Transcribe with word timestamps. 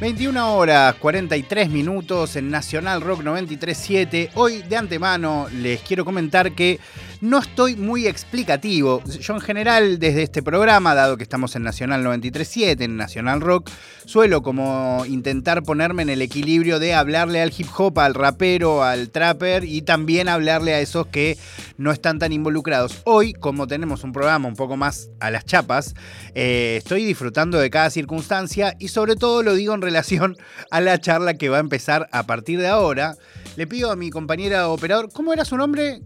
21 0.00 0.54
horas 0.54 0.94
43 0.94 1.70
minutos 1.70 2.36
en 2.36 2.50
Nacional 2.50 3.00
Rock 3.00 3.22
93.7. 3.22 4.30
Hoy 4.34 4.62
de 4.62 4.76
antemano 4.76 5.48
les 5.52 5.80
quiero 5.80 6.04
comentar 6.04 6.52
que 6.52 6.78
no 7.20 7.38
estoy 7.38 7.76
muy 7.76 8.06
explicativo. 8.06 9.02
Yo 9.04 9.34
en 9.34 9.40
general 9.40 9.98
desde 9.98 10.22
este 10.22 10.42
programa, 10.42 10.94
dado 10.94 11.16
que 11.16 11.24
estamos 11.24 11.56
en 11.56 11.62
Nacional 11.62 12.04
93.7, 12.04 12.82
en 12.82 12.96
Nacional 12.96 13.40
Rock, 13.40 13.70
suelo 14.04 14.42
como 14.42 15.04
intentar 15.06 15.62
ponerme 15.62 16.02
en 16.02 16.10
el 16.10 16.22
equilibrio 16.22 16.78
de 16.78 16.94
hablarle 16.94 17.42
al 17.42 17.52
hip 17.56 17.68
hop, 17.76 17.98
al 17.98 18.14
rapero, 18.14 18.84
al 18.84 19.10
trapper 19.10 19.64
y 19.64 19.82
también 19.82 20.28
hablarle 20.28 20.74
a 20.74 20.80
esos 20.80 21.06
que 21.08 21.36
no 21.76 21.90
están 21.90 22.18
tan 22.18 22.32
involucrados. 22.32 23.02
Hoy, 23.04 23.32
como 23.32 23.66
tenemos 23.66 24.04
un 24.04 24.12
programa 24.12 24.48
un 24.48 24.56
poco 24.56 24.76
más 24.76 25.10
a 25.20 25.30
las 25.30 25.44
chapas, 25.44 25.94
eh, 26.34 26.76
estoy 26.78 27.04
disfrutando 27.04 27.58
de 27.58 27.70
cada 27.70 27.90
circunstancia 27.90 28.76
y 28.78 28.88
sobre 28.88 29.16
todo 29.16 29.42
lo 29.42 29.54
digo 29.54 29.74
en 29.74 29.82
relación 29.82 30.36
a 30.70 30.80
la 30.80 30.98
charla 30.98 31.34
que 31.34 31.48
va 31.48 31.56
a 31.56 31.60
empezar 31.60 32.08
a 32.12 32.24
partir 32.24 32.60
de 32.60 32.68
ahora. 32.68 33.16
Le 33.56 33.66
pido 33.66 33.90
a 33.90 33.96
mi 33.96 34.10
compañera 34.10 34.68
operador, 34.68 35.10
¿cómo 35.12 35.32
era 35.32 35.44
su 35.44 35.56
nombre? 35.56 36.00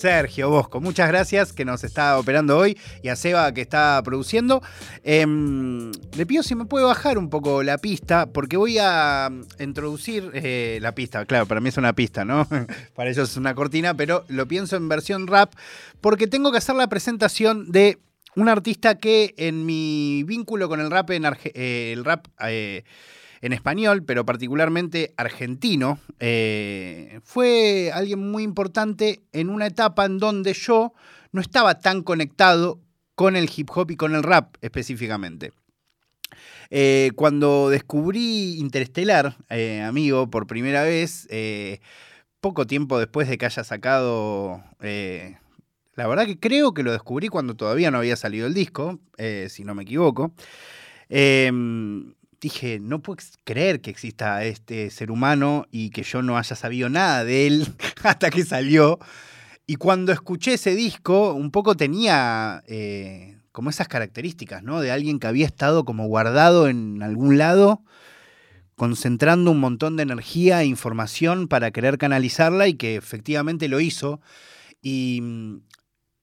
Sergio 0.00 0.48
Bosco, 0.48 0.80
muchas 0.80 1.08
gracias 1.08 1.52
que 1.52 1.66
nos 1.66 1.84
está 1.84 2.18
operando 2.18 2.56
hoy 2.56 2.78
y 3.02 3.08
a 3.08 3.16
Seba 3.16 3.52
que 3.52 3.60
está 3.60 4.00
produciendo. 4.02 4.62
Em, 5.04 5.92
le 6.16 6.24
pido 6.24 6.42
si 6.42 6.54
me 6.54 6.64
puede 6.64 6.86
bajar 6.86 7.18
un 7.18 7.28
poco 7.28 7.62
la 7.62 7.76
pista 7.76 8.24
porque 8.24 8.56
voy 8.56 8.78
a 8.78 9.30
introducir 9.58 10.30
eh, 10.32 10.78
la 10.80 10.94
pista. 10.94 11.26
Claro, 11.26 11.44
para 11.44 11.60
mí 11.60 11.68
es 11.68 11.76
una 11.76 11.92
pista, 11.92 12.24
¿no? 12.24 12.48
para 12.94 13.10
ellos 13.10 13.28
es 13.28 13.36
una 13.36 13.54
cortina, 13.54 13.92
pero 13.92 14.24
lo 14.28 14.48
pienso 14.48 14.76
en 14.76 14.88
versión 14.88 15.26
rap 15.26 15.52
porque 16.00 16.26
tengo 16.26 16.50
que 16.50 16.56
hacer 16.56 16.76
la 16.76 16.88
presentación 16.88 17.70
de 17.70 17.98
un 18.36 18.48
artista 18.48 18.94
que 18.94 19.34
en 19.36 19.66
mi 19.66 20.22
vínculo 20.22 20.70
con 20.70 20.80
el 20.80 20.90
rap, 20.90 21.10
en 21.10 21.26
eh, 21.26 21.92
el 21.92 22.06
rap 22.06 22.26
eh, 22.48 22.84
en 23.40 23.52
español, 23.52 24.04
pero 24.04 24.24
particularmente 24.24 25.14
argentino, 25.16 25.98
eh, 26.18 27.20
fue 27.24 27.90
alguien 27.92 28.30
muy 28.30 28.42
importante 28.42 29.20
en 29.32 29.48
una 29.48 29.66
etapa 29.66 30.04
en 30.04 30.18
donde 30.18 30.52
yo 30.52 30.92
no 31.32 31.40
estaba 31.40 31.78
tan 31.80 32.02
conectado 32.02 32.80
con 33.14 33.36
el 33.36 33.50
hip 33.54 33.70
hop 33.74 33.90
y 33.90 33.96
con 33.96 34.14
el 34.14 34.22
rap 34.22 34.56
específicamente. 34.60 35.52
cuando 37.16 37.68
descubrí 37.70 38.58
Interestelar, 38.58 39.36
amigo, 39.84 40.30
por 40.30 40.46
primera 40.46 40.82
vez, 40.82 41.28
poco 42.40 42.66
tiempo 42.66 42.98
después 42.98 43.28
de 43.28 43.38
que 43.38 43.46
haya 43.46 43.64
sacado 43.64 44.62
la 46.00 46.06
verdad 46.06 46.24
que 46.24 46.38
creo 46.38 46.72
que 46.72 46.82
lo 46.82 46.92
descubrí 46.92 47.28
cuando 47.28 47.54
todavía 47.54 47.90
no 47.90 47.98
había 47.98 48.16
salido 48.16 48.46
el 48.46 48.54
disco, 48.54 48.98
eh, 49.18 49.48
si 49.50 49.64
no 49.64 49.74
me 49.74 49.82
equivoco. 49.82 50.32
Dije, 52.40 52.78
no 52.80 53.02
puedo 53.02 53.22
creer 53.44 53.80
que 53.80 53.90
exista 53.90 54.42
este 54.44 54.90
ser 54.90 55.10
humano 55.10 55.66
y 55.70 55.90
que 55.90 56.02
yo 56.02 56.22
no 56.22 56.38
haya 56.38 56.56
sabido 56.56 56.88
nada 56.88 57.24
de 57.24 57.46
él 57.46 57.68
hasta 58.02 58.30
que 58.30 58.44
salió. 58.44 58.98
Y 59.66 59.76
cuando 59.76 60.12
escuché 60.12 60.54
ese 60.54 60.74
disco, 60.74 61.34
un 61.34 61.50
poco 61.50 61.76
tenía 61.76 62.62
eh, 62.66 63.38
como 63.52 63.70
esas 63.70 63.88
características, 63.88 64.62
¿no? 64.62 64.80
De 64.80 64.90
alguien 64.90 65.20
que 65.20 65.26
había 65.26 65.46
estado 65.46 65.84
como 65.84 66.06
guardado 66.08 66.68
en 66.68 67.02
algún 67.02 67.38
lado, 67.38 67.82
concentrando 68.74 69.50
un 69.50 69.60
montón 69.60 69.96
de 69.96 70.02
energía 70.02 70.62
e 70.62 70.66
información 70.66 71.46
para 71.46 71.70
querer 71.70 71.98
canalizarla 71.98 72.66
y 72.66 72.74
que 72.74 72.96
efectivamente 72.96 73.68
lo 73.68 73.80
hizo. 73.80 74.20
Y 74.82 75.20
mm, 75.22 75.60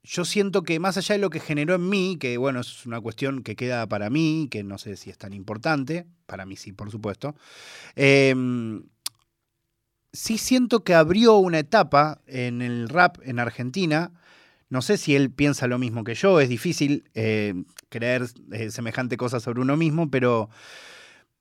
yo 0.08 0.24
siento 0.24 0.64
que 0.64 0.80
más 0.80 0.98
allá 0.98 1.16
de 1.16 1.20
lo 1.20 1.30
que 1.30 1.42
generó 1.42 1.76
en 1.76 1.90
mí, 1.90 2.18
que 2.18 2.38
bueno, 2.38 2.62
es 2.62 2.86
una 2.86 3.02
cuestión 3.02 3.44
que 3.44 3.58
queda 3.58 3.88
para 3.88 4.10
mí, 4.10 4.48
que 4.50 4.64
no 4.64 4.78
sé 4.78 4.96
si 4.96 5.10
es 5.10 5.18
tan 5.18 5.34
importante, 5.34 6.08
para 6.26 6.46
mí 6.46 6.56
sí, 6.56 6.72
por 6.72 6.90
supuesto, 6.90 7.36
em, 7.96 8.84
sí 10.14 10.38
siento 10.38 10.84
que 10.86 10.96
abrió 10.96 11.36
una 11.36 11.60
etapa 11.60 12.22
en 12.26 12.62
el 12.62 12.88
rap 12.88 13.18
en 13.24 13.40
Argentina. 13.40 14.14
No 14.70 14.82
sé 14.82 14.98
si 14.98 15.14
él 15.16 15.30
piensa 15.30 15.68
lo 15.68 15.78
mismo 15.78 16.06
que 16.06 16.16
yo, 16.16 16.40
es 16.40 16.48
difícil 16.48 17.04
eh, 17.14 17.54
creer 17.90 18.28
eh, 18.54 18.72
semejante 18.72 19.18
cosa 19.18 19.42
sobre 19.42 19.60
uno 19.60 19.76
mismo, 19.76 20.10
pero, 20.10 20.50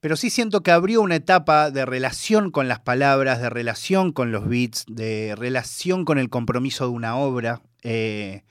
pero 0.01 0.17
sí 0.17 0.29
siento 0.29 0.65
que 0.65 0.73
abrió 0.73 1.03
una 1.03 1.17
etapa 1.17 1.71
de 1.71 1.87
relación 1.87 2.51
con 2.51 2.67
las 2.67 2.81
palabras, 2.81 3.41
de 3.41 3.51
relación 3.51 4.13
con 4.13 4.33
los 4.33 4.49
beats, 4.49 4.85
de 4.89 5.35
relación 5.37 6.05
con 6.05 6.19
el 6.19 6.31
compromiso 6.31 6.87
de 6.87 6.91
una 6.91 7.17
obra. 7.17 7.63
Eh, 7.89 8.43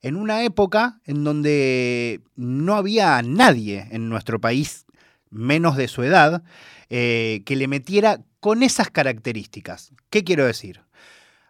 en 0.00 0.16
una 0.16 0.44
época 0.44 1.00
en 1.04 1.22
donde 1.22 2.22
no 2.36 2.74
había 2.74 3.20
nadie 3.20 3.86
en 3.90 4.08
nuestro 4.08 4.40
país, 4.40 4.86
menos 5.28 5.76
de 5.76 5.88
su 5.88 6.04
edad, 6.04 6.42
eh, 6.88 7.42
que 7.44 7.56
le 7.56 7.68
metiera 7.68 8.24
con 8.40 8.62
esas 8.62 8.90
características. 8.90 9.92
¿Qué 10.08 10.24
quiero 10.24 10.46
decir? 10.46 10.80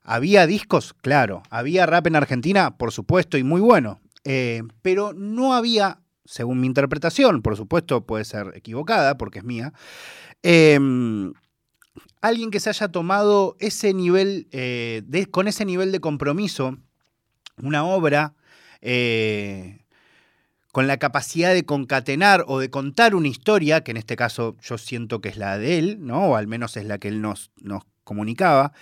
¿Había 0.03 0.49
discos? 0.49 0.95
Claro. 0.95 1.45
¿Había 1.49 1.87
rap 1.87 2.09
en 2.09 2.17
Argentina? 2.17 2.77
Por 2.77 2.91
supuesto, 2.91 3.39
y 3.39 3.45
muy 3.45 3.61
bueno. 3.61 4.01
Eh, 4.25 4.63
pero 4.83 5.13
no 5.13 5.55
había, 5.55 6.01
según 6.25 6.59
mi 6.59 6.67
interpretación, 6.67 7.41
por 7.41 7.57
supuesto 7.57 8.05
puede 8.05 8.25
ser 8.25 8.51
equivocada 8.57 9.17
porque 9.17 9.39
es 9.39 9.45
mía, 9.45 9.73
em, 10.43 11.35
alguien 12.21 12.51
que 12.51 12.59
se 12.59 12.71
haya 12.71 12.89
tomado 12.89 13.57
ese 13.61 13.95
nivel, 13.95 14.49
con 15.31 15.47
ese 15.47 15.65
nivel 15.65 15.93
de 15.93 16.01
compromiso 16.01 16.79
una 17.63 17.85
obra 17.85 18.35
eh, 18.81 19.85
con 20.73 20.87
la 20.87 20.99
capacidad 20.99 21.55
de 21.55 21.65
concatenar 21.65 22.45
o 22.47 22.59
de 22.61 22.71
contar 22.71 23.15
una 23.15 23.29
historia, 23.29 23.83
que 23.83 23.91
en 23.91 23.97
este 23.97 24.17
caso 24.17 24.57
yo 24.63 24.79
siento 24.79 25.21
que 25.21 25.29
es 25.29 25.37
la 25.37 25.59
de 25.59 25.79
él, 25.79 25.99
¿no? 26.01 26.29
o 26.29 26.37
al 26.37 26.47
menos 26.47 26.77
es 26.77 26.85
la 26.85 26.99
que 26.99 27.09
él 27.09 27.21
nos, 27.21 27.51
nos 27.57 27.83
comunicaba. 28.05 28.73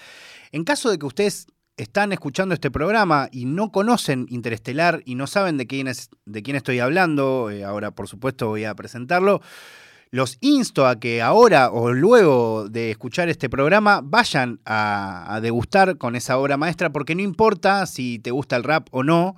En 0.53 0.65
caso 0.65 0.91
de 0.91 0.99
que 0.99 1.07
ustedes 1.07 1.47
están 1.77 2.13
escuchando 2.13 2.55
este 2.55 2.71
programa 2.71 3.29
y 3.31 3.45
no 3.45 3.71
conocen 3.71 4.27
Interestelar 4.31 5.03
y 5.05 5.15
no 5.15 5.27
saben 5.27 5.59
de 5.59 5.67
quién, 5.67 5.89
es, 5.89 6.11
de 6.25 6.43
quién 6.43 6.57
estoy 6.57 6.79
hablando, 6.81 7.51
eh, 7.51 7.65
ahora 7.65 7.91
por 7.91 8.09
supuesto 8.09 8.49
voy 8.49 8.65
a 8.65 8.75
presentarlo, 8.75 9.43
los 10.17 10.39
insto 10.41 10.87
a 10.87 10.99
que 10.99 11.21
ahora 11.21 11.71
o 11.71 11.93
luego 11.93 12.71
de 12.71 12.91
escuchar 12.91 13.29
este 13.29 13.51
programa 13.51 14.01
vayan 14.03 14.61
a, 14.65 15.39
degustar 15.43 15.99
con 15.99 16.17
esa 16.17 16.39
obra 16.39 16.57
maestra, 16.57 16.91
porque 16.91 17.15
no 17.15 17.21
importa 17.21 17.85
si 17.85 18.19
te 18.19 18.31
gusta 18.31 18.57
el 18.57 18.65
rap 18.65 18.89
o 18.93 19.05
no, 19.05 19.37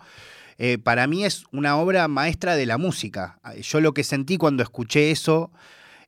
eh, 0.56 0.78
para 0.78 1.08
mí 1.08 1.24
es 1.24 1.44
una 1.50 1.76
obra 1.76 2.06
maestra 2.06 2.54
de 2.54 2.64
la 2.64 2.78
música. 2.78 3.40
Yo 3.60 3.80
lo 3.80 3.92
que 3.92 4.04
sentí 4.04 4.36
cuando 4.38 4.62
escuché 4.62 5.10
eso 5.10 5.50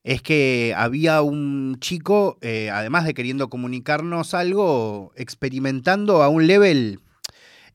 es 0.05 0.21
que 0.21 0.73
había 0.77 1.21
un 1.21 1.75
chico, 1.81 2.37
eh, 2.39 2.69
además 2.71 3.03
de 3.03 3.13
queriendo 3.13 3.49
comunicarnos 3.49 4.33
algo, 4.33 5.11
experimentando 5.17 6.23
a 6.23 6.29
un 6.29 6.47
level, 6.47 7.01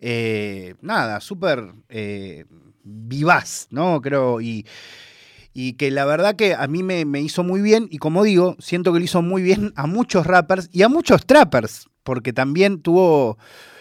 eh, 0.00 0.74
nada, 0.80 1.20
súper 1.20 1.74
vivaz, 2.82 3.66
¿no? 3.70 4.00
Creo, 4.00 4.40
y 4.40 4.64
y 5.58 5.72
que 5.72 5.90
la 5.90 6.04
verdad 6.04 6.36
que 6.36 6.54
a 6.54 6.66
mí 6.66 6.82
me, 6.82 7.18
hizo 7.22 7.42
muy 7.42 7.62
bien 7.62 7.88
y 7.90 7.96
como 7.96 8.24
digo, 8.24 8.56
siento 8.58 8.92
que 8.92 8.98
le 8.98 9.06
hizo 9.06 9.22
muy 9.22 9.42
bien 9.42 9.72
a 9.74 9.86
muchos 9.86 10.26
rappers 10.26 10.68
y 10.70 10.82
a 10.82 10.90
muchos 10.90 11.24
trappers, 11.24 11.88
porque 12.02 12.34
también 12.34 12.82
tuvo 12.82 13.38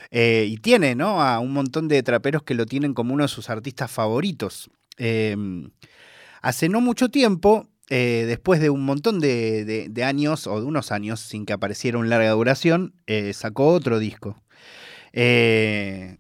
eh, 0.10 0.46
y 0.48 0.56
tiene 0.56 0.96
¿no? 0.96 1.22
a 1.22 1.40
un 1.40 1.52
montón 1.52 1.90
de 1.90 2.02
traperos 2.02 2.44
que 2.44 2.54
lo 2.54 2.66
tienen 2.66 2.94
como 2.94 3.14
uno 3.14 3.26
de 3.26 3.28
sus 3.28 3.50
artistas 3.50 3.92
favoritos. 3.92 4.70
Em, 4.96 5.70
hace 6.42 6.70
no 6.70 6.80
mucho 6.80 7.10
tiempo, 7.10 7.68
eh, 7.90 8.24
después 8.26 8.62
de 8.62 8.70
un 8.70 8.86
montón 8.86 9.20
de, 9.20 9.92
años 10.02 10.48
o 10.48 10.62
de 10.62 10.66
unos 10.66 10.94
años 10.94 11.20
sin 11.20 11.46
que 11.46 11.52
apareciera 11.52 11.98
un 11.98 12.08
larga 12.08 12.32
duración, 12.32 12.94
eh, 13.06 13.34
sacó 13.34 13.68
otro 13.68 14.00
disco. 14.00 14.42
que 15.12 16.18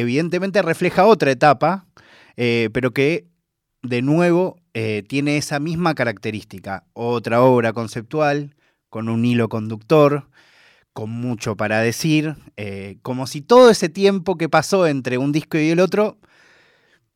evidentemente 0.00 0.62
refleja 0.62 1.04
otra 1.04 1.30
etapa, 1.30 1.86
pero 2.34 2.92
que 2.94 3.33
de 3.84 4.02
nuevo, 4.02 4.56
eh, 4.72 5.04
tiene 5.06 5.36
esa 5.36 5.60
misma 5.60 5.94
característica. 5.94 6.84
Otra 6.94 7.42
obra 7.42 7.72
conceptual, 7.72 8.56
con 8.88 9.08
un 9.08 9.24
hilo 9.24 9.48
conductor, 9.48 10.28
con 10.92 11.10
mucho 11.10 11.56
para 11.56 11.80
decir, 11.80 12.36
eh, 12.56 12.96
como 13.02 13.26
si 13.26 13.42
todo 13.42 13.70
ese 13.70 13.88
tiempo 13.88 14.36
que 14.38 14.48
pasó 14.48 14.86
entre 14.86 15.18
un 15.18 15.32
disco 15.32 15.58
y 15.58 15.70
el 15.70 15.80
otro 15.80 16.18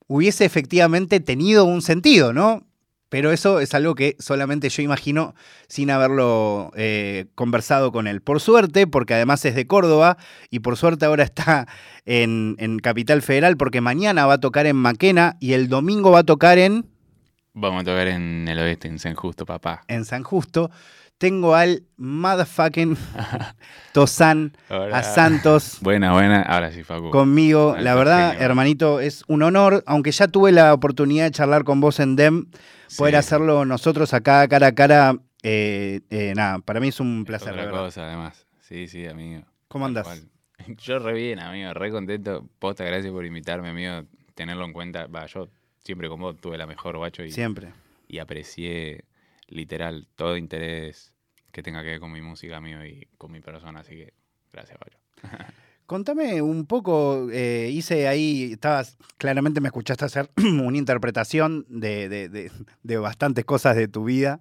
hubiese 0.07 0.45
efectivamente 0.45 1.21
tenido 1.21 1.65
un 1.65 1.83
sentido, 1.83 2.33
¿no? 2.33 2.68
Pero 3.09 3.33
eso 3.33 3.61
es 3.61 3.75
algo 3.75 3.95
que 3.95 4.17
solamente 4.19 4.69
yo 4.69 4.83
imagino 4.83 5.35
sin 5.67 5.91
haberlo 5.91 6.71
eh, 6.77 7.27
conversado 7.35 7.91
con 7.91 8.07
él. 8.07 8.21
Por 8.21 8.41
suerte, 8.41 8.87
porque 8.87 9.15
además 9.15 9.45
es 9.45 9.55
de 9.55 9.67
Córdoba 9.67 10.19
y 10.51 10.61
por 10.61 10.77
suerte 10.77 11.07
ahora 11.07 11.25
está 11.25 11.67
en, 12.05 12.57
Capital 12.83 13.23
Federal, 13.23 13.57
porque 13.57 13.81
mañana 13.81 14.27
va 14.27 14.35
a 14.35 14.41
tocar 14.41 14.67
en 14.67 14.77
Maquena 14.77 15.37
y 15.41 15.55
el 15.55 15.69
domingo 15.69 16.11
va 16.11 16.21
a 16.21 16.25
tocar 16.25 16.59
en... 16.59 16.87
Vamos 17.55 17.83
a 17.83 17.85
tocar 17.85 18.09
en 18.09 18.47
el 18.47 18.59
oeste, 18.59 18.89
en 18.89 18.99
San 18.99 19.15
Justo, 19.15 19.45
papá. 19.47 19.83
En 19.89 20.05
San 20.05 20.23
Justo. 20.23 20.71
tengo 21.17 21.55
al 21.55 21.83
motherfucking 21.97 22.97
Tosan, 23.93 24.53
a 24.69 25.03
Santos. 25.03 25.79
Buena, 25.81 26.13
buena. 26.13 26.43
Ahora 26.43 26.71
sí, 26.71 26.85
Facu. 26.85 27.11
Conmigo. 27.11 27.75
la 27.79 27.95
verdad, 27.95 28.41
hermanito, 28.41 29.01
es 29.01 29.25
un 29.27 29.43
honor. 29.43 29.83
Aunque 29.87 30.13
ya 30.13 30.29
tuve 30.29 30.53
la 30.53 30.73
oportunidad 30.73 31.25
de 31.25 31.31
charlar 31.33 31.65
con 31.65 31.81
vos 31.81 31.99
en 31.99 32.15
DEM, 32.15 32.47
poder 32.97 33.17
hacerlo 33.17 33.65
nosotros 33.65 34.15
acá 34.15 34.47
cara 34.49 34.69
a 34.69 34.75
cara. 34.75 35.19
Eh, 35.43 36.01
eh, 36.11 36.33
nada, 36.35 36.59
para 36.59 36.81
mí 36.81 36.89
es 36.89 37.01
un 37.01 37.25
placer. 37.25 37.53
Otra 37.53 37.71
cosa, 37.71 38.07
además. 38.07 38.47
Sí, 38.61 38.89
sí, 38.89 39.07
amigo. 39.07 39.43
¿Cómo 39.69 39.87
andás? 39.87 40.27
Yo 40.79 40.99
re 40.99 41.13
bien, 41.13 41.39
amigo. 41.39 41.73
Re 41.75 41.91
contento. 41.91 42.49
Posta, 42.59 42.85
gracias 42.85 43.13
por 43.13 43.25
invitarme, 43.25 43.69
amigo. 43.69 44.05
Tenerlo 44.35 44.65
en 44.65 44.73
cuenta. 44.73 45.07
Va, 45.07 45.27
yo 45.27 45.49
siempre 45.85 46.09
con 46.09 46.21
vos 46.21 46.37
tuve 46.41 46.59
la 46.59 46.67
mejor, 46.67 46.97
guacho. 46.97 47.25
Y, 47.25 47.31
siempre. 47.31 47.73
Y 48.07 48.19
aprecié 48.19 49.05
literal, 49.49 50.07
todo 50.15 50.37
interés 50.37 51.15
que 51.53 51.63
tenga 51.63 51.83
que 51.83 51.89
ver 51.89 52.01
con 52.01 52.13
mi 52.13 52.23
música, 52.23 52.61
mío 52.61 52.85
y 52.85 53.09
con 53.17 53.33
mi 53.33 53.41
persona. 53.41 53.81
Así 53.81 53.95
que 53.97 54.13
gracias, 54.53 54.79
Pablo. 54.79 54.99
Contame 55.89 56.43
un 56.43 56.67
poco, 56.67 57.31
eh, 57.33 57.71
hice 57.73 58.09
ahí, 58.09 58.53
estabas, 58.53 58.99
claramente 59.17 59.63
me 59.63 59.69
escuchaste 59.69 60.05
hacer 60.05 60.29
una 60.37 60.77
interpretación 60.77 61.65
de, 61.71 62.51
bastantes 63.01 63.47
cosas 63.47 63.75
de 63.75 63.89
tu 63.89 64.05
vida. 64.05 64.39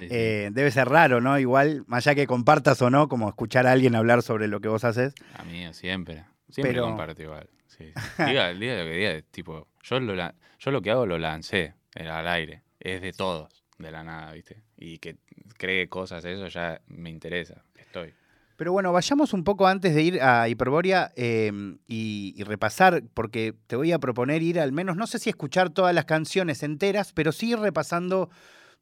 Eh, 0.00 0.50
debe 0.52 0.72
ser 0.72 0.88
raro, 0.88 1.20
¿no? 1.20 1.38
Igual, 1.38 1.84
más 1.86 2.04
allá 2.04 2.16
que 2.16 2.26
compartas 2.26 2.82
o 2.82 2.90
no, 2.90 3.08
como 3.08 3.28
escuchar 3.28 3.68
a 3.68 3.72
alguien 3.72 3.94
hablar 3.94 4.24
sobre 4.24 4.48
lo 4.48 4.58
que 4.58 4.66
vos 4.66 4.82
haces. 4.82 5.14
A 5.34 5.44
mí, 5.44 5.72
siempre. 5.72 6.24
Siempre 6.48 6.80
comparto 6.80 7.22
igual. 7.22 7.48
Diga, 7.78 8.52
diga 8.52 8.78
lo 8.78 8.84
que 8.84 8.96
diga, 8.96 9.22
tipo, 9.30 9.68
yo 9.84 10.00
lo, 10.00 10.16
yo 10.16 10.70
lo 10.72 10.82
que 10.82 10.90
hago 10.90 11.06
lo 11.06 11.16
lancé, 11.16 11.74
al 11.94 12.26
aire, 12.26 12.62
es 12.80 13.02
de 13.02 13.12
todos 13.12 13.64
de 13.78 13.92
la 13.92 14.02
nada, 14.02 14.32
¿viste? 14.32 14.64
Y 14.76 14.98
que 14.98 15.18
cree 15.58 15.88
cosas, 15.88 16.24
eso 16.24 16.48
ya 16.48 16.80
me 16.88 17.08
interesa, 17.08 17.62
estoy. 17.76 18.14
Pero 18.58 18.72
bueno, 18.72 18.92
vayamos 18.92 19.32
un 19.34 19.44
poco 19.44 19.68
antes 19.68 19.94
de 19.94 20.02
ir 20.02 20.20
a 20.20 20.48
Hiperboria 20.48 21.12
em, 21.14 21.78
y, 21.86 22.42
repasar, 22.42 23.04
porque 23.14 23.54
te 23.68 23.76
voy 23.76 23.92
a 23.92 24.00
proponer 24.00 24.42
ir 24.42 24.58
al 24.58 24.72
menos, 24.72 24.96
no 24.96 25.06
sé 25.06 25.20
si 25.20 25.30
escuchar 25.30 25.70
todas 25.70 25.94
las 25.94 26.06
canciones 26.06 26.64
enteras, 26.64 27.12
pero 27.12 27.30
sí 27.30 27.50
ir 27.50 27.60
repasando 27.60 28.30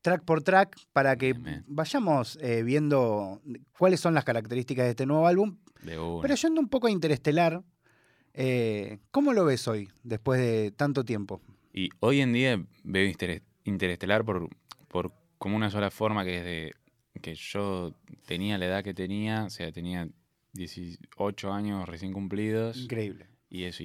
track 0.00 0.24
por 0.24 0.42
track 0.42 0.78
para 0.94 1.16
que 1.16 1.34
vayamos 1.66 2.38
eh, 2.40 2.62
viendo 2.62 3.42
cuáles 3.78 4.00
son 4.00 4.14
las 4.14 4.24
características 4.24 4.86
de 4.86 4.90
este 4.92 5.04
nuevo 5.04 5.26
álbum. 5.26 5.58
Pero 5.84 6.34
yendo 6.34 6.58
un 6.58 6.68
poco 6.68 6.86
a 6.86 6.90
Interestelar, 6.90 7.62
eh, 8.32 9.00
¿cómo 9.10 9.34
lo 9.34 9.44
ves 9.44 9.68
hoy, 9.68 9.90
después 10.02 10.40
de 10.40 10.70
tanto 10.70 11.04
tiempo? 11.04 11.42
Y 11.74 11.90
hoy 12.00 12.22
en 12.22 12.32
día 12.32 12.64
veo 12.82 13.12
Interestelar 13.64 14.24
por 14.24 14.48
por 14.88 15.12
como 15.36 15.54
una 15.54 15.70
sola 15.70 15.90
forma 15.90 16.24
que 16.24 16.30
desde 16.30 16.72
que 17.20 17.34
yo 17.34 17.94
tenía 18.26 18.58
la 18.58 18.66
edad 18.66 18.84
que 18.84 18.94
tenía, 18.94 19.44
o 19.44 19.50
sea, 19.50 19.72
tenía 19.72 20.08
18 20.52 21.52
años 21.52 21.88
recién 21.88 22.12
cumplidos. 22.12 22.76
Increíble. 22.76 23.26
Y 23.48 23.64
eso, 23.64 23.84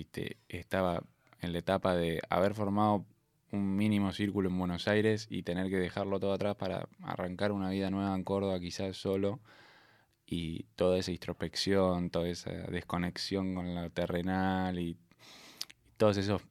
estaba 0.49 1.03
en 1.39 1.53
la 1.53 1.59
etapa 1.59 1.95
de 1.95 2.21
haber 2.29 2.53
formado 2.53 3.05
un 3.51 3.75
mínimo 3.75 4.13
círculo 4.13 4.49
en 4.49 4.57
Buenos 4.57 4.87
Aires 4.87 5.27
y 5.29 5.43
tener 5.43 5.69
que 5.69 5.77
dejarlo 5.77 6.19
todo 6.19 6.33
atrás 6.33 6.55
para 6.55 6.87
arrancar 7.01 7.51
una 7.51 7.69
vida 7.69 7.89
nueva 7.89 8.15
en 8.15 8.23
Córdoba, 8.23 8.59
quizás 8.59 8.97
solo. 8.97 9.39
Y 10.25 10.63
toda 10.75 10.97
esa 10.97 11.11
introspección, 11.11 12.09
toda 12.09 12.29
esa 12.29 12.51
desconexión 12.51 13.53
con 13.53 13.75
lo 13.75 13.89
terrenal 13.89 14.79
y, 14.79 14.91
y 14.91 14.97
todos 15.97 16.17
esos 16.17 16.41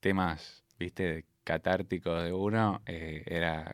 temas, 0.00 0.64
viste, 0.78 1.24
catártico 1.44 2.12
de 2.14 2.32
uno 2.32 2.82
eh, 2.86 3.22
era 3.26 3.72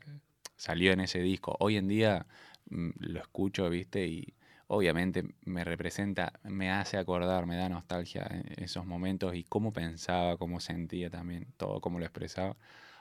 salió 0.63 0.93
en 0.93 1.01
ese 1.01 1.19
disco. 1.21 1.57
Hoy 1.59 1.77
en 1.77 1.89
día 1.89 2.25
mm, 2.71 2.91
lo 3.01 3.21
escucho, 3.21 3.69
¿viste? 3.69 4.07
Y 4.07 4.35
obviamente 4.69 5.25
me 5.45 5.65
representa, 5.65 6.35
me 6.45 6.71
hace 6.71 6.99
acordar, 6.99 7.47
me 7.47 7.57
da 7.57 7.69
nostalgia 7.69 8.25
en 8.31 8.63
esos 8.63 8.87
momentos 8.87 9.35
y 9.35 9.43
cómo 9.45 9.73
pensaba, 9.73 10.37
cómo 10.37 10.61
sentía 10.61 11.11
también, 11.11 11.49
todo 11.57 11.81
cómo 11.81 11.99
lo 11.99 12.05
expresaba. 12.05 12.57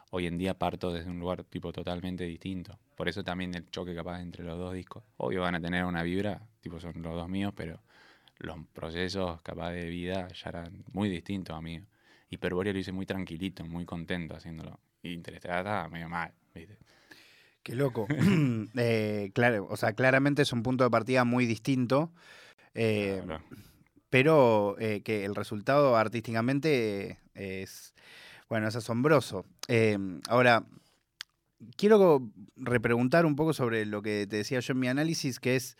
Hoy 0.09 0.25
en 0.27 0.39
día 0.39 0.57
parto 0.57 0.91
desde 0.91 1.11
un 1.11 1.19
lugar 1.19 1.43
tipo 1.43 1.71
totalmente 1.71 2.23
distinto. 2.25 2.79
Por 2.95 3.07
eso 3.07 3.23
también 3.23 3.53
el 3.53 3.69
choque 3.69 3.93
capaz 3.95 4.21
entre 4.21 4.43
los 4.43 4.57
dos 4.57 4.73
discos. 4.73 5.03
Obvio 5.17 5.41
van 5.41 5.55
a 5.55 5.61
tener 5.61 5.85
una 5.85 6.01
vibra, 6.03 6.41
tipo 6.61 6.79
son 6.79 7.01
los 7.03 7.13
dos 7.15 7.29
míos, 7.29 7.53
pero 7.55 7.79
los 8.39 8.57
procesos 8.73 9.41
capaz 9.43 9.71
de 9.71 9.85
vida 9.87 10.27
ya 10.29 10.49
eran 10.49 10.83
muy 10.93 11.09
distintos 11.09 11.55
a 11.55 11.61
mí. 11.61 11.79
Hiperborea 12.31 12.73
lo 12.73 12.79
hice 12.79 12.91
muy 12.91 13.05
tranquilito, 13.05 13.63
muy 13.65 13.85
contento 13.85 14.35
haciéndolo. 14.35 14.79
Y 15.03 15.13
Interestelar 15.13 15.59
estaba 15.59 15.87
medio 15.89 16.09
mal, 16.09 16.33
¿viste? 16.55 16.79
Qué 17.63 17.75
loco. 17.75 18.07
Eh, 18.75 19.31
claro, 19.33 19.67
o 19.69 19.77
sea, 19.77 19.93
claramente 19.93 20.41
es 20.41 20.53
un 20.53 20.63
punto 20.63 20.83
de 20.83 20.89
partida 20.89 21.23
muy 21.23 21.45
distinto. 21.45 22.11
Eh, 22.73 23.21
pero 24.09 24.77
eh, 24.79 25.01
que 25.01 25.25
el 25.25 25.35
resultado 25.35 25.97
artísticamente 25.97 27.19
es, 27.33 27.93
bueno, 28.49 28.67
es 28.67 28.75
asombroso. 28.75 29.45
ahora, 30.29 30.65
quiero 31.75 32.29
repreguntar 32.55 33.25
un 33.25 33.35
poco 33.35 33.53
sobre 33.53 33.85
lo 33.85 34.01
que 34.01 34.25
te 34.27 34.37
decía 34.37 34.59
yo 34.59 34.73
en 34.73 34.79
mi 34.79 34.87
análisis, 34.87 35.39
que 35.39 35.55
es 35.55 35.77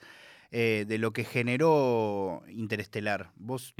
eh, 0.53 0.83
de 0.85 0.97
lo 0.97 1.13
que 1.13 1.23
generó 1.23 2.43
Interestelar. 2.49 3.31
¿Vos 3.37 3.73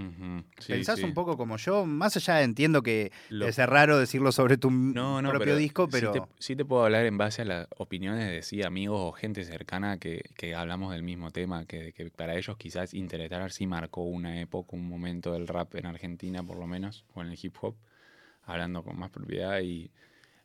pensás 0.66 1.04
un 1.04 1.14
poco 1.14 1.36
como 1.36 1.58
yo? 1.58 1.86
Más 1.86 2.16
allá 2.16 2.42
entiendo 2.44 2.82
que 2.82 3.12
es 3.30 3.58
raro 3.58 4.00
decirlo 4.00 4.32
sobre 4.32 4.56
tu 4.56 4.70
propio 4.94 5.58
disco, 5.58 5.90
pero... 5.90 6.30
Sí 6.40 6.56
te, 6.56 6.64
puedo 6.64 6.86
hablar 6.86 7.06
en 7.06 7.18
base 7.18 7.42
a 7.42 7.46
las 7.46 7.68
opiniones 7.78 8.30
de 8.30 8.42
sí, 8.42 8.64
amigos 8.64 9.02
o 9.02 9.12
gente 9.12 9.44
cercana 9.44 9.98
que, 9.98 10.56
hablamos 10.56 10.94
del 10.94 11.04
mismo 11.04 11.32
tema, 11.32 11.66
que, 11.66 11.92
que, 11.92 12.10
para 12.10 12.38
ellos 12.38 12.56
quizás 12.56 12.94
Interestelar 12.94 13.52
sí 13.52 13.68
marcó 13.68 14.04
una 14.04 14.40
época, 14.40 14.78
un 14.78 14.88
momento 14.88 15.34
del 15.34 15.50
rap 15.50 15.76
en 15.76 15.88
Argentina 15.88 16.42
por 16.42 16.56
lo 16.56 16.68
menos, 16.68 17.04
o 17.14 17.22
en 17.22 17.28
el 17.28 17.40
hip 17.42 17.56
hop, 17.60 17.76
hablando 18.44 18.82
con 18.82 18.98
más 18.98 19.10
propiedad 19.10 19.60
y 19.60 19.92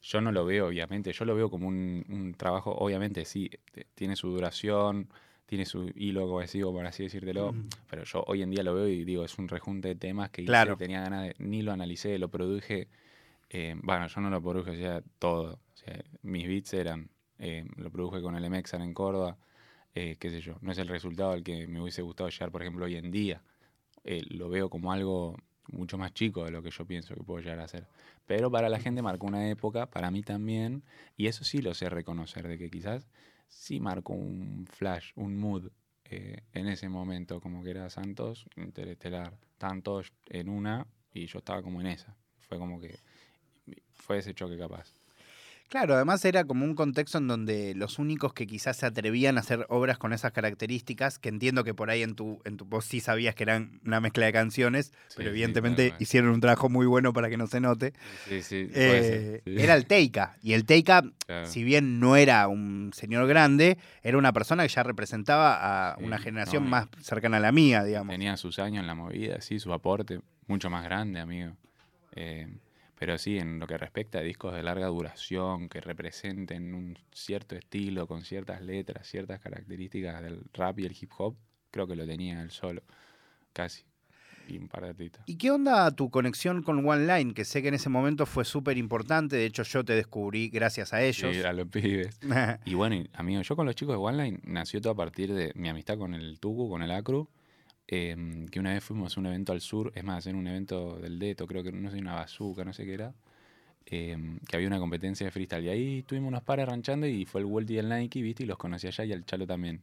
yo 0.02 0.20
no 0.20 0.32
lo 0.32 0.44
veo, 0.44 0.66
obviamente, 0.66 1.12
yo 1.12 1.24
lo 1.24 1.36
veo 1.36 1.50
como 1.50 1.68
un, 1.68 2.04
un 2.08 2.34
trabajo, 2.34 2.72
obviamente 2.72 3.24
sí, 3.24 3.48
tiene 3.94 4.16
su 4.16 4.28
duración, 4.28 5.08
tiene 5.46 5.64
su 5.64 5.90
hilo 5.94 6.28
cohesivo, 6.28 6.72
por 6.72 6.86
así 6.86 7.04
decírtelo, 7.04 7.54
pero 7.88 8.04
yo 8.04 8.24
hoy 8.26 8.42
en 8.42 8.50
día 8.50 8.62
lo 8.62 8.74
veo 8.74 8.88
y 8.88 9.04
digo, 9.04 9.24
es 9.24 9.38
un 9.38 9.48
rejunte 9.48 9.88
de 9.88 9.94
temas 9.94 10.30
que 10.30 10.44
claro. 10.44 10.76
tenía 10.76 11.00
ganas 11.00 11.22
de, 11.22 11.36
ni 11.38 11.62
lo 11.62 11.72
analicé, 11.72 12.18
lo 12.18 12.28
produje, 12.28 12.88
eh, 13.48 13.76
bueno, 13.82 14.08
yo 14.08 14.20
no 14.20 14.28
lo 14.28 14.42
produje, 14.42 14.72
o 14.72 14.76
sea, 14.76 15.02
todo, 15.18 15.52
o 15.54 15.76
sea, 15.76 16.02
mis 16.22 16.48
beats 16.48 16.74
eran, 16.74 17.10
eh, 17.38 17.64
lo 17.76 17.90
produje 17.90 18.20
con 18.20 18.34
el 18.34 18.50
MXR 18.50 18.82
en 18.82 18.92
Córdoba, 18.92 19.38
eh, 19.94 20.16
qué 20.18 20.30
sé 20.30 20.40
yo, 20.40 20.56
no 20.60 20.72
es 20.72 20.78
el 20.78 20.88
resultado 20.88 21.30
al 21.30 21.44
que 21.44 21.68
me 21.68 21.80
hubiese 21.80 22.02
gustado 22.02 22.28
llegar, 22.28 22.50
por 22.50 22.62
ejemplo, 22.62 22.84
hoy 22.84 22.96
en 22.96 23.10
día, 23.10 23.42
lo 24.04 24.48
veo 24.48 24.70
como 24.70 24.92
algo 24.92 25.36
mucho 25.68 25.98
más 25.98 26.12
chico 26.14 26.44
de 26.44 26.50
lo 26.50 26.62
que 26.62 26.70
yo 26.70 26.84
pienso 26.84 27.14
que 27.14 27.22
puedo 27.22 27.40
llegar 27.40 27.58
a 27.58 27.66
ser. 27.66 27.88
Pero 28.26 28.50
para 28.50 28.68
la 28.68 28.78
gente 28.78 29.02
marcó 29.02 29.26
una 29.26 29.48
época, 29.48 29.86
para 29.86 30.10
mí 30.10 30.22
también, 30.22 30.84
y 31.16 31.26
eso 31.26 31.44
sí 31.44 31.58
lo 31.58 31.74
sé 31.74 31.88
reconocer, 31.88 32.46
de 32.46 32.58
que 32.58 32.70
quizás 32.70 33.08
sí 33.48 33.80
marcó 33.80 34.12
un 34.12 34.66
flash, 34.66 35.12
un 35.16 35.36
mood 35.36 35.70
eh, 36.04 36.42
en 36.52 36.68
ese 36.68 36.88
momento, 36.88 37.40
como 37.40 37.62
que 37.62 37.70
era 37.70 37.90
Santos, 37.90 38.46
Interestelar, 38.56 39.36
tantos 39.58 40.12
en 40.28 40.48
una 40.48 40.86
y 41.12 41.26
yo 41.26 41.38
estaba 41.38 41.62
como 41.62 41.80
en 41.80 41.88
esa. 41.88 42.16
Fue 42.38 42.58
como 42.58 42.80
que 42.80 43.00
fue 43.94 44.18
ese 44.18 44.34
choque 44.34 44.56
capaz. 44.56 44.92
Claro, 45.68 45.94
además 45.94 46.24
era 46.24 46.44
como 46.44 46.64
un 46.64 46.76
contexto 46.76 47.18
en 47.18 47.26
donde 47.26 47.74
los 47.74 47.98
únicos 47.98 48.32
que 48.32 48.46
quizás 48.46 48.76
se 48.76 48.86
atrevían 48.86 49.36
a 49.36 49.40
hacer 49.40 49.66
obras 49.68 49.98
con 49.98 50.12
esas 50.12 50.30
características, 50.30 51.18
que 51.18 51.28
entiendo 51.28 51.64
que 51.64 51.74
por 51.74 51.90
ahí 51.90 52.02
en 52.02 52.14
tu, 52.14 52.40
en 52.44 52.56
tu 52.56 52.68
post 52.68 52.88
sí 52.90 53.00
sabías 53.00 53.34
que 53.34 53.42
eran 53.42 53.80
una 53.84 54.00
mezcla 54.00 54.26
de 54.26 54.32
canciones, 54.32 54.92
pero 55.16 55.30
evidentemente 55.30 55.94
hicieron 55.98 56.30
un 56.30 56.40
trabajo 56.40 56.68
muy 56.68 56.86
bueno 56.86 57.12
para 57.12 57.28
que 57.28 57.36
no 57.36 57.48
se 57.48 57.60
note. 57.60 57.94
Sí, 58.28 58.42
sí, 58.42 58.70
eh, 58.74 59.42
era 59.44 59.74
el 59.74 59.86
Teika. 59.86 60.36
Y 60.40 60.52
el 60.52 60.64
Teika, 60.64 61.02
si 61.44 61.64
bien 61.64 61.98
no 61.98 62.16
era 62.16 62.46
un 62.46 62.92
señor 62.94 63.26
grande, 63.26 63.76
era 64.02 64.18
una 64.18 64.32
persona 64.32 64.62
que 64.62 64.68
ya 64.68 64.84
representaba 64.84 65.92
a 65.92 65.96
una 65.98 66.18
generación 66.18 66.68
más 66.68 66.86
cercana 67.00 67.38
a 67.38 67.40
la 67.40 67.50
mía, 67.50 67.82
digamos. 67.82 68.12
Tenía 68.12 68.36
sus 68.36 68.60
años 68.60 68.82
en 68.82 68.86
la 68.86 68.94
movida, 68.94 69.40
sí, 69.40 69.58
su 69.58 69.72
aporte 69.72 70.20
mucho 70.46 70.70
más 70.70 70.84
grande, 70.84 71.20
amigo. 71.20 71.56
Eh, 72.14 72.46
pero 72.98 73.18
sí, 73.18 73.38
en 73.38 73.58
lo 73.58 73.66
que 73.66 73.76
respecta 73.76 74.18
a 74.18 74.22
discos 74.22 74.54
de 74.54 74.62
larga 74.62 74.86
duración, 74.86 75.68
que 75.68 75.80
representen 75.80 76.74
un 76.74 76.98
cierto 77.12 77.54
estilo, 77.54 78.06
con 78.06 78.22
ciertas 78.22 78.62
letras, 78.62 79.06
ciertas 79.06 79.38
características 79.38 80.22
del 80.22 80.42
rap 80.54 80.78
y 80.78 80.86
el 80.86 80.96
hip 80.98 81.10
hop, 81.18 81.36
creo 81.70 81.86
que 81.86 81.94
lo 81.94 82.06
tenía 82.06 82.40
él 82.40 82.50
solo, 82.50 82.82
casi. 83.52 83.84
Y 84.48 84.58
un 84.58 84.68
par 84.68 84.84
de 84.84 84.90
artistas. 84.90 85.24
¿Y 85.26 85.36
qué 85.38 85.50
onda 85.50 85.90
tu 85.90 86.08
conexión 86.08 86.62
con 86.62 86.88
One 86.88 87.04
Line? 87.04 87.34
Que 87.34 87.44
sé 87.44 87.62
que 87.62 87.68
en 87.68 87.74
ese 87.74 87.88
momento 87.88 88.26
fue 88.26 88.44
súper 88.44 88.78
importante. 88.78 89.34
De 89.34 89.44
hecho, 89.44 89.64
yo 89.64 89.84
te 89.84 89.94
descubrí 89.94 90.48
gracias 90.50 90.92
a 90.92 91.02
ellos. 91.02 91.34
Sí, 91.34 91.42
a 91.42 91.52
los 91.52 91.66
pibes. 91.66 92.16
y 92.64 92.74
bueno, 92.74 93.04
amigo, 93.14 93.42
yo 93.42 93.56
con 93.56 93.66
los 93.66 93.74
chicos 93.74 93.94
de 93.94 93.98
One 93.98 94.24
Line 94.24 94.40
nació 94.44 94.80
todo 94.80 94.92
a 94.92 94.96
partir 94.96 95.34
de 95.34 95.50
mi 95.56 95.68
amistad 95.68 95.98
con 95.98 96.14
el 96.14 96.38
Tugu, 96.38 96.70
con 96.70 96.82
el 96.82 96.92
Acru 96.92 97.28
Em, 97.88 98.46
que 98.48 98.58
una 98.58 98.72
vez 98.72 98.82
fuimos 98.82 99.16
a 99.16 99.20
un 99.20 99.26
evento 99.26 99.52
al 99.52 99.60
sur, 99.60 99.92
es 99.94 100.02
más, 100.02 100.26
en 100.26 100.34
un 100.36 100.46
evento 100.48 100.98
del 100.98 101.18
Deto, 101.20 101.46
creo 101.46 101.62
que 101.62 101.70
no 101.72 101.90
sé, 101.90 101.98
una 101.98 102.14
bazooka, 102.14 102.64
no 102.64 102.72
sé 102.72 102.84
qué 102.84 102.94
era. 102.94 103.14
em, 103.88 104.40
que 104.48 104.56
había 104.56 104.66
una 104.68 104.80
competencia 104.80 105.24
de 105.26 105.30
freestyle. 105.30 105.64
Y 105.64 105.68
ahí 105.68 106.02
tuvimos 106.02 106.26
unos 106.28 106.42
pares 106.42 106.66
ranchando 106.66 107.06
y 107.06 107.24
fue 107.24 107.40
el 107.42 107.44
Walt 107.46 107.70
y 107.70 107.78
el 107.78 107.88
Nike, 107.88 108.20
¿viste? 108.20 108.42
Y 108.42 108.46
los 108.46 108.58
conocí 108.58 108.88
allá 108.88 109.04
y 109.04 109.12
al 109.12 109.24
Chalo 109.24 109.46
también. 109.46 109.80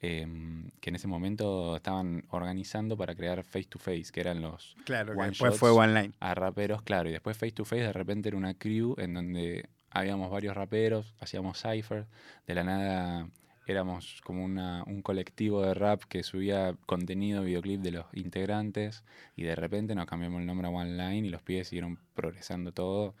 Em, 0.00 0.70
que 0.80 0.90
en 0.90 0.96
ese 0.96 1.08
momento 1.08 1.74
estaban 1.76 2.24
organizando 2.30 2.96
para 2.96 3.14
crear 3.16 3.42
Face 3.42 3.64
to 3.68 3.78
Face, 3.80 4.06
que 4.12 4.20
eran 4.20 4.40
los 4.42 4.76
Claro, 4.84 5.14
que 5.14 5.18
one 5.18 5.28
después 5.30 5.58
fue 5.58 5.70
One 5.70 6.00
Line. 6.00 6.14
a 6.20 6.34
raperos, 6.34 6.82
claro. 6.82 7.08
Y 7.08 7.12
después 7.12 7.36
Face 7.36 7.52
to 7.52 7.64
Face 7.64 7.82
de 7.82 7.92
repente 7.92 8.28
era 8.28 8.36
una 8.36 8.54
crew 8.54 8.94
en 8.98 9.14
donde 9.14 9.68
habíamos 9.90 10.30
varios 10.30 10.54
raperos, 10.56 11.14
hacíamos 11.20 11.58
cipher, 11.60 12.06
de 12.46 12.54
la 12.54 12.62
nada 12.64 13.28
éramos 13.66 14.20
como 14.22 14.44
una, 14.44 14.84
un 14.84 15.02
colectivo 15.02 15.62
de 15.62 15.74
rap 15.74 16.02
que 16.04 16.22
subía 16.22 16.76
contenido, 16.86 17.42
videoclip 17.42 17.80
de 17.80 17.92
los 17.92 18.06
integrantes 18.12 19.04
y 19.36 19.42
de 19.44 19.54
repente 19.56 19.94
nos 19.94 20.06
cambiamos 20.06 20.40
el 20.40 20.46
nombre 20.46 20.66
a 20.68 20.70
One 20.70 20.92
Line 20.92 21.26
y 21.26 21.30
los 21.30 21.42
pibes 21.42 21.68
siguieron 21.68 21.98
progresando 22.14 22.72
todo 22.72 23.14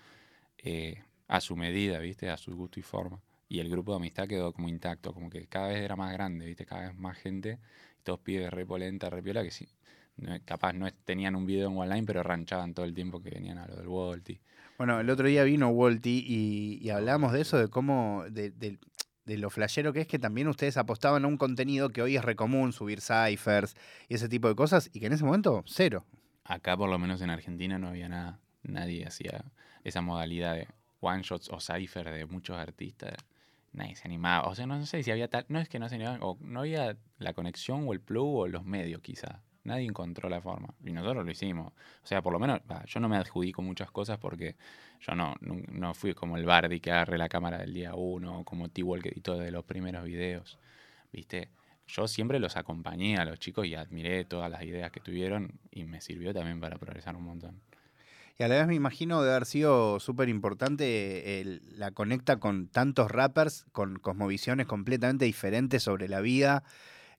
eh, 0.58 1.02
a 1.28 1.40
su 1.40 1.56
medida, 1.56 1.98
¿viste? 1.98 2.30
A 2.30 2.36
su 2.36 2.54
gusto 2.54 2.80
y 2.80 2.82
forma. 2.82 3.20
Y 3.48 3.60
el 3.60 3.68
grupo 3.70 3.92
de 3.92 3.96
amistad 3.96 4.26
quedó 4.26 4.52
como 4.52 4.68
intacto, 4.68 5.12
como 5.12 5.30
que 5.30 5.46
cada 5.46 5.68
vez 5.68 5.78
era 5.78 5.96
más 5.96 6.12
grande, 6.12 6.46
¿viste? 6.46 6.66
Cada 6.66 6.88
vez 6.88 6.96
más 6.96 7.18
gente, 7.18 7.58
y 8.00 8.02
todos 8.02 8.20
pibes 8.20 8.50
re 8.50 8.66
polenta, 8.66 9.10
re 9.10 9.22
piola, 9.22 9.42
que 9.42 9.50
sí, 9.50 9.68
capaz 10.44 10.72
no 10.72 10.90
tenían 11.04 11.36
un 11.36 11.46
video 11.46 11.68
en 11.70 11.76
One 11.76 11.94
Line, 11.94 12.06
pero 12.06 12.22
ranchaban 12.22 12.74
todo 12.74 12.86
el 12.86 12.94
tiempo 12.94 13.22
que 13.22 13.30
venían 13.30 13.58
a 13.58 13.66
lo 13.66 13.76
del 13.76 13.86
Volti. 13.86 14.40
Bueno, 14.76 14.98
el 14.98 15.08
otro 15.08 15.28
día 15.28 15.44
vino 15.44 15.68
Walty 15.68 16.24
y, 16.26 16.78
y 16.82 16.90
hablamos 16.90 17.32
de 17.32 17.42
eso, 17.42 17.58
de 17.58 17.68
cómo, 17.68 18.24
de- 18.28 18.78
de 19.24 19.38
lo 19.38 19.50
flashero 19.50 19.92
que 19.92 20.02
es 20.02 20.06
que 20.06 20.18
también 20.18 20.48
ustedes 20.48 20.76
apostaban 20.76 21.24
a 21.24 21.28
un 21.28 21.36
contenido 21.36 21.90
que 21.90 22.02
hoy 22.02 22.16
es 22.16 22.24
recomún, 22.24 22.72
subir 22.72 23.00
ciphers 23.00 23.74
y 24.08 24.14
ese 24.14 24.28
tipo 24.28 24.48
de 24.48 24.54
cosas, 24.54 24.90
y 24.92 25.00
que 25.00 25.06
en 25.06 25.12
ese 25.12 25.24
momento, 25.24 25.62
cero. 25.66 26.04
Acá, 26.44 26.76
por 26.76 26.90
lo 26.90 26.98
menos 26.98 27.22
en 27.22 27.30
Argentina, 27.30 27.78
no 27.78 27.88
había 27.88 28.08
nada. 28.08 28.38
Nadie 28.62 29.06
hacía 29.06 29.44
esa 29.82 30.00
modalidad 30.00 30.54
de 30.54 30.68
one 31.00 31.22
shots 31.22 31.48
o 31.50 31.60
cipher 31.60 32.10
de 32.10 32.26
muchos 32.26 32.56
artistas. 32.56 33.14
Nadie 33.72 33.96
se 33.96 34.06
animaba. 34.06 34.48
O 34.48 34.54
sea, 34.54 34.66
no 34.66 34.84
sé 34.86 35.02
si 35.02 35.10
había 35.10 35.28
tal. 35.28 35.46
No 35.48 35.58
es 35.58 35.68
que 35.68 35.78
no 35.78 35.88
se 35.88 35.96
animaban, 35.96 36.20
o 36.22 36.38
no 36.40 36.60
había 36.60 36.96
la 37.18 37.32
conexión 37.34 37.86
o 37.86 37.92
el 37.92 38.00
plug 38.00 38.36
o 38.36 38.46
los 38.48 38.64
medios, 38.64 39.00
quizá. 39.00 39.42
Nadie 39.64 39.86
encontró 39.86 40.28
la 40.28 40.40
forma. 40.40 40.74
Y 40.84 40.92
nosotros 40.92 41.24
lo 41.24 41.30
hicimos. 41.30 41.68
O 41.68 42.06
sea, 42.06 42.22
por 42.22 42.32
lo 42.32 42.38
menos, 42.38 42.60
yo 42.86 43.00
no 43.00 43.08
me 43.08 43.16
adjudico 43.16 43.62
muchas 43.62 43.90
cosas 43.90 44.18
porque 44.18 44.56
yo 45.00 45.14
no, 45.14 45.34
no, 45.40 45.94
fui 45.94 46.14
como 46.14 46.36
el 46.36 46.44
Bardi 46.44 46.80
que 46.80 46.90
agarre 46.92 47.18
la 47.18 47.28
cámara 47.28 47.58
del 47.58 47.72
día 47.72 47.94
uno, 47.94 48.44
como 48.44 48.68
T-Wall 48.68 49.02
que 49.02 49.08
editó 49.08 49.38
de 49.38 49.50
los 49.50 49.64
primeros 49.64 50.04
videos. 50.04 50.58
¿Viste? 51.12 51.48
Yo 51.86 52.08
siempre 52.08 52.38
los 52.40 52.56
acompañé 52.56 53.16
a 53.16 53.24
los 53.24 53.38
chicos 53.38 53.66
y 53.66 53.74
admiré 53.74 54.24
todas 54.24 54.50
las 54.50 54.62
ideas 54.62 54.90
que 54.90 55.00
tuvieron 55.00 55.58
y 55.70 55.84
me 55.84 56.00
sirvió 56.00 56.32
también 56.34 56.60
para 56.60 56.78
progresar 56.78 57.16
un 57.16 57.24
montón. 57.24 57.60
Y 58.36 58.42
a 58.42 58.48
la 58.48 58.56
vez 58.56 58.66
me 58.66 58.74
imagino 58.74 59.22
de 59.22 59.30
haber 59.30 59.46
sido 59.46 60.00
súper 60.00 60.28
importante 60.28 61.40
el- 61.40 61.62
la 61.78 61.92
conecta 61.92 62.38
con 62.40 62.66
tantos 62.66 63.10
rappers, 63.10 63.64
con 63.72 63.96
cosmovisiones 63.98 64.66
completamente 64.66 65.24
diferentes 65.24 65.84
sobre 65.84 66.08
la 66.08 66.20
vida. 66.20 66.64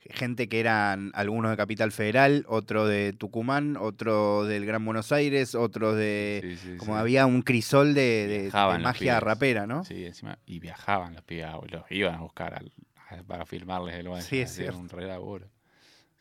Gente 0.09 0.47
que 0.47 0.59
eran 0.59 1.11
algunos 1.15 1.51
de 1.51 1.57
Capital 1.57 1.91
Federal, 1.91 2.45
otro 2.47 2.87
de 2.87 3.13
Tucumán, 3.13 3.75
otro 3.77 4.45
del 4.45 4.65
Gran 4.65 4.85
Buenos 4.85 5.11
Aires, 5.11 5.55
otro 5.55 5.93
de... 5.95 6.41
Sí, 6.43 6.57
sí, 6.57 6.77
como 6.77 6.93
sí. 6.93 6.99
había 6.99 7.25
un 7.25 7.41
crisol 7.41 7.93
de, 7.93 8.51
magia 8.79 9.19
rapera, 9.19 9.65
¿no? 9.65 9.83
Sí, 9.83 10.05
encima. 10.05 10.37
Y 10.45 10.59
viajaban 10.59 11.13
los 11.15 11.23
pibes, 11.23 11.45
a- 11.45 11.59
los 11.67 11.83
iban 11.89 12.15
a 12.15 12.21
buscar 12.21 12.53
al- 12.53 12.71
a- 13.09 13.23
para 13.23 13.45
filmarles 13.45 13.95
el. 13.95 14.21
Sí, 14.21 14.39
es 14.39 14.51
cierto. 14.51 14.77
un 14.77 14.89
re 14.89 15.07
laburo. 15.07 15.49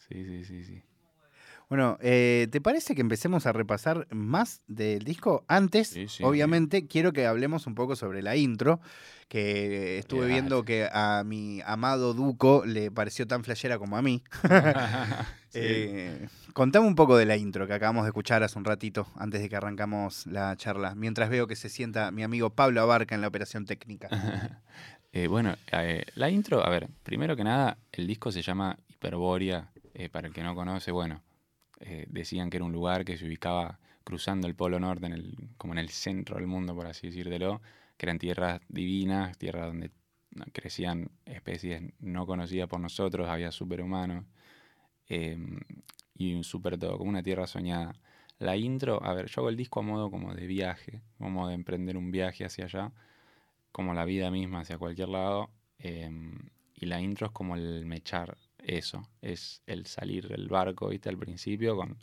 Sí, 0.08 0.24
sí, 0.24 0.44
sí, 0.44 0.64
sí. 0.64 0.82
Bueno, 1.68 1.98
eh, 2.02 2.46
¿te 2.50 2.60
parece 2.60 2.94
que 2.94 3.00
empecemos 3.00 3.46
a 3.46 3.52
repasar 3.52 4.06
más 4.10 4.62
del 4.66 5.02
disco? 5.02 5.44
Antes, 5.48 5.88
Sí, 5.88 6.08
sí, 6.08 6.22
obviamente, 6.22 6.86
quiero 6.86 7.12
que 7.12 7.26
hablemos 7.26 7.66
un 7.66 7.74
poco 7.74 7.96
sobre 7.96 8.22
la 8.22 8.36
intro, 8.36 8.80
que 9.28 9.98
estuve 9.98 10.26
viendo 10.26 10.64
que 10.64 10.88
a 10.92 11.22
mi 11.24 11.60
amado 11.64 12.14
Duco 12.14 12.64
le 12.66 12.90
pareció 12.90 13.26
tan 13.26 13.44
flashera 13.44 13.78
como 13.78 13.96
a 13.96 14.02
mí. 14.02 14.22
Sí. 15.54 15.60
Eh, 15.62 16.28
contame 16.52 16.84
un 16.84 16.96
poco 16.96 17.16
de 17.16 17.26
la 17.26 17.36
intro 17.36 17.68
que 17.68 17.74
acabamos 17.74 18.02
de 18.02 18.08
escuchar 18.08 18.42
hace 18.42 18.58
un 18.58 18.64
ratito, 18.64 19.06
antes 19.14 19.40
de 19.40 19.48
que 19.48 19.54
arrancamos 19.54 20.26
la 20.26 20.56
charla, 20.56 20.96
mientras 20.96 21.30
veo 21.30 21.46
que 21.46 21.54
se 21.54 21.68
sienta 21.68 22.10
mi 22.10 22.24
amigo 22.24 22.50
Pablo 22.50 22.80
Abarca 22.80 23.14
en 23.14 23.20
la 23.20 23.28
operación 23.28 23.64
técnica. 23.64 24.08
Eh, 25.16 25.28
bueno, 25.28 25.54
eh, 25.70 26.02
la 26.16 26.28
intro, 26.28 26.66
a 26.66 26.68
ver, 26.70 26.88
primero 27.04 27.36
que 27.36 27.44
nada, 27.44 27.78
el 27.92 28.08
disco 28.08 28.32
se 28.32 28.42
llama 28.42 28.76
Hiperbórea. 28.88 29.70
eh, 29.94 30.08
para 30.08 30.26
el 30.26 30.34
que 30.34 30.42
no 30.42 30.56
conoce, 30.56 30.90
bueno, 30.90 31.22
decían 32.08 32.50
que 32.50 32.56
era 32.56 32.66
un 32.66 32.72
lugar 32.72 33.04
que 33.04 33.16
se 33.16 33.24
ubicaba 33.24 33.78
cruzando 34.02 34.48
el 34.48 34.56
Polo 34.56 34.80
Norte, 34.80 35.06
en 35.06 35.12
el, 35.12 35.36
como 35.56 35.72
en 35.74 35.78
el 35.78 35.90
centro 35.90 36.34
del 36.34 36.48
mundo, 36.48 36.74
por 36.74 36.88
así 36.88 37.06
decírtelo, 37.06 37.62
que 37.96 38.06
eran 38.06 38.18
tierras 38.18 38.60
divinas, 38.68 39.38
tierras 39.38 39.66
donde 39.66 39.90
crecían 40.52 41.10
especies 41.26 41.82
no 42.00 42.26
conocidas 42.26 42.68
por 42.68 42.80
nosotros, 42.80 43.28
había 43.28 43.52
superhumanos, 43.52 44.24
eh, 45.08 45.38
y 46.16 46.34
un 46.34 46.44
super 46.44 46.78
todo, 46.78 46.98
como 46.98 47.10
una 47.10 47.22
tierra 47.22 47.46
soñada. 47.46 47.94
La 48.38 48.56
intro, 48.56 49.02
a 49.04 49.14
ver, 49.14 49.26
yo 49.26 49.40
hago 49.42 49.48
el 49.48 49.56
disco 49.56 49.80
a 49.80 49.82
modo 49.82 50.10
como 50.10 50.34
de 50.34 50.46
viaje, 50.46 51.02
como 51.18 51.48
de 51.48 51.54
emprender 51.54 51.96
un 51.96 52.10
viaje 52.10 52.44
hacia 52.44 52.64
allá 52.64 52.92
como 53.74 53.92
la 53.92 54.04
vida 54.04 54.30
misma 54.30 54.60
hacia 54.60 54.78
cualquier 54.78 55.08
lado. 55.08 55.50
em, 55.78 56.38
y 56.74 56.86
la 56.86 57.00
intro 57.00 57.26
es 57.26 57.32
como 57.32 57.56
el 57.56 57.86
mechar 57.86 58.38
eso, 58.58 59.08
es 59.20 59.62
el 59.66 59.86
salir 59.86 60.28
del 60.28 60.48
barco, 60.48 60.88
¿viste? 60.88 61.08
Al 61.08 61.18
principio 61.18 61.76
con 61.76 61.98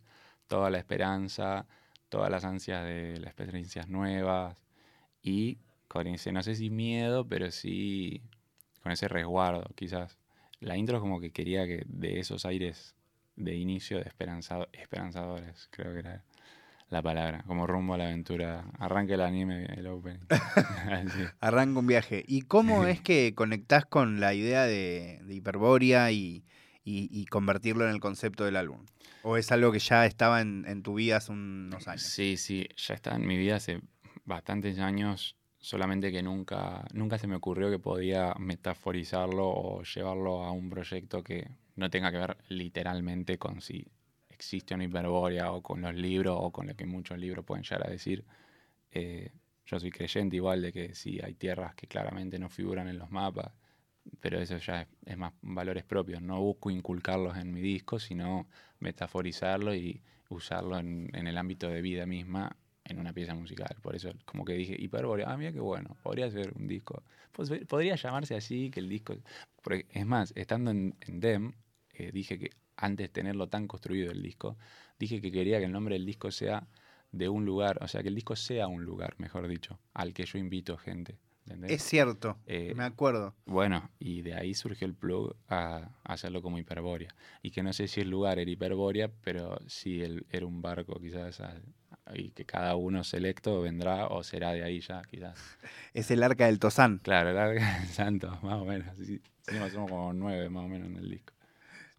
toda 0.47 0.69
la 0.69 0.79
esperanza, 0.79 1.67
todas 2.09 2.29
las 2.31 2.43
ansias 2.45 2.83
de 2.85 3.19
las 3.19 3.29
experiencias 3.29 3.87
nuevas 3.87 4.57
y 5.23 5.59
con 5.91 6.07
ese, 6.07 6.31
no 6.31 6.41
sé 6.41 6.55
si 6.55 6.69
miedo, 6.69 7.27
pero 7.27 7.51
sí 7.51 8.21
con 8.81 8.93
ese 8.93 9.09
resguardo, 9.09 9.69
quizás. 9.75 10.17
La 10.61 10.77
intro 10.77 10.97
es 10.97 11.01
como 11.01 11.19
que 11.19 11.31
quería 11.31 11.65
que 11.67 11.83
de 11.85 12.19
esos 12.19 12.45
aires 12.45 12.95
de 13.35 13.55
inicio 13.55 13.97
de 13.97 14.03
esperanzado, 14.03 14.69
esperanzadores, 14.71 15.67
creo 15.69 15.91
que 15.91 15.99
era 15.99 16.23
la 16.89 17.01
palabra, 17.01 17.43
como 17.45 17.67
rumbo 17.67 17.93
a 17.93 17.97
la 17.97 18.05
aventura. 18.05 18.63
Arranque 18.79 19.15
el 19.15 19.21
anime, 19.21 19.65
el 19.65 19.87
opening. 19.87 20.19
Arranca 21.41 21.79
un 21.79 21.87
viaje. 21.87 22.23
¿Y 22.25 22.43
cómo 22.43 22.85
es 22.85 23.01
que 23.01 23.33
conectás 23.35 23.85
con 23.85 24.19
la 24.21 24.33
idea 24.33 24.63
de, 24.65 25.19
de 25.23 25.33
y, 26.13 26.45
y- 26.83 27.09
y 27.11 27.25
convertirlo 27.25 27.85
en 27.85 27.91
el 27.91 27.99
concepto 27.99 28.45
del 28.45 28.55
álbum? 28.55 28.85
¿O 29.23 29.35
es 29.37 29.51
algo 29.51 29.71
que 29.71 29.79
ya 29.79 30.05
estaba 30.05 30.39
en, 30.41 30.65
en 30.67 30.83
tu 30.83 30.93
vida 30.95 31.17
hace 31.17 31.31
unos 31.33 31.87
años? 31.87 32.03
Sí, 32.03 32.37
sí, 32.37 32.67
ya 32.77 32.93
está 32.93 33.15
en 33.15 33.25
mi 33.27 33.37
vida 33.37 33.57
hace 33.57 33.81
bastantes 34.25 34.79
años, 34.79 35.35
solamente 35.61 36.11
que 36.11 36.23
nunca, 36.23 36.85
nunca 36.93 37.17
se 37.19 37.27
me 37.27 37.35
ocurrió 37.35 37.69
que 37.69 37.79
podía 37.79 38.33
metaforizarlo 38.39 39.47
o 39.47 39.83
llevarlo 39.83 40.43
a 40.43 40.51
un 40.51 40.69
proyecto 40.69 41.23
que 41.23 41.49
no 41.75 41.89
tenga 41.89 42.11
que 42.11 42.17
ver 42.17 42.37
literalmente 42.49 43.37
con 43.37 43.61
si 43.61 43.87
existe 44.29 44.73
una 44.73 44.85
hiperbórea 44.85 45.51
o 45.51 45.61
con 45.61 45.81
los 45.81 45.93
libros 45.93 46.35
o 46.39 46.51
con 46.51 46.67
lo 46.67 46.75
que 46.75 46.87
muchos 46.87 47.17
libros 47.19 47.45
pueden 47.45 47.63
llegar 47.63 47.87
a 47.87 47.91
decir. 47.91 48.25
Eh, 48.91 49.31
yo 49.65 49.79
soy 49.79 49.91
creyente 49.91 50.35
igual 50.35 50.63
de 50.63 50.73
que 50.73 50.95
sí 50.95 51.19
hay 51.23 51.35
tierras 51.35 51.75
que 51.75 51.87
claramente 51.87 52.39
no 52.39 52.49
figuran 52.49 52.87
en 52.87 52.97
los 52.97 53.11
mapas, 53.11 53.53
pero 54.19 54.39
eso 54.39 54.57
ya 54.57 54.87
es, 55.05 55.17
más 55.17 55.33
valores 55.41 55.83
propios. 55.83 56.23
No 56.23 56.41
busco 56.41 56.71
inculcarlos 56.71 57.37
en 57.37 57.53
mi 57.53 57.61
disco, 57.61 57.99
sino 57.99 58.47
metaforizarlo 58.79 59.75
y 59.75 60.01
usarlo 60.29 60.79
en 60.79 61.27
el 61.27 61.37
ámbito 61.37 61.69
de 61.69 61.81
vida 61.81 62.05
misma 62.07 62.57
en 62.91 62.99
una 62.99 63.13
pieza 63.13 63.33
musical. 63.33 63.75
Por 63.81 63.95
eso 63.95 64.11
como 64.25 64.45
que 64.45 64.53
dije, 64.53 64.75
hiperbórea, 64.79 65.31
ah, 65.31 65.37
mira 65.37 65.51
qué 65.51 65.59
bueno, 65.59 65.97
podría 66.03 66.29
ser 66.29 66.53
un 66.55 66.67
disco. 66.67 67.03
Pues, 67.31 67.49
podría 67.67 67.95
llamarse 67.95 68.35
así, 68.35 68.69
que 68.69 68.79
el 68.79 68.89
disco... 68.89 69.15
porque, 69.63 69.85
es 69.91 70.05
más, 70.05 70.33
estando 70.35 70.71
en, 70.71 70.95
en 71.01 71.19
DEM, 71.19 71.53
eh, 71.93 72.11
dije 72.11 72.37
que 72.37 72.49
antes 72.75 73.05
de 73.05 73.09
tenerlo 73.09 73.47
tan 73.47 73.67
construido 73.67 74.11
el 74.11 74.21
disco, 74.21 74.57
dije 74.99 75.21
que 75.21 75.31
quería 75.31 75.59
que 75.59 75.65
el 75.65 75.71
nombre 75.71 75.95
del 75.95 76.05
disco 76.05 76.31
sea 76.31 76.67
de 77.11 77.27
un 77.29 77.45
lugar, 77.45 77.77
o 77.83 77.87
sea, 77.87 78.01
que 78.01 78.09
el 78.09 78.15
disco 78.15 78.35
sea 78.35 78.67
un 78.67 78.85
lugar, 78.85 79.15
mejor 79.17 79.47
dicho, 79.47 79.79
al 79.93 80.13
que 80.13 80.25
yo 80.25 80.37
invito 80.37 80.77
gente. 80.77 81.17
¿entendés? 81.45 81.71
Es 81.71 81.83
cierto, 81.83 82.37
Eh, 82.45 82.73
me 82.75 82.83
acuerdo. 82.83 83.35
Bueno, 83.45 83.89
y 83.99 84.21
de 84.21 84.35
ahí 84.35 84.53
surgió 84.53 84.87
el 84.87 84.93
plug 84.93 85.35
a, 85.47 85.89
a 86.03 86.13
hacerlo 86.13 86.41
como 86.41 86.57
hiperbórea. 86.59 87.13
Y 87.41 87.51
que 87.51 87.63
no 87.63 87.73
sé 87.73 87.87
si 87.87 87.99
el 88.01 88.09
lugar 88.09 88.39
era 88.39 88.49
hiperbórea, 88.49 89.09
pero 89.23 89.57
sí 89.67 90.01
el- 90.01 90.25
era 90.31 90.45
un 90.45 90.61
barco 90.61 90.99
quizás. 90.99 91.41
Y 92.13 92.31
que 92.31 92.45
cada 92.45 92.75
uno 92.75 93.03
selecto 93.03 93.61
vendrá 93.61 94.07
o 94.07 94.23
será 94.23 94.51
de 94.51 94.63
ahí 94.63 94.81
ya, 94.81 95.01
quizás. 95.03 95.37
Es 95.93 96.09
el 96.11 96.23
arca 96.23 96.45
del 96.45 96.59
Tozán. 96.59 96.99
Claro, 96.99 97.33
larga 97.33 97.79
del 97.79 97.89
santo, 97.89 98.39
más 98.41 98.61
o 98.61 98.65
menos. 98.65 98.95
Sí, 98.97 99.21
sí, 99.41 99.55
somos 99.71 99.89
como 99.89 100.13
nueve 100.13 100.49
más 100.49 100.65
o 100.65 100.67
menos 100.67 100.87
en 100.89 100.97
el 100.97 101.09
disco. 101.09 101.33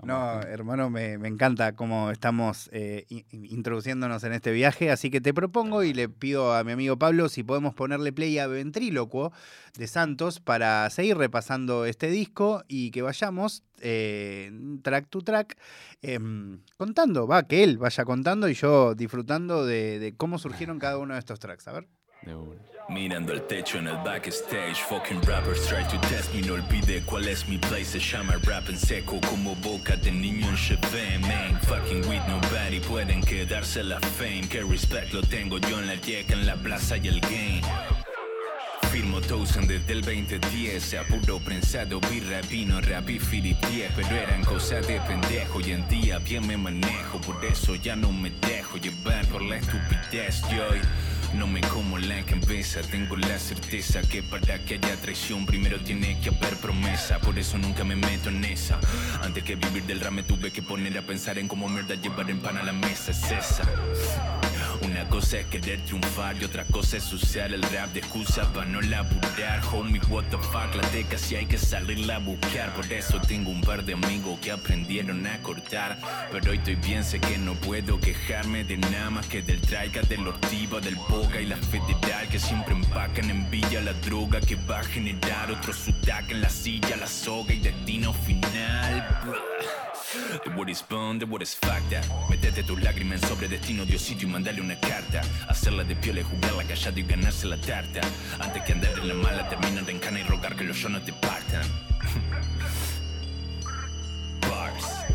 No, 0.04 0.40
hermano, 0.42 0.90
me, 0.90 1.16
me 1.16 1.28
encanta 1.28 1.76
cómo 1.76 2.10
estamos 2.10 2.68
eh, 2.72 3.04
in- 3.08 3.24
introduciéndonos 3.30 4.24
en 4.24 4.32
este 4.32 4.50
viaje, 4.50 4.90
así 4.90 5.10
que 5.10 5.20
te 5.20 5.32
propongo 5.32 5.84
y 5.84 5.94
le 5.94 6.08
pido 6.08 6.54
a 6.54 6.64
mi 6.64 6.72
amigo 6.72 6.96
Pablo 6.98 7.28
si 7.28 7.44
podemos 7.44 7.72
ponerle 7.74 8.12
play 8.12 8.36
a 8.40 8.48
Ventrílocuo 8.48 9.32
de 9.78 9.86
Santos 9.86 10.40
para 10.40 10.90
seguir 10.90 11.16
repasando 11.18 11.84
este 11.86 12.08
disco 12.10 12.64
y 12.66 12.90
que 12.90 13.02
vayamos 13.02 13.62
eh, 13.80 14.50
track 14.82 15.08
to 15.08 15.20
track 15.22 15.56
em, 16.02 16.58
contando, 16.76 17.28
va, 17.28 17.44
que 17.44 17.62
él 17.62 17.78
vaya 17.78 18.04
contando 18.04 18.48
y 18.48 18.54
yo 18.54 18.96
disfrutando 18.96 19.64
de, 19.64 20.00
de 20.00 20.16
cómo 20.16 20.38
surgieron 20.40 20.80
cada 20.80 20.98
uno 20.98 21.14
de 21.14 21.20
estos 21.20 21.38
tracks. 21.38 21.68
A 21.68 21.72
ver. 21.72 21.86
Mirando 22.88 23.32
el 23.32 23.42
techo 23.46 23.78
en 23.78 23.88
el 23.88 23.96
backstage, 24.04 24.76
fucking 24.88 25.20
rappers 25.22 25.66
try 25.66 25.82
to 25.84 25.98
test 26.08 26.32
me, 26.34 26.42
no 26.42 26.54
olvide 26.54 27.02
cuál 27.04 27.26
es 27.26 27.48
mi 27.48 27.58
place, 27.58 27.84
se 27.84 27.98
llama 27.98 28.36
rap 28.44 28.68
en 28.68 28.76
seco 28.76 29.18
como 29.28 29.54
boca 29.56 29.96
de 29.96 30.12
niño 30.12 30.48
en 30.48 30.56
Chevy, 30.56 31.18
man, 31.20 31.58
fucking 31.62 32.06
with 32.08 32.22
nobody, 32.28 32.80
pueden 32.80 33.22
quedarse 33.22 33.82
la 33.82 33.98
fame, 34.00 34.48
que 34.48 34.62
respect 34.62 35.12
lo 35.12 35.22
tengo 35.22 35.58
yo 35.58 35.78
en 35.78 35.86
la 35.86 35.94
yeca, 35.94 36.34
en 36.34 36.46
la 36.46 36.56
plaza 36.56 36.96
y 36.96 37.08
el 37.08 37.20
game. 37.20 37.62
Firmo 38.92 39.22
Thousand 39.22 39.68
desde 39.68 39.94
el 39.94 40.02
2010 40.02 40.82
Se 40.82 40.98
puro 41.04 41.38
prensado, 41.38 41.98
birra, 42.10 42.42
vino, 42.42 42.78
rap 42.82 43.08
y 43.08 43.18
Philip 43.18 43.56
10 43.70 43.92
Pero 43.96 44.16
eran 44.16 44.44
cosas 44.44 44.86
de 44.86 45.00
pendejo 45.00 45.58
Hoy 45.58 45.72
en 45.72 45.88
día 45.88 46.18
bien 46.18 46.46
me 46.46 46.58
manejo 46.58 47.18
Por 47.22 47.42
eso 47.42 47.74
ya 47.74 47.96
no 47.96 48.12
me 48.12 48.28
dejo 48.28 48.76
llevar 48.76 49.26
por 49.28 49.40
la 49.40 49.56
estupidez 49.56 50.42
Yo 50.50 50.64
no 51.34 51.46
me 51.46 51.60
como 51.60 51.98
la 51.98 52.22
cabeza 52.22 52.80
Tengo 52.82 53.16
la 53.16 53.38
certeza 53.38 54.02
que 54.02 54.22
para 54.22 54.58
que 54.58 54.74
haya 54.74 54.96
traición 54.96 55.46
Primero 55.46 55.80
tiene 55.80 56.18
que 56.20 56.28
haber 56.28 56.56
promesa 56.56 57.18
Por 57.18 57.38
eso 57.38 57.58
nunca 57.58 57.84
me 57.84 57.96
meto 57.96 58.28
en 58.28 58.44
esa 58.44 58.78
Antes 59.22 59.44
que 59.44 59.56
vivir 59.56 59.84
del 59.84 60.00
rap 60.00 60.12
me 60.12 60.22
tuve 60.22 60.50
que 60.50 60.62
poner 60.62 60.96
a 60.98 61.02
pensar 61.02 61.38
En 61.38 61.48
cómo 61.48 61.68
mierda 61.68 61.94
llevar 61.94 62.30
en 62.30 62.40
pan 62.40 62.58
a 62.58 62.62
la 62.62 62.72
mesa 62.72 63.12
Es 63.12 63.30
esa 63.30 63.64
una 64.80 65.08
cosa 65.08 65.38
es 65.38 65.46
querer 65.46 65.80
triunfar 65.82 66.36
y 66.40 66.44
otra 66.44 66.64
cosa 66.64 66.96
es 66.96 67.12
usar 67.12 67.52
el 67.52 67.62
rap 67.62 67.92
de 67.92 68.00
excusa 68.00 68.52
para 68.52 68.66
no 68.66 68.80
laburar. 68.80 69.62
Homie, 69.72 70.00
what 70.08 70.24
the 70.24 70.38
fuck, 70.38 70.74
la 70.74 70.82
teca 70.90 71.16
si 71.16 71.36
hay 71.36 71.46
que 71.46 71.56
salirla 71.56 72.16
a 72.16 72.18
buscar. 72.18 72.74
Por 72.74 72.92
eso 72.92 73.20
tengo 73.20 73.50
un 73.50 73.60
par 73.60 73.84
de 73.84 73.92
amigos 73.92 74.40
que 74.40 74.50
aprendieron 74.50 75.24
a 75.26 75.38
cortar. 75.38 75.98
Pero 76.32 76.50
hoy 76.50 76.58
estoy 76.58 76.74
bien, 76.76 77.04
sé 77.04 77.20
que 77.20 77.38
no 77.38 77.54
puedo 77.54 78.00
quejarme 78.00 78.64
de 78.64 78.76
nada 78.76 79.10
más 79.10 79.26
que 79.26 79.42
del 79.42 79.60
traiga, 79.60 80.02
del 80.02 80.26
ortiva, 80.26 80.80
del 80.80 80.96
y 81.40 81.46
la 81.46 81.56
federal 81.56 82.28
que 82.28 82.38
siempre 82.38 82.74
empacan 82.74 83.30
en 83.30 83.50
villa 83.50 83.80
la 83.80 83.92
droga 83.94 84.40
que 84.40 84.56
va 84.56 84.80
a 84.80 84.84
generar 84.84 85.50
otro 85.50 85.72
sutaca 85.72 86.30
en 86.30 86.40
la 86.40 86.48
silla, 86.48 86.96
la 86.96 87.06
soga 87.06 87.52
y 87.52 87.60
destino 87.60 88.12
final. 88.12 89.06
The 90.44 90.50
word 90.50 90.68
is 90.68 90.84
bone, 90.86 91.18
the 91.18 91.24
word 91.24 91.42
is 91.42 91.56
facta. 91.56 92.00
Metete 92.28 92.62
tus 92.62 92.82
lágrimas 92.82 93.20
sobre 93.22 93.48
destino, 93.48 93.84
Diosito 93.84 94.24
y 94.24 94.26
mandale 94.26 94.60
una 94.60 94.78
carta. 94.78 95.22
Hacerla 95.48 95.84
de 95.84 95.96
piola 95.96 96.20
y 96.20 96.24
jugarla 96.24 96.64
callado 96.64 96.98
y 97.00 97.02
ganarse 97.02 97.46
la 97.46 97.56
tarta. 97.56 98.00
Antes 98.38 98.62
que 98.64 98.72
andar 98.72 98.98
en 98.98 99.08
la 99.08 99.14
mala, 99.14 99.48
terminan 99.48 99.86
de 99.86 99.92
encana 99.92 100.20
y 100.20 100.22
rogar 100.24 100.54
que 100.54 100.64
los 100.64 100.76
yo 100.76 100.88
no 100.88 101.00
te 101.00 101.12
partan. 101.12 101.91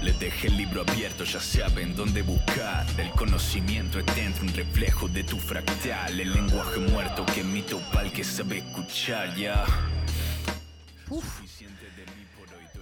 Les 0.01 0.18
dejé 0.20 0.48
el 0.48 0.58
libro 0.58 0.84
abierto, 0.88 1.24
ya 1.24 1.39
saben 1.39 1.96
dónde 1.96 2.22
buscar. 2.22 2.86
El 2.98 3.10
conocimiento 3.12 4.00
es 4.00 4.06
dentro, 4.16 4.44
un 4.44 4.54
reflejo 4.54 5.08
de 5.08 5.24
tu 5.24 5.38
fractal. 5.38 6.20
El 6.20 6.34
lenguaje 6.34 6.80
muerto 6.80 7.25
que 7.25 7.42
emito 7.42 7.80
pa'l 7.92 8.12
que 8.12 8.24
sabe 8.24 8.60
escuchar, 8.60 9.36
ya. 9.36 9.66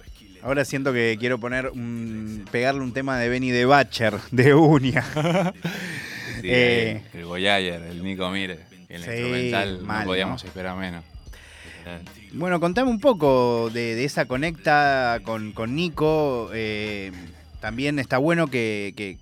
Esquile- 0.04 0.40
Ahora 0.42 0.64
siento 0.64 0.92
que 0.92 1.16
quiero 1.18 1.38
poner 1.40 1.68
un, 1.70 2.44
pegarle 2.50 2.80
un 2.82 2.92
tema 2.92 3.18
de 3.18 3.28
Benny 3.28 3.50
de 3.50 3.64
Bacher, 3.64 4.14
de 4.30 4.54
Unia. 4.54 5.04
Sí, 6.40 6.42
Eh. 6.52 7.02
el, 7.14 7.24
Goyayer, 7.24 7.80
el 7.82 8.02
Nico 8.04 8.28
Mire. 8.30 8.58
El 8.90 9.02
Sí, 9.02 9.10
instrumental 9.10 9.80
mal, 9.80 10.00
no 10.00 10.04
podíamos 10.10 10.42
¿no? 10.44 10.48
esperar 10.48 10.76
menos. 10.76 11.02
Bueno, 12.32 12.60
contame 12.60 12.90
un 12.90 13.00
poco 13.00 13.70
de, 13.70 13.94
de 13.94 14.04
esa 14.04 14.26
conecta 14.26 15.20
con, 15.24 15.52
con 15.52 15.74
Nico. 15.74 16.50
eh, 16.52 17.12
también 17.60 17.98
está 17.98 18.18
bueno 18.18 18.48
que. 18.48 18.92
que- 18.96 19.18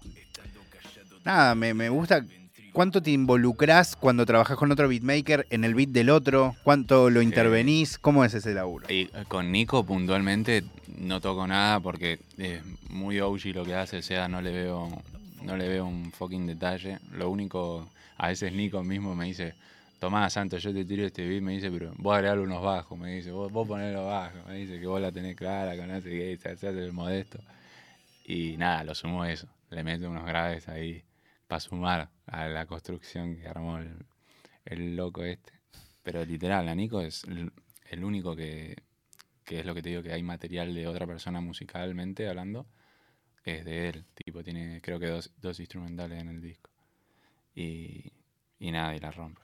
nada, 1.25 1.55
me, 1.55 1.75
me 1.75 1.89
gusta. 1.89 2.25
¿Cuánto 2.73 3.01
te 3.01 3.13
involucrás 3.13 3.95
cuando 3.95 4.27
trabajas 4.27 4.57
con 4.57 4.73
otro 4.73 4.89
beatmaker 4.89 5.47
en 5.51 5.63
el 5.63 5.75
beat 5.77 5.91
del 5.91 6.11
otro? 6.11 6.57
¿Cuánto 6.65 7.09
lo 7.09 7.23
intervenís? 7.23 7.99
¿Cómo 7.99 8.25
es 8.25 8.35
ese 8.35 8.53
laburo? 8.53 8.91
Y 8.93 9.03
eh, 9.03 9.11
con 9.29 9.53
Nico 9.53 9.85
puntualmente 9.85 10.65
no 10.99 11.21
toco 11.21 11.47
nada 11.47 11.79
porque 11.79 12.19
es 12.37 12.63
muy 12.91 13.21
OG 13.21 13.55
lo 13.55 13.65
que 13.65 13.75
hace, 13.77 13.99
o 13.99 14.03
sea, 14.03 14.27
no 14.27 14.43
le 14.43 14.51
veo 14.51 14.91
no 15.45 15.57
le 15.57 15.69
veo 15.69 15.87
un 15.87 16.11
fucking 16.11 16.47
detalle. 16.47 16.99
Lo 17.13 17.31
único, 17.31 17.89
a 18.17 18.29
veces 18.29 18.53
Nico 18.53 18.83
mismo 18.83 19.15
me 19.15 19.27
dice, 19.27 19.55
Tomás 19.99 20.33
Santos, 20.33 20.63
yo 20.63 20.73
te 20.73 20.85
tiro 20.85 21.05
este 21.07 21.27
beat, 21.27 21.43
me 21.43 21.53
dice, 21.53 21.71
pero 21.71 21.93
vos 21.97 22.15
agregale 22.15 22.43
unos 22.43 22.63
bajos, 22.63 22.99
me 22.99 23.15
dice, 23.17 23.31
vos, 23.33 23.51
vos 23.51 23.67
ponelo 23.67 24.07
bajo, 24.07 24.47
me 24.47 24.57
dice 24.57 24.79
que 24.79 24.87
vos 24.87 25.01
la 25.01 25.13
tenés 25.13 25.37
clara, 25.37 25.77
con 25.77 25.89
sé 26.03 26.11
qué, 26.11 26.37
se 26.37 26.49
hace 26.51 26.69
el 26.69 26.93
modesto. 26.93 27.39
Y 28.25 28.57
nada, 28.57 28.85
lo 28.85 28.95
sumo 28.95 29.25
eso, 29.25 29.49
le 29.71 29.85
meto 29.85 30.11
unos 30.11 30.27
graves 30.27 30.69
ahí 30.69 31.05
para 31.47 31.61
sumar 31.61 32.11
a 32.27 32.49
la 32.49 32.67
construcción 32.67 33.37
que 33.37 33.49
armó 33.49 33.79
el, 34.65 34.97
loco 34.97 35.25
este. 35.25 35.53
Pero 36.03 36.25
literal, 36.25 36.69
a 36.69 36.75
Nico 36.75 37.01
es 37.01 37.25
el, 37.25 37.53
el 37.91 38.05
único 38.05 38.37
que, 38.37 38.77
que 39.45 39.61
es 39.61 39.67
lo 39.67 39.75
que 39.75 39.83
te 39.83 39.91
digo, 39.91 40.03
que 40.03 40.13
hay 40.13 40.23
material 40.23 40.75
de 40.75 40.89
otra 40.89 41.07
persona 41.07 41.41
musicalmente 41.41 42.29
hablando, 42.29 42.67
es 43.45 43.65
de 43.65 43.89
él. 43.89 44.05
Tipo, 44.15 44.43
tiene 44.43 44.81
creo 44.83 44.99
que 44.99 45.09
dos, 45.09 45.31
dos 45.41 45.61
instrumentales 45.61 46.21
en 46.21 46.29
el 46.29 46.41
disco. 46.41 46.71
Y, 47.55 48.13
y 48.59 48.71
nada, 48.73 48.97
y 48.97 49.01
la 49.01 49.11
rompe. 49.11 49.44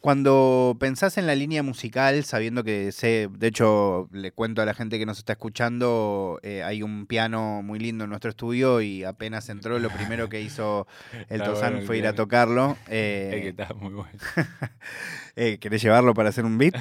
Cuando 0.00 0.78
pensás 0.80 1.18
en 1.18 1.26
la 1.26 1.34
línea 1.34 1.62
musical, 1.62 2.24
sabiendo 2.24 2.64
que 2.64 2.90
sé, 2.90 3.28
de 3.30 3.46
hecho, 3.48 4.08
le 4.12 4.32
cuento 4.32 4.62
a 4.62 4.64
la 4.64 4.72
gente 4.72 4.98
que 4.98 5.04
nos 5.04 5.18
está 5.18 5.34
escuchando, 5.34 6.40
eh, 6.42 6.62
hay 6.62 6.82
un 6.82 7.04
piano 7.04 7.60
muy 7.62 7.78
lindo 7.78 8.04
en 8.04 8.10
nuestro 8.10 8.30
estudio 8.30 8.80
y 8.80 9.04
apenas 9.04 9.50
entró, 9.50 9.78
lo 9.78 9.90
primero 9.90 10.30
que 10.30 10.40
hizo 10.40 10.86
el 11.28 11.42
Tozán 11.42 11.72
bueno 11.74 11.86
fue 11.86 11.98
ir 11.98 12.06
a 12.06 12.14
tocarlo. 12.14 12.78
Es 12.86 12.86
que 12.86 13.48
Eh, 13.48 13.48
está 13.48 13.74
muy 13.74 13.92
bueno. 13.92 14.18
eh, 15.36 15.58
¿Querés 15.58 15.82
llevarlo 15.82 16.14
para 16.14 16.30
hacer 16.30 16.46
un 16.46 16.56
beat? 16.56 16.76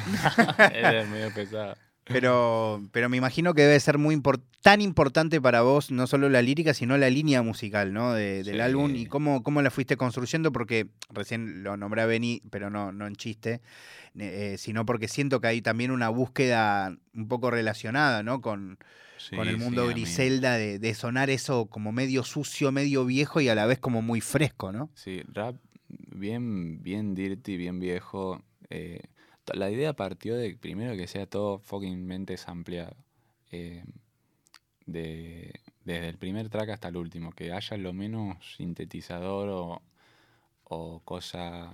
es 0.73 1.09
medio 1.09 1.33
pesado. 1.33 1.75
Pero, 2.05 2.81
pero 2.91 3.07
me 3.07 3.17
imagino 3.17 3.53
que 3.53 3.61
debe 3.61 3.79
ser 3.79 3.97
muy 3.99 4.15
impor- 4.15 4.41
tan 4.61 4.81
importante 4.81 5.39
para 5.39 5.61
vos, 5.61 5.91
no 5.91 6.07
solo 6.07 6.27
la 6.27 6.41
lírica, 6.41 6.73
sino 6.73 6.97
la 6.97 7.09
línea 7.09 7.43
musical, 7.43 7.93
¿no? 7.93 8.13
De- 8.13 8.43
del 8.43 8.55
Sí. 8.55 8.61
álbum 8.61 8.95
y 8.95 9.05
cómo, 9.05 9.43
cómo 9.43 9.61
la 9.61 9.69
fuiste 9.69 9.95
construyendo, 9.95 10.51
porque 10.51 10.87
recién 11.11 11.63
lo 11.63 11.77
nombré 11.77 12.01
a 12.01 12.05
Benny, 12.07 12.41
pero 12.49 12.69
no, 12.71 12.91
no 12.91 13.05
en 13.05 13.15
chiste, 13.15 13.61
eh, 14.17 14.55
sino 14.57 14.85
porque 14.87 15.07
siento 15.07 15.39
que 15.39 15.47
hay 15.47 15.61
también 15.61 15.91
una 15.91 16.09
búsqueda 16.09 16.97
un 17.13 17.27
poco 17.27 17.51
relacionada, 17.51 18.23
¿no? 18.23 18.41
Con, 18.41 18.79
con 19.35 19.47
el 19.47 19.57
mundo 19.57 19.85
sí. 19.87 19.93
Griselda 19.93 20.55
de, 20.55 20.79
de 20.79 20.93
sonar 20.95 21.29
eso 21.29 21.67
como 21.67 21.91
medio 21.91 22.23
sucio, 22.23 22.71
medio 22.71 23.05
viejo 23.05 23.39
y 23.39 23.49
a 23.49 23.55
la 23.55 23.67
vez 23.67 23.77
como 23.77 24.01
muy 24.01 24.19
fresco, 24.19 24.71
¿no? 24.71 24.89
Sí, 24.95 25.21
rap 25.31 25.55
bien, 25.87 26.81
bien 26.81 27.13
dirty, 27.13 27.55
bien 27.55 27.79
viejo. 27.79 28.41
eh, 28.71 29.01
la 29.53 29.69
idea 29.69 29.93
partió 29.93 30.35
de 30.35 30.55
primero 30.55 30.95
que 30.95 31.07
sea 31.07 31.25
todo 31.25 31.59
fuckingmente 31.59 32.37
sampleado. 32.37 32.95
eh, 33.51 33.83
de, 34.85 35.53
desde 35.83 36.09
el 36.09 36.17
primer 36.17 36.49
track 36.49 36.69
hasta 36.69 36.87
el 36.87 36.97
último, 36.97 37.31
que 37.31 37.51
haya 37.51 37.77
lo 37.77 37.93
menos 37.93 38.55
sintetizador 38.55 39.49
o, 39.49 39.81
o 40.63 40.99
cosa 41.01 41.71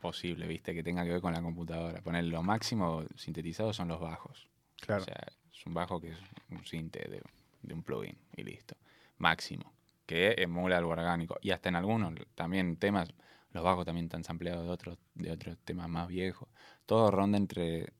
posible, 0.00 0.46
¿viste? 0.46 0.74
Que 0.74 0.82
tenga 0.82 1.04
que 1.04 1.10
ver 1.10 1.20
con 1.20 1.32
la 1.32 1.42
computadora. 1.42 2.00
Poner 2.00 2.24
lo 2.24 2.42
máximo 2.42 3.04
sintetizado 3.16 3.72
son 3.72 3.88
los 3.88 4.00
bajos. 4.00 4.48
Claro. 4.80 5.02
O 5.02 5.04
sea, 5.04 5.26
es 5.52 5.66
un 5.66 5.74
bajo 5.74 6.00
que 6.00 6.10
es 6.10 6.18
un 6.50 6.64
sinte 6.64 7.00
de, 7.08 7.22
de 7.62 7.74
un 7.74 7.82
plugin 7.82 8.16
y 8.36 8.42
listo. 8.42 8.76
Máximo. 9.18 9.72
Que 10.06 10.34
emula 10.38 10.78
algo 10.78 10.90
orgánico. 10.90 11.38
Y 11.42 11.50
hasta 11.50 11.68
en 11.68 11.76
algunos 11.76 12.14
también 12.34 12.76
temas, 12.76 13.12
los 13.52 13.64
bajos 13.64 13.84
también 13.84 14.06
están 14.06 14.24
sampleados 14.24 14.64
de 14.64 14.70
otros, 14.70 14.98
de 15.14 15.30
otros 15.32 15.56
temas 15.64 15.88
más 15.88 16.08
viejos. 16.08 16.48
Todo 16.86 17.10
ronda 17.10 17.38
entre 17.38 17.92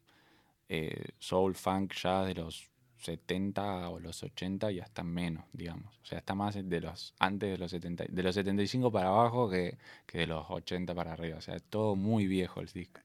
eh, 0.68 1.08
soul, 1.18 1.54
funk, 1.54 1.94
ya 1.94 2.24
de 2.24 2.34
los 2.34 2.70
70 2.98 3.88
o 3.88 3.98
los 3.98 4.22
80 4.22 4.70
y 4.72 4.80
hasta 4.80 5.02
menos, 5.02 5.44
digamos. 5.52 5.98
O 6.02 6.04
sea, 6.06 6.18
está 6.18 6.34
más 6.34 6.54
de 6.62 6.80
los 6.80 7.14
antes 7.18 7.50
de 7.50 7.58
los 7.58 7.70
70, 7.70 8.04
de 8.08 8.22
los 8.22 8.34
75 8.34 8.92
para 8.92 9.08
abajo 9.08 9.48
que, 9.50 9.78
que 10.06 10.18
de 10.18 10.26
los 10.26 10.46
80 10.50 10.94
para 10.94 11.12
arriba. 11.12 11.38
O 11.38 11.40
sea, 11.40 11.56
es 11.56 11.62
todo 11.64 11.96
muy 11.96 12.26
viejo 12.26 12.60
el 12.60 12.68
disco. 12.68 13.00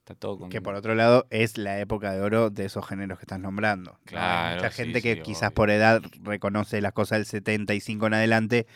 Está 0.00 0.14
todo 0.14 0.38
con 0.38 0.48
Que 0.48 0.62
por 0.62 0.74
otro 0.74 0.94
lado 0.94 1.26
es 1.30 1.58
la 1.58 1.78
época 1.80 2.12
de 2.12 2.20
oro 2.20 2.50
de 2.50 2.64
esos 2.66 2.86
géneros 2.86 3.18
que 3.18 3.24
estás 3.24 3.40
nombrando. 3.40 4.00
¿no? 4.10 4.20
Hay 4.28 4.44
Claro, 4.44 4.46
mucha 4.46 4.70
sí, 4.70 4.76
gente 4.76 5.02
que 5.02 5.16
sí, 5.16 5.22
quizás 5.22 5.50
obvio. 5.50 5.54
por 5.54 5.70
edad 5.70 6.02
reconoce 6.22 6.80
las 6.80 6.92
cosas 6.92 7.18
del 7.18 7.26
75 7.26 8.06
en 8.06 8.14
adelante, 8.14 8.66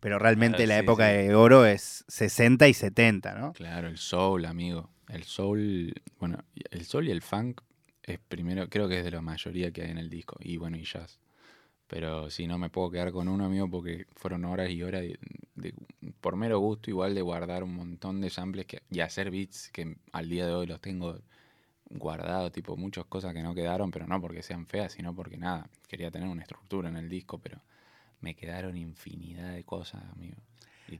pero 0.00 0.18
realmente 0.18 0.62
Claro, 0.62 0.66
la 0.66 0.78
sí, 0.78 0.78
época 0.78 1.06
sí. 1.06 1.08
de 1.08 1.34
oro 1.34 1.66
es 1.66 2.04
60 2.08 2.68
y 2.68 2.74
70, 2.74 3.34
¿no? 3.34 3.52
Claro, 3.52 3.88
el 3.88 3.98
soul, 3.98 4.44
amigo. 4.46 4.90
El 5.08 5.24
soul, 5.24 5.94
bueno, 6.18 6.44
el 6.70 6.84
soul 6.84 7.08
y 7.08 7.10
el 7.10 7.22
funk 7.22 7.60
es 8.02 8.18
primero, 8.18 8.68
creo 8.68 8.88
que 8.88 8.98
es 8.98 9.04
de 9.04 9.10
la 9.10 9.22
mayoría 9.22 9.72
que 9.72 9.82
hay 9.82 9.90
en 9.90 9.98
el 9.98 10.10
disco. 10.10 10.36
Y 10.40 10.56
bueno, 10.58 10.76
y 10.76 10.84
jazz. 10.84 11.18
Pero 11.88 12.30
si 12.30 12.46
no 12.46 12.58
me 12.58 12.70
puedo 12.70 12.90
quedar 12.90 13.12
con 13.12 13.28
uno, 13.28 13.46
amigo, 13.46 13.70
porque 13.70 14.06
fueron 14.16 14.44
horas 14.46 14.70
y 14.70 14.82
horas 14.82 15.02
de, 15.02 15.18
de- 15.56 15.74
por 16.20 16.36
mero 16.36 16.58
gusto 16.60 16.90
igual 16.90 17.14
de 17.14 17.22
guardar 17.22 17.64
un 17.64 17.74
montón 17.74 18.20
de 18.20 18.30
samples 18.30 18.66
que, 18.66 18.82
y 18.90 19.00
hacer 19.00 19.30
beats 19.30 19.70
que 19.72 19.96
al 20.12 20.28
día 20.30 20.46
de 20.46 20.54
hoy 20.54 20.66
los 20.66 20.80
tengo 20.80 21.20
guardados, 21.90 22.52
tipo 22.52 22.76
muchas 22.76 23.06
cosas 23.06 23.34
que 23.34 23.42
no 23.42 23.54
quedaron, 23.54 23.90
pero 23.90 24.06
no 24.06 24.20
porque 24.20 24.42
sean 24.42 24.66
feas, 24.66 24.92
sino 24.92 25.14
porque 25.14 25.38
nada, 25.38 25.68
quería 25.88 26.10
tener 26.10 26.28
una 26.28 26.42
estructura 26.42 26.88
en 26.88 26.96
el 26.96 27.08
disco, 27.08 27.38
pero 27.38 27.60
me 28.20 28.34
quedaron 28.34 28.76
infinidad 28.76 29.52
de 29.52 29.64
cosas, 29.64 30.02
amigo. 30.12 30.36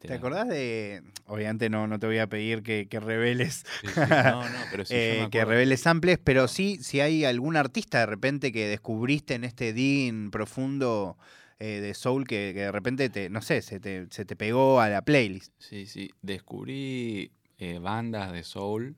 ¿Te 0.01 0.13
acordás 0.13 0.49
de.? 0.49 1.03
Obviamente 1.27 1.71
no, 1.71 1.87
no 1.87 1.99
te 1.99 2.07
voy 2.07 2.19
a 2.19 2.27
pedir 2.27 2.63
que, 2.63 2.89
que 2.89 3.01
reveles. 3.01 3.65
Sí, 3.81 3.89
sí. 3.89 4.01
No, 4.11 4.43
no, 4.49 4.59
pero 4.71 4.85
sí, 4.85 4.95
eh, 4.97 5.29
que 5.31 5.45
reveles 5.45 5.81
samples, 5.81 6.19
pero 6.23 6.47
sí, 6.47 6.79
si 6.83 7.01
hay 7.01 7.25
algún 7.25 7.57
artista 7.57 8.01
de 8.01 8.07
repente 8.07 8.53
que 8.53 8.67
descubriste 8.69 9.35
en 9.35 9.45
este 9.45 9.73
din 9.73 10.31
profundo 10.31 11.17
eh, 11.59 11.81
de 11.81 11.95
soul 11.95 12.27
que, 12.27 12.53
que 12.55 12.61
de 12.61 12.73
repente 12.73 13.09
te, 13.09 13.31
no 13.31 13.41
sé, 13.41 13.63
se 13.63 13.81
te, 13.81 14.07
se 14.11 14.27
te 14.27 14.37
pegó 14.37 14.81
a 14.81 14.89
la 14.91 15.03
playlist. 15.03 15.55
Sí, 15.59 15.87
sí. 15.87 16.11
Descubrí 16.21 17.33
eh, 17.57 17.79
bandas 17.79 18.33
de 18.33 18.43
soul 18.43 18.97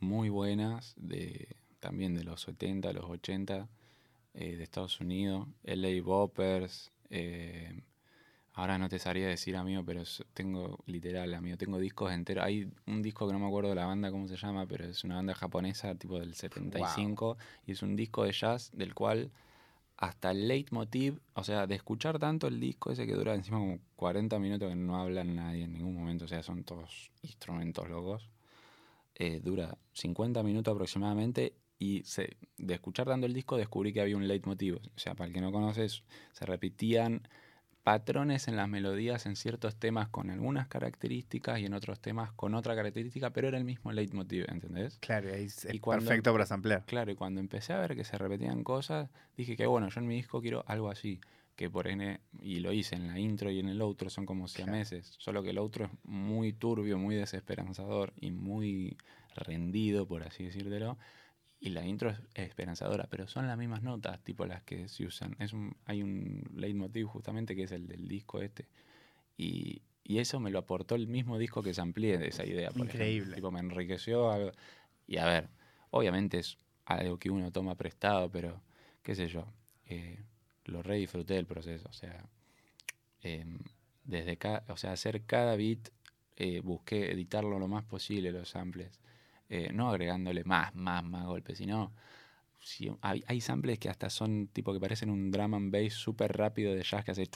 muy 0.00 0.28
buenas, 0.28 0.94
de, 0.96 1.56
también 1.80 2.14
de 2.14 2.24
los 2.24 2.42
70, 2.42 2.92
los 2.92 3.04
80, 3.04 3.68
eh, 4.40 4.56
de 4.56 4.62
Estados 4.62 5.00
Unidos. 5.00 5.48
LA 5.64 6.00
Boppers. 6.00 6.92
eh, 7.10 7.82
ahora 8.52 8.78
no 8.78 8.88
te 8.88 9.00
sabría 9.00 9.26
decir, 9.26 9.56
amigo, 9.56 9.84
pero 9.84 10.02
tengo, 10.32 10.78
literal, 10.86 11.34
amigo, 11.34 11.56
tengo 11.56 11.78
discos 11.78 12.12
enteros. 12.12 12.44
Hay 12.44 12.70
un 12.86 13.02
disco 13.02 13.26
que 13.26 13.32
no 13.32 13.40
me 13.40 13.46
acuerdo 13.46 13.70
de 13.70 13.74
la 13.74 13.86
banda, 13.86 14.12
cómo 14.12 14.28
se 14.28 14.36
llama, 14.36 14.64
pero 14.66 14.84
es 14.84 15.02
una 15.02 15.16
banda 15.16 15.34
japonesa, 15.34 15.96
tipo 15.96 16.20
del 16.20 16.34
75, 16.34 17.36
y 17.66 17.72
es 17.72 17.82
un 17.82 17.96
disco 17.96 18.22
de 18.22 18.32
jazz 18.32 18.70
del 18.72 18.94
cual 18.94 19.32
hasta 19.96 20.30
el 20.30 20.46
leitmotiv, 20.46 21.20
o 21.34 21.42
sea, 21.42 21.66
de 21.66 21.74
escuchar 21.74 22.20
tanto 22.20 22.46
el 22.46 22.60
disco 22.60 22.92
ese 22.92 23.08
que 23.08 23.14
dura 23.14 23.34
encima 23.34 23.58
como 23.58 23.80
40 23.96 24.38
minutos 24.38 24.68
que 24.68 24.76
no 24.76 25.00
habla 25.00 25.24
nadie 25.24 25.64
en 25.64 25.72
ningún 25.72 25.96
momento, 25.96 26.26
o 26.26 26.28
sea, 26.28 26.44
son 26.44 26.62
todos 26.62 27.10
instrumentos 27.22 27.88
locos, 27.88 28.28
eh, 29.16 29.40
dura 29.42 29.76
50 29.94 30.44
minutos 30.44 30.72
aproximadamente 30.72 31.54
y 31.78 32.02
se, 32.04 32.36
de 32.56 32.74
escuchar 32.74 33.06
tanto 33.06 33.26
el 33.26 33.32
disco 33.34 33.56
descubrí 33.56 33.92
que 33.92 34.00
había 34.00 34.16
un 34.16 34.26
leitmotiv, 34.28 34.76
o 34.76 34.98
sea, 34.98 35.14
para 35.14 35.28
el 35.28 35.34
que 35.34 35.40
no 35.40 35.52
conoces, 35.52 36.02
se 36.32 36.44
repetían 36.46 37.22
patrones 37.84 38.48
en 38.48 38.56
las 38.56 38.68
melodías 38.68 39.24
en 39.24 39.34
ciertos 39.36 39.76
temas 39.76 40.08
con 40.08 40.30
algunas 40.30 40.68
características 40.68 41.58
y 41.60 41.64
en 41.66 41.72
otros 41.72 42.00
temas 42.00 42.32
con 42.32 42.54
otra 42.54 42.74
característica, 42.74 43.30
pero 43.30 43.48
era 43.48 43.56
el 43.56 43.64
mismo 43.64 43.92
leitmotiv, 43.92 44.44
¿entendés? 44.48 44.98
Claro, 45.00 45.30
es, 45.30 45.64
Y 45.64 45.76
es 45.76 45.80
cuando- 45.80 46.04
perfecto 46.06 46.32
para 46.32 46.44
samplear. 46.44 46.84
Claro, 46.84 47.10
y 47.12 47.14
cuando 47.14 47.40
empecé 47.40 47.72
a 47.72 47.78
ver 47.80 47.94
que 47.96 48.04
se 48.04 48.18
repetían 48.18 48.62
cosas, 48.62 49.08
dije 49.36 49.56
que 49.56 49.66
bueno, 49.66 49.88
yo 49.88 50.00
en 50.00 50.06
mi 50.06 50.16
disco 50.16 50.42
quiero 50.42 50.64
algo 50.66 50.90
así. 50.90 51.20
Que 51.56 51.68
por 51.68 51.88
N, 51.88 52.20
y 52.40 52.60
lo 52.60 52.72
hice 52.72 52.94
en 52.94 53.08
la 53.08 53.18
intro 53.18 53.50
y 53.50 53.58
en 53.58 53.68
el 53.68 53.80
outro, 53.82 54.10
son 54.10 54.26
como 54.26 54.46
siameses. 54.46 55.16
Solo 55.18 55.42
que 55.42 55.50
el 55.50 55.58
outro 55.58 55.86
es 55.86 55.90
muy 56.04 56.52
turbio, 56.52 56.98
muy 56.98 57.16
desesperanzador 57.16 58.12
y 58.20 58.30
muy 58.30 58.96
rendido, 59.34 60.06
por 60.06 60.22
así 60.22 60.44
decírtelo. 60.44 60.98
Y 61.60 61.70
la 61.70 61.84
intro 61.84 62.10
es 62.10 62.20
esperanzadora, 62.34 63.08
pero 63.10 63.26
son 63.26 63.46
las 63.48 63.58
mismas 63.58 63.82
notas, 63.82 64.22
tipo 64.22 64.46
las 64.46 64.62
que 64.62 64.88
se 64.88 65.04
usan. 65.04 65.34
Es 65.40 65.52
un, 65.52 65.76
hay 65.86 66.02
un 66.02 66.44
leitmotiv 66.54 67.06
justamente 67.06 67.56
que 67.56 67.64
es 67.64 67.72
el 67.72 67.88
del 67.88 68.06
disco 68.06 68.40
este. 68.40 68.68
Y, 69.36 69.82
y 70.04 70.18
eso 70.18 70.38
me 70.40 70.50
lo 70.50 70.60
aportó 70.60 70.94
el 70.94 71.08
mismo 71.08 71.36
disco 71.36 71.62
que 71.62 71.74
se 71.74 71.80
amplíe 71.80 72.16
de 72.18 72.28
esa 72.28 72.44
idea. 72.46 72.68
Por 72.70 72.82
ejemplo. 72.82 72.94
Increíble. 72.94 73.34
Tipo, 73.34 73.50
me 73.50 73.60
enriqueció. 73.60 74.30
algo- 74.30 74.52
Y 75.08 75.16
a 75.16 75.26
ver, 75.26 75.48
obviamente 75.90 76.38
es 76.38 76.58
algo 76.84 77.18
que 77.18 77.28
uno 77.30 77.50
toma 77.50 77.74
prestado, 77.74 78.30
pero 78.30 78.62
qué 79.02 79.14
sé 79.14 79.26
yo. 79.28 79.52
eh, 79.90 80.22
lo 80.66 80.82
re 80.82 80.96
disfruté 80.96 81.32
del 81.34 81.46
proceso. 81.46 81.88
O 81.88 81.92
sea, 81.94 82.28
em, 83.22 83.58
desde 84.04 84.38
o 84.68 84.76
sea, 84.76 84.92
hacer 84.92 85.24
cada 85.24 85.56
beat, 85.56 85.88
eh, 86.36 86.60
busqué 86.60 87.10
editarlo 87.10 87.58
lo 87.58 87.68
más 87.68 87.84
posible, 87.84 88.30
los 88.32 88.50
samples. 88.50 89.00
Eh, 89.48 89.70
no 89.72 89.88
agregándole 89.88 90.44
más, 90.44 90.74
más, 90.74 91.02
más 91.04 91.26
golpes, 91.26 91.58
sino 91.58 91.92
si 92.60 92.90
hay, 93.00 93.24
hay 93.26 93.40
samples 93.40 93.78
que 93.78 93.88
hasta 93.88 94.10
son 94.10 94.48
tipo 94.48 94.72
que 94.72 94.80
parecen 94.80 95.10
un 95.10 95.30
drum 95.30 95.54
and 95.54 95.72
bass 95.72 95.94
súper 95.94 96.36
rápido 96.36 96.74
de 96.74 96.82
jazz 96.82 97.04
que 97.04 97.12
hace 97.12 97.28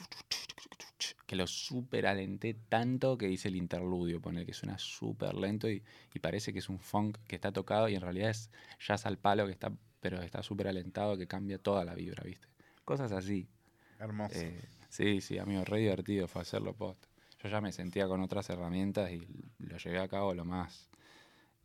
que 1.26 1.36
lo 1.36 1.46
súper 1.46 2.06
alenté 2.06 2.54
tanto 2.54 3.16
que 3.16 3.28
hice 3.28 3.48
el 3.48 3.56
interludio, 3.56 4.20
pone 4.20 4.44
que 4.44 4.52
suena 4.52 4.78
súper 4.78 5.34
lento 5.34 5.70
y, 5.70 5.82
y 6.12 6.18
parece 6.18 6.52
que 6.52 6.58
es 6.58 6.68
un 6.68 6.78
funk 6.78 7.18
que 7.26 7.36
está 7.36 7.52
tocado 7.52 7.88
y 7.88 7.94
en 7.94 8.02
realidad 8.02 8.30
es 8.30 8.50
jazz 8.78 9.06
al 9.06 9.18
palo 9.18 9.46
que 9.46 9.52
está, 9.52 9.72
pero 10.00 10.20
está 10.20 10.42
súper 10.42 10.68
alentado 10.68 11.16
que 11.16 11.26
cambia 11.26 11.58
toda 11.58 11.84
la 11.84 11.94
vibra, 11.94 12.22
¿viste? 12.24 12.46
Cosas 12.84 13.12
así. 13.12 13.48
Hermoso. 13.98 14.38
Eh, 14.38 14.68
sí, 14.90 15.20
sí, 15.20 15.38
amigo, 15.38 15.64
re 15.64 15.78
divertido 15.78 16.28
fue 16.28 16.42
hacerlo 16.42 16.74
post. 16.74 17.06
Yo 17.42 17.48
ya 17.48 17.60
me 17.60 17.72
sentía 17.72 18.06
con 18.06 18.20
otras 18.20 18.50
herramientas 18.50 19.10
y 19.10 19.26
lo 19.58 19.78
llevé 19.78 20.00
a 20.00 20.08
cabo 20.08 20.34
lo 20.34 20.44
más 20.44 20.91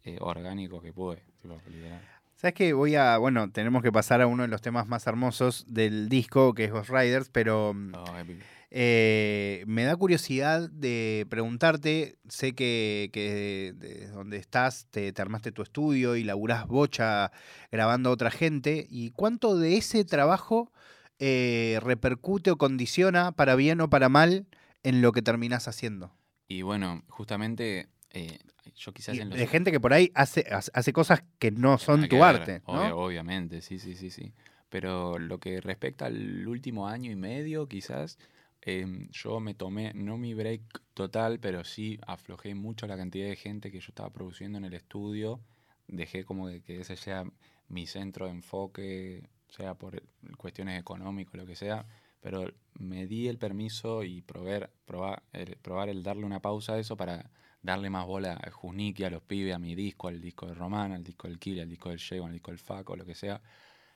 eh, 0.03 0.17
orgánico 0.21 0.81
que 0.81 0.93
pude, 0.93 1.23
tipo, 1.41 1.59
literal. 1.69 2.01
¿Sabes 2.35 2.53
qué? 2.53 2.73
Voy 2.73 2.95
a. 2.95 3.17
Bueno, 3.17 3.51
tenemos 3.51 3.81
que 3.81 3.91
pasar 3.91 4.21
a 4.21 4.27
uno 4.27 4.43
de 4.43 4.49
los 4.49 4.61
temas 4.61 4.87
más 4.87 5.07
hermosos 5.07 5.65
del 5.67 6.07
disco, 6.07 6.53
que 6.53 6.65
es 6.65 6.71
Ghost 6.71 6.89
Riders, 6.91 7.29
pero. 7.29 7.73
mm, 7.73 7.93
Oh, 7.95 8.17
épico. 8.17 8.43
Eh, 8.69 9.63
me 9.65 9.85
da 9.85 9.95
curiosidad 9.95 10.69
de 10.69 11.25
preguntarte, 11.29 12.17
sé 12.27 12.53
que, 12.53 13.09
que 13.13 13.73
de 13.77 14.07
donde 14.09 14.37
estás 14.37 14.87
te, 14.91 15.13
te 15.13 15.21
armaste 15.21 15.53
tu 15.53 15.61
estudio 15.61 16.17
y 16.17 16.25
laburás 16.25 16.67
bocha 16.67 17.31
grabando 17.71 18.09
a 18.09 18.13
otra 18.13 18.29
gente, 18.29 18.85
y 18.89 19.11
cuánto 19.11 19.57
de 19.57 19.77
ese 19.77 20.03
trabajo 20.03 20.73
eh, 21.19 21.79
repercute 21.81 22.51
o 22.51 22.57
condiciona, 22.57 23.31
para 23.31 23.55
bien 23.55 23.79
o 23.79 23.89
para 23.89 24.09
mal, 24.09 24.47
en 24.83 25.01
lo 25.01 25.13
que 25.13 25.21
terminás 25.21 25.69
haciendo. 25.69 26.11
Y 26.49 26.61
bueno, 26.61 27.03
justamente 27.07 27.87
eh, 28.11 28.37
yo 28.75 28.93
quizás 28.93 29.15
Y 29.15 29.21
en 29.21 29.29
los... 29.29 29.37
de 29.39 29.47
gente 29.47 29.71
que 29.71 29.79
por 29.79 29.93
ahí 29.93 30.11
hace, 30.15 30.45
hace 30.51 30.93
cosas 30.93 31.23
que 31.39 31.51
no 31.51 31.77
son 31.77 32.01
Nada 32.01 32.07
tu 32.09 32.15
que 32.15 32.21
ver, 32.21 32.35
arte, 32.41 32.61
¿no? 32.67 32.73
obvio- 32.73 32.97
obviamente, 32.97 33.61
sí, 33.61 33.79
sí, 33.79 33.95
sí, 33.95 34.09
sí. 34.09 34.33
Pero 34.69 35.17
lo 35.19 35.39
que 35.39 35.61
respecta 35.61 36.05
al 36.07 36.47
último 36.47 36.87
año 36.87 37.11
y 37.11 37.15
medio, 37.15 37.67
quizás, 37.67 38.17
em, 38.61 39.07
yo 39.11 39.39
me 39.39 39.53
tomé, 39.53 39.93
no 39.93 40.17
mi 40.17 40.33
break 40.33 40.61
total, 40.93 41.39
pero 41.39 41.63
sí 41.63 41.99
aflojé 42.05 42.53
mucho 42.55 42.85
la 42.87 42.97
cantidad 42.97 43.27
de 43.27 43.35
gente 43.37 43.71
que 43.71 43.79
yo 43.79 43.87
estaba 43.89 44.09
produciendo 44.11 44.57
en 44.57 44.65
el 44.65 44.73
estudio. 44.73 45.39
Dejé 45.87 46.25
como 46.25 46.47
de 46.49 46.61
que 46.61 46.81
ese 46.81 46.97
sea 46.97 47.23
mi 47.69 47.87
centro 47.87 48.25
de 48.25 48.31
enfoque, 48.31 49.29
sea 49.49 49.75
por 49.75 50.03
cuestiones 50.37 50.79
económicas, 50.79 51.35
lo 51.35 51.45
que 51.45 51.55
sea. 51.55 51.85
Pero 52.19 52.51
me 52.73 53.07
di 53.07 53.27
el 53.29 53.37
permiso 53.37 54.03
y 54.03 54.21
probar, 54.21 54.69
probar, 54.85 55.23
el, 55.31 55.55
probar 55.57 55.87
el 55.87 56.03
darle 56.03 56.25
una 56.25 56.41
pausa 56.41 56.73
a 56.73 56.79
eso 56.79 56.97
para 56.97 57.29
darle 57.67 57.89
más 57.89 58.05
bola 58.07 58.39
a 58.41 58.49
Juniki, 58.49 59.03
a 59.03 59.09
los 59.09 59.21
pibes, 59.21 59.53
a 59.53 59.59
mi 59.59 59.75
disco, 59.75 60.07
al 60.07 60.21
disco 60.21 60.47
de 60.47 60.53
Román, 60.55 60.93
al 60.93 61.03
disco 61.03 61.27
del 61.27 61.37
Kill, 61.37 61.59
al 61.59 61.69
disco 61.69 61.89
del 61.89 61.99
Shego, 61.99 62.25
al 62.25 62.31
disco 62.31 62.49
del 62.51 62.59
Faco, 62.59 62.95
lo 62.95 63.05
que 63.05 63.13
sea, 63.13 63.41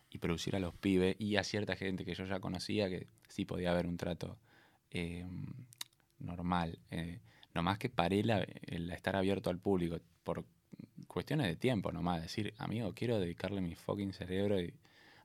y 0.10 0.18
producir 0.18 0.56
a 0.58 0.60
los 0.60 0.74
pibes 0.76 1.16
y 1.20 1.38
a 1.38 1.44
cierta 1.44 1.76
gente 1.78 2.04
que 2.04 2.14
yo 2.14 2.26
ya 2.26 2.42
conocía 2.42 2.90
que 2.90 3.08
sí 3.30 3.46
podía 3.46 3.72
haber 3.72 3.88
un 3.88 3.96
trato 3.96 4.38
eh, 4.92 5.26
normal. 6.20 6.80
Eh, 6.92 7.20
nomás 7.54 7.78
que 7.78 7.88
paré 7.90 8.24
la- 8.24 8.46
el 8.68 8.92
estar 8.92 9.16
abierto 9.16 9.50
al 9.50 9.58
público 9.58 10.00
por 10.26 10.44
cuestiones 11.08 11.48
de 11.48 11.56
tiempo 11.56 11.94
nomás, 11.94 12.22
decir, 12.22 12.54
amigo, 12.58 12.94
quiero 12.94 13.20
dedicarle 13.20 13.62
mi 13.62 13.76
fucking 13.76 14.12
cerebro 14.14 14.60
y- 14.60 14.74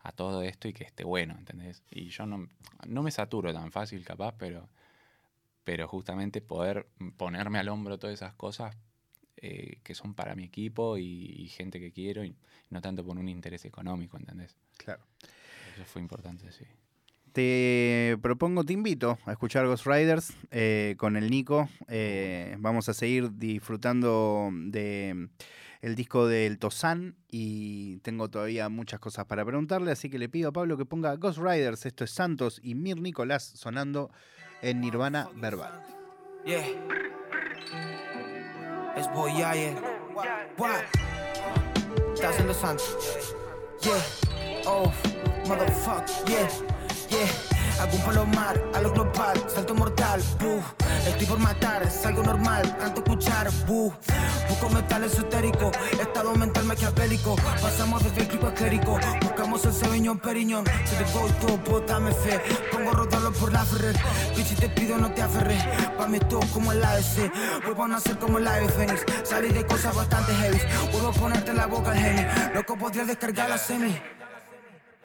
a 0.03 0.13
todo 0.13 0.43
esto 0.43 0.69
y 0.69 0.73
que 0.73 0.85
esté 0.85 1.03
bueno, 1.03 1.35
¿entendés? 1.37 1.83
Y 1.91 2.11
yo 2.11 2.27
no, 2.27 2.49
no 2.87 3.03
me 3.03 3.11
saturo 3.11 3.53
tan 3.53 3.73
fácil 3.73 4.05
capaz, 4.05 4.37
pero, 4.39 4.69
pero 5.67 5.89
justamente 5.89 6.41
poder 6.41 6.87
ponerme 7.17 7.59
al 7.59 7.69
hombro 7.69 7.99
todas 7.99 8.15
esas 8.15 8.35
cosas 8.35 8.77
eh, 9.37 9.81
que 9.83 9.97
son 9.97 10.15
para 10.15 10.37
mi 10.37 10.45
equipo 10.45 10.97
y, 10.97 11.03
y 11.03 11.49
gente 11.49 11.81
que 11.81 11.91
quiero 11.91 12.25
y 12.25 12.37
no 12.71 12.81
tanto 12.81 13.05
por 13.05 13.19
un 13.19 13.29
interés 13.29 13.65
económico, 13.65 14.17
¿entendés? 14.17 14.57
Claro. 14.77 15.03
Eso 15.75 15.85
fue 15.85 16.01
importante, 16.01 16.53
sí. 16.53 16.65
Te 17.33 18.17
propongo, 18.23 18.63
te 18.63 18.75
invito 18.75 19.19
a 19.27 19.33
escuchar 19.33 19.67
Ghost 19.67 19.87
Riders 19.87 20.33
eh, 20.53 20.95
con 20.99 21.17
el 21.17 21.29
Nico. 21.33 21.69
Eh, 21.89 22.55
vamos 22.61 22.89
a 22.89 22.95
seguir 22.95 23.33
disfrutando 23.33 24.51
de 24.53 25.29
el 25.83 25.97
disco 25.97 26.29
del 26.29 26.59
Tosan 26.61 27.17
y 27.29 27.99
tengo 27.99 28.31
todavía 28.31 28.69
muchas 28.69 29.01
cosas 29.01 29.27
para 29.27 29.45
preguntarle, 29.45 29.91
así 29.91 30.09
que 30.11 30.19
le 30.19 30.29
pido 30.29 30.51
a 30.51 30.53
Pablo 30.53 30.77
que 30.77 30.85
ponga 30.85 31.17
Ghost 31.17 31.39
Riders. 31.39 31.87
Esto 31.87 32.05
es 32.05 32.13
Santos 32.13 32.61
y 32.63 32.77
Mir 32.77 33.01
Nicolás 33.01 33.43
sonando 33.43 34.13
en 34.62 34.81
Nirvana 34.81 35.29
Verbal. 35.35 35.83
Yeah. 36.45 36.64
Es 38.97 39.12
Boyaye. 39.12 39.77
Estás 42.14 42.40
en 42.40 42.47
los 42.47 42.57
Santos. 42.57 43.35
Yeah. 43.83 44.03
Oh, 44.66 44.92
motherfucker. 45.47 46.07
Yeah. 46.27 46.49
Yeah. 47.11 47.56
Hago 47.81 47.97
un 47.97 48.03
palomar 48.03 48.62
a 48.75 48.81
lo 48.81 48.93
global, 48.93 49.45
salto 49.49 49.75
mortal, 49.75 50.23
buh. 50.41 50.62
Estoy 51.07 51.27
por 51.27 51.39
matar, 51.39 51.83
es 51.83 52.07
algo 52.07 52.23
normal, 52.23 52.77
canto 52.79 53.03
escuchar, 53.03 53.51
buh. 53.67 53.93
Busco 54.49 54.71
metal 54.71 55.05
esotérico, 55.05 55.71
estado 56.01 56.35
mental 56.35 56.65
maquiavélico. 56.65 57.37
Pasamos 57.61 58.03
desde 58.03 58.23
el 58.23 58.29
clipo 58.29 58.49
esférico, 58.49 58.99
buscamos 59.21 59.65
el 59.65 59.73
Sauvignon 59.73 60.19
Periñón. 60.19 60.65
Se 60.85 60.97
te 60.97 61.05
voy 61.12 61.31
todo, 61.33 61.59
bótame 61.59 62.12
fe. 62.12 62.41
Pongo 62.73 62.91
a 62.91 62.95
rodarlo 62.95 63.33
por 63.33 63.53
la 63.53 63.65
Ferrer. 63.65 63.97
Bitch, 64.37 64.57
te 64.57 64.69
pido, 64.71 64.97
no 64.97 65.12
te 65.12 65.23
aferres. 65.23 65.62
Pa' 65.99 66.07
mí 66.07 66.19
todo 66.19 66.41
como 66.53 66.73
el 66.73 66.83
ABC. 66.83 67.31
Vuelvo 67.65 67.85
a 67.85 67.89
nacer 67.89 68.19
como 68.19 68.39
el 68.39 68.47
ave 68.47 68.69
fénix. 68.69 69.05
Salí 69.23 69.49
de 69.49 69.67
cosas 69.67 69.95
bastante 69.95 70.35
heavy. 70.35 70.59
Vuelvo 70.93 71.09
a 71.09 71.12
ponerte 71.12 71.51
en 71.51 71.57
la 71.57 71.67
boca 71.67 71.91
al 71.91 71.99
genio. 71.99 72.27
Loco, 72.55 72.77
podría 72.77 73.05
descargar 73.05 73.51
la 73.51 73.59
semi. 73.59 74.01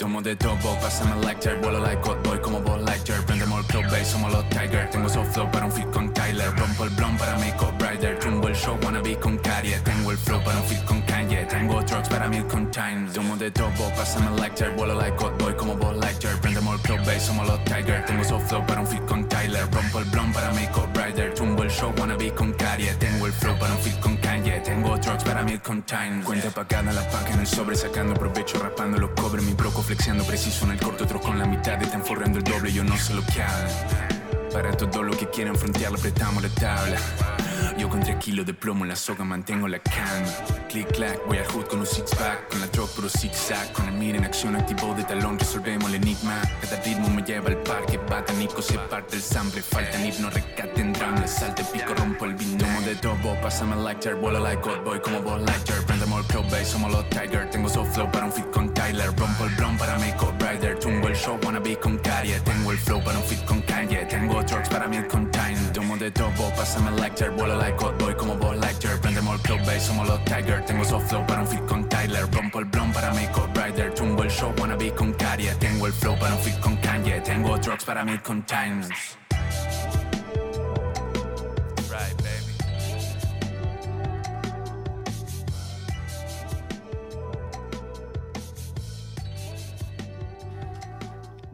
Tomo 0.02 0.20
de 0.20 0.36
todo, 0.36 0.58
pásame 0.82 1.14
el 1.14 1.22
lecture 1.28 1.62
Vuelo 1.62 1.80
like 1.80 2.02
Boy 2.24 2.40
como 2.42 2.60
Bob 2.60 2.84
Lecter. 2.88 3.24
Prendemos 3.24 3.60
el 3.60 3.66
club 3.68 3.84
bass, 3.92 4.08
somos 4.08 4.32
los 4.32 4.50
Tiger. 4.50 4.90
Tengo 4.90 5.08
soft 5.08 5.32
flow 5.32 5.52
para 5.52 5.68
un 5.68 5.72
fit 5.72 5.88
con 5.92 6.12
Tyler 6.12 6.52
Rompo 6.58 6.86
el 6.86 6.90
blond 6.90 7.20
para 7.20 7.38
mi 7.38 7.52
co-brider 7.52 8.18
Tumbo 8.18 8.48
el 8.48 8.56
show, 8.56 8.80
wanna 8.84 9.00
be 9.02 9.16
con 9.20 9.38
Carrie 9.38 9.80
Tengo 9.84 10.12
el 10.12 10.18
flow 10.18 10.44
para 10.44 10.58
un 10.58 10.64
fit 10.64 10.84
con 10.86 11.02
Kanye. 11.04 11.46
Tengo 11.46 11.84
drugs 11.84 12.10
para 12.10 12.28
mil 12.28 12.48
con 12.48 12.72
times 12.72 13.14
Tomo 13.14 13.38
de 13.38 13.52
todo, 13.52 13.70
pásame 13.96 14.26
el 14.36 14.72
Vuelo 14.72 14.96
like 14.96 15.24
Boy 15.38 15.56
como 15.56 15.76
Bob 15.76 16.02
Lecter. 16.02 16.36
Prendemos 16.42 16.76
el 16.76 16.82
club 16.82 17.06
bass, 17.06 17.22
somos 17.22 17.48
los 17.48 17.64
Tiger. 17.66 18.04
Tengo 18.08 18.24
soft 18.24 18.50
flow 18.50 18.66
para 18.66 18.82
un 18.82 18.88
fit 18.88 19.06
con 19.06 19.30
Tyler 19.30 19.70
Rompo 19.72 20.00
el 20.00 20.06
blond 20.06 20.34
para 20.34 20.52
mi 20.54 20.66
co-brider 20.68 21.36
Tumbo 21.36 21.62
el 21.62 21.70
show, 21.70 21.94
wanna 22.00 22.16
be 22.18 22.34
con 22.34 22.54
Carrie 22.54 22.92
Tengo 22.96 23.28
el 23.28 23.34
flow 23.34 23.56
para 23.60 23.76
un 23.76 23.80
fit 23.80 24.00
con 24.00 24.18
Kanye. 24.18 24.62
Tengo 24.62 24.98
drugs 24.98 25.24
para 25.24 25.44
mil 25.44 25.62
con 25.62 25.84
times 25.84 26.26
Cuenta 26.26 26.50
pagada 26.50 26.92
la 26.92 27.08
paga 27.10 27.34
en 27.34 27.42
el 27.42 27.48
sobre 27.48 27.76
Sacando 27.76 28.16
provecho, 28.16 28.58
rapando 28.58 28.98
los 28.98 29.12
cobres 29.12 29.46
Mi 29.46 29.54
broco 29.54 29.84
flexiando 29.92 30.24
preciso 30.24 30.64
en 30.64 30.72
el 30.72 30.80
corto 30.80 31.04
Otros 31.04 31.22
con 31.22 31.38
la 31.38 31.46
mitad 31.46 31.82
están 31.82 32.06
forrando 32.06 32.38
el 32.38 32.46
doble 32.46 32.72
Yo 32.72 32.82
no 32.82 32.98
sé 32.98 33.14
lo 33.14 33.26
que 33.26 33.42
hablan 33.42 33.74
Para 34.54 34.72
todo 34.72 35.04
lo 35.04 35.18
que 35.18 35.30
quieran 35.30 35.58
frontearlo 35.58 35.98
apretamos 35.98 36.42
la 36.42 36.50
tabla 36.50 36.98
yo 37.78 37.90
con 37.90 38.02
3 38.02 38.18
kilos 38.18 38.46
de 38.46 38.54
plomo 38.54 38.84
en 38.84 38.90
la 38.90 38.96
soga 38.96 39.24
mantengo 39.24 39.68
la 39.68 39.80
calma. 39.80 40.28
Click 40.70 40.88
clack, 40.94 41.20
voy 41.28 41.38
al 41.38 41.46
hood 41.48 41.66
con 41.66 41.80
un 41.80 41.86
six 41.86 42.16
pack, 42.16 42.50
con 42.50 42.62
la 42.62 42.68
drop 42.68 42.90
puro 42.96 43.10
zigzag. 43.10 43.74
Con 43.74 43.88
el 43.88 43.94
mir 43.94 44.16
en 44.16 44.24
acción 44.24 44.56
activo 44.56 44.94
de 44.96 45.04
talón 45.04 45.38
resolvemos 45.38 45.90
el 45.90 45.96
enigma. 45.96 46.42
Cada 46.62 46.82
ritmo 46.82 47.10
me 47.10 47.22
lleva 47.24 47.50
al 47.50 47.58
parque, 47.58 47.98
batánico 47.98 48.62
se 48.62 48.78
parte 48.78 49.16
el 49.18 49.22
sample. 49.22 49.62
Falta 49.62 50.06
hipno, 50.06 50.30
recate 50.30 50.82
en 50.82 50.94
drum, 50.94 51.16
le 51.20 51.28
salta 51.28 51.62
el 51.62 51.68
pico, 51.68 51.94
rompo 51.96 52.26
el 52.26 52.36
vino. 52.36 52.58
Tomo 52.58 52.82
de 52.82 52.96
todo, 52.96 53.42
pásame 53.42 53.76
el 53.76 53.84
lighter, 53.84 54.16
vuelo 54.16 54.40
like 54.40 54.62
God 54.62 54.84
Boy 54.86 55.02
como 55.02 55.22
Bob 55.22 55.40
Lighter. 55.46 55.86
Prendemos 55.86 56.22
el 56.22 56.26
club 56.28 56.50
bass, 56.52 56.68
somos 56.68 56.92
los 56.92 57.10
Tiger. 57.10 57.50
Tengo 57.50 57.68
soft 57.68 57.94
flow 57.94 58.10
para 58.12 58.26
un 58.26 58.32
fit 58.32 58.50
con 58.52 58.74
Tyler. 58.74 59.08
Rompo 59.08 59.46
el 59.46 59.56
blond 59.56 59.78
para 59.78 59.98
mi 60.00 60.12
co-rider. 60.14 60.80
Tumbo 60.80 61.08
el 61.08 61.16
show, 61.16 61.40
wanna 61.44 61.60
be 61.60 61.78
con 61.78 61.98
Carrie. 61.98 62.40
Tengo 62.42 62.72
el 62.72 62.78
flow 62.78 63.04
para 63.04 63.18
un 63.18 63.24
fit 63.26 63.44
con 63.46 63.62
Kanye. 63.62 64.06
Tengo 64.06 64.42
drugs 64.44 64.70
para 64.70 64.88
mí 64.88 64.98
con 65.10 65.30
Time. 65.32 65.58
Tomo 65.74 65.98
de 65.98 66.12
todo, 66.12 66.50
pásame 66.56 66.90
el 66.90 66.96
lighter, 66.98 67.32
vuelo 67.52 67.58
like 67.58 68.04
Boy 68.04 68.16
como 68.16 68.36
Bob 68.36 68.56
Lighter. 68.56 69.00
Prendemos 69.02 69.36
el 69.36 69.42
club 69.42 69.60
bass, 69.66 69.84
somos 69.84 70.08
los 70.08 70.24
Tiger. 70.26 70.64
Tengo 70.66 70.84
soft 70.84 71.10
flow 71.10 71.26
para 71.26 71.42
un 71.42 71.48
fit 71.48 71.66
con 71.66 71.88
Tyler. 71.90 72.26
Rompo 72.32 72.60
el 72.60 72.66
blond 72.66 72.94
para 72.94 73.14
mi 73.14 73.26
co-rider. 73.28 73.94
Tumbo 73.94 74.24
el 74.24 74.30
show, 74.30 74.54
wanna 74.60 74.76
be 74.76 74.94
con 74.94 75.14
Carrie. 75.14 75.54
Tengo 75.56 75.88
el 75.88 75.94
flow 75.94 76.18
para 76.20 76.36
un 76.36 76.42
fit 76.42 76.60
con 76.60 76.78
Kanye. 76.78 77.22
Tengo 77.22 77.58
drugs 77.58 77.84
para 77.84 78.06
mí 78.06 78.18
con 78.20 78.44
times. 78.46 78.90
Right, 81.90 82.16
baby. 82.22 82.52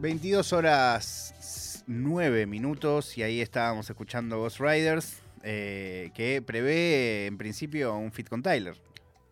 22 0.00 0.52
horas 0.52 1.28
9 1.88 2.46
minutos 2.46 3.16
y 3.16 3.22
ahí 3.22 3.40
estábamos 3.40 3.88
escuchando 3.88 4.38
Ghost 4.38 4.60
Riders, 4.60 5.22
eh, 5.42 6.10
que 6.14 6.42
prevé 6.42 7.26
en 7.26 7.38
principio 7.38 7.94
un 7.96 8.12
fit 8.12 8.28
con 8.28 8.42
Tyler. 8.42 8.74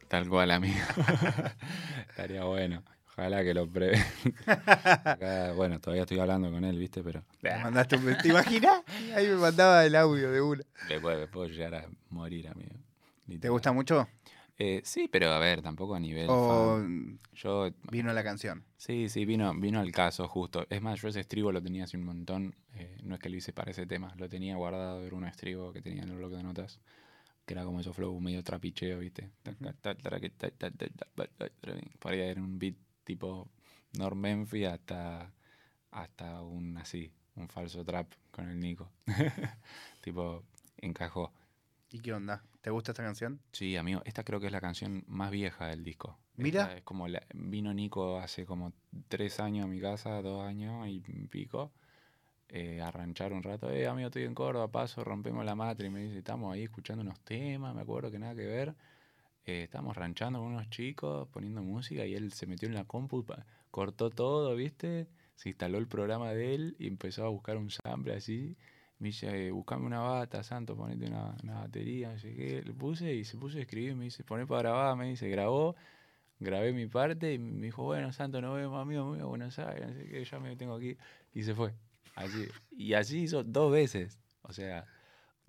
Tal 0.08 0.28
cual, 0.28 0.50
amigo. 0.52 0.76
Estaría 2.10 2.44
bueno. 2.44 2.82
Ojalá 3.12 3.42
que 3.42 3.54
lo 3.54 3.66
prevé. 3.66 3.98
Acá, 4.46 5.52
bueno, 5.52 5.80
todavía 5.80 6.02
estoy 6.02 6.18
hablando 6.20 6.50
con 6.50 6.64
él, 6.64 6.78
¿viste? 6.78 7.02
Pero 7.02 7.24
Me 7.40 7.56
mandaste 7.58 7.96
un- 7.96 8.16
¿Te 8.18 8.28
imaginas? 8.28 8.82
Ahí 9.14 9.26
me 9.26 9.36
mandaba 9.36 9.84
el 9.86 9.96
audio 9.96 10.30
de 10.30 10.40
una. 10.42 10.62
puedo, 11.00 11.18
le 11.18 11.26
puedo 11.26 11.48
llegar 11.48 11.74
a 11.74 11.88
morir, 12.10 12.48
amigo. 12.48 12.74
¿Te 13.40 13.48
gusta 13.48 13.72
mucho? 13.72 14.06
Eh, 14.58 14.80
sí, 14.84 15.08
pero 15.08 15.30
a 15.32 15.38
ver, 15.38 15.60
tampoco 15.60 15.94
a 15.94 16.00
nivel 16.00 16.30
¿O 16.30 16.78
fan. 16.78 17.20
Yo, 17.34 17.70
vino 17.90 18.12
la 18.12 18.24
canción? 18.24 18.64
sí, 18.76 19.08
sí, 19.08 19.24
vino, 19.26 19.52
vino 19.54 19.80
al 19.80 19.92
caso 19.92 20.26
justo. 20.28 20.66
Es 20.70 20.80
más, 20.80 21.00
yo 21.00 21.08
ese 21.08 21.20
estribo 21.20 21.52
lo 21.52 21.62
tenía 21.62 21.84
hace 21.84 21.96
un 21.96 22.04
montón. 22.04 22.54
eh, 22.74 22.96
no 23.02 23.14
es 23.14 23.20
que 23.20 23.28
lo 23.28 23.36
hice 23.36 23.52
para 23.52 23.70
ese 23.70 23.86
tema, 23.86 24.14
lo 24.16 24.28
tenía 24.28 24.56
guardado, 24.56 25.04
era 25.04 25.14
un 25.14 25.24
estribo 25.24 25.72
que 25.72 25.82
tenía 25.82 26.02
en 26.02 26.10
el 26.10 26.16
bloque 26.16 26.36
de 26.36 26.42
notas. 26.42 26.80
Que 27.44 27.54
era 27.54 27.64
como 27.64 27.80
esos 27.80 27.94
flow 27.94 28.18
medio 28.20 28.42
trapicheo, 28.42 28.98
¿viste? 28.98 29.30
Por 32.00 32.12
ahí 32.12 32.20
era 32.20 32.40
un 32.42 32.58
beat 32.58 32.74
tipo 33.04 33.48
Norm 33.98 34.18
Memphis 34.18 34.66
hasta, 34.66 35.32
hasta 35.92 36.42
un 36.42 36.76
así, 36.78 37.12
un 37.36 37.48
falso 37.48 37.84
trap 37.84 38.12
con 38.30 38.48
el 38.48 38.58
Nico. 38.58 38.90
tipo, 40.02 40.42
encajó. 40.78 41.32
¿Y 41.90 42.00
qué 42.00 42.12
onda? 42.12 42.42
¿Te 42.66 42.72
gusta 42.72 42.90
esta 42.90 43.04
canción? 43.04 43.38
Sí, 43.52 43.76
amigo, 43.76 44.02
esta 44.04 44.24
creo 44.24 44.40
que 44.40 44.46
es 44.46 44.52
la 44.52 44.60
canción 44.60 45.04
más 45.06 45.30
vieja 45.30 45.68
del 45.68 45.84
disco. 45.84 46.18
Mira. 46.34 46.76
Es 46.76 46.82
como 46.82 47.06
la- 47.06 47.22
vino 47.32 47.72
Nico 47.72 48.18
hace 48.18 48.44
como 48.44 48.72
tres 49.06 49.38
años 49.38 49.66
a 49.66 49.68
mi 49.68 49.78
casa, 49.80 50.20
dos 50.20 50.44
años 50.44 50.88
y 50.88 50.98
pico, 50.98 51.70
eh, 52.48 52.80
a 52.82 52.90
ranchar 52.90 53.32
un 53.32 53.44
rato. 53.44 53.70
Eh, 53.70 53.86
amigo, 53.86 54.08
estoy 54.08 54.24
en 54.24 54.34
Córdoba, 54.34 54.66
paso, 54.66 55.04
rompemos 55.04 55.44
la 55.44 55.54
matre. 55.54 55.86
Y 55.86 55.90
me 55.90 56.00
dice, 56.00 56.18
estamos 56.18 56.52
ahí 56.52 56.64
escuchando 56.64 57.02
unos 57.02 57.20
temas, 57.20 57.72
me 57.72 57.82
acuerdo 57.82 58.10
que 58.10 58.18
nada 58.18 58.34
que 58.34 58.46
ver. 58.46 58.74
Eh, 59.44 59.62
estamos 59.62 59.96
ranchando 59.96 60.40
con 60.40 60.48
unos 60.48 60.68
chicos, 60.68 61.28
poniendo 61.28 61.62
música 61.62 62.04
y 62.04 62.16
él 62.16 62.32
se 62.32 62.48
metió 62.48 62.66
en 62.66 62.74
la 62.74 62.82
compu, 62.82 63.24
cortó 63.70 64.10
todo, 64.10 64.56
¿viste? 64.56 65.06
Se 65.36 65.50
instaló 65.50 65.78
el 65.78 65.86
programa 65.86 66.32
de 66.32 66.56
él 66.56 66.76
y 66.80 66.88
empezó 66.88 67.26
a 67.26 67.28
buscar 67.28 67.58
un 67.58 67.70
sample 67.70 68.14
así. 68.14 68.56
Me 68.98 69.08
dice, 69.08 69.48
eh, 69.48 69.50
buscame 69.50 69.84
una 69.86 70.00
bata, 70.00 70.42
Santo, 70.42 70.74
ponete 70.74 71.06
una, 71.06 71.34
una 71.42 71.60
batería, 71.60 72.12
no 72.12 72.18
sé 72.18 72.34
qué. 72.34 72.62
Le 72.64 72.72
puse 72.72 73.12
y 73.14 73.24
se 73.24 73.36
puso 73.36 73.58
a 73.58 73.60
escribir, 73.60 73.94
me 73.94 74.04
dice, 74.04 74.24
poné 74.24 74.46
para 74.46 74.70
grabar, 74.70 74.96
me 74.96 75.06
dice, 75.08 75.28
grabó, 75.28 75.76
grabé 76.40 76.72
mi 76.72 76.86
parte 76.86 77.34
y 77.34 77.38
me 77.38 77.66
dijo, 77.66 77.82
bueno, 77.84 78.10
Santo, 78.12 78.40
nos 78.40 78.56
vemos, 78.56 78.80
amigo, 78.80 79.04
me 79.04 79.10
voy 79.16 79.20
a 79.20 79.24
Buenos 79.26 79.58
Aires, 79.58 79.88
no 79.88 79.94
sé 79.94 80.06
qué, 80.06 80.24
ya 80.24 80.38
me 80.40 80.56
tengo 80.56 80.74
aquí. 80.76 80.96
Y 81.34 81.42
se 81.42 81.54
fue. 81.54 81.74
Así. 82.14 82.48
Y 82.70 82.94
así 82.94 83.20
hizo 83.20 83.44
dos 83.44 83.70
veces. 83.70 84.18
O 84.42 84.52
sea. 84.52 84.86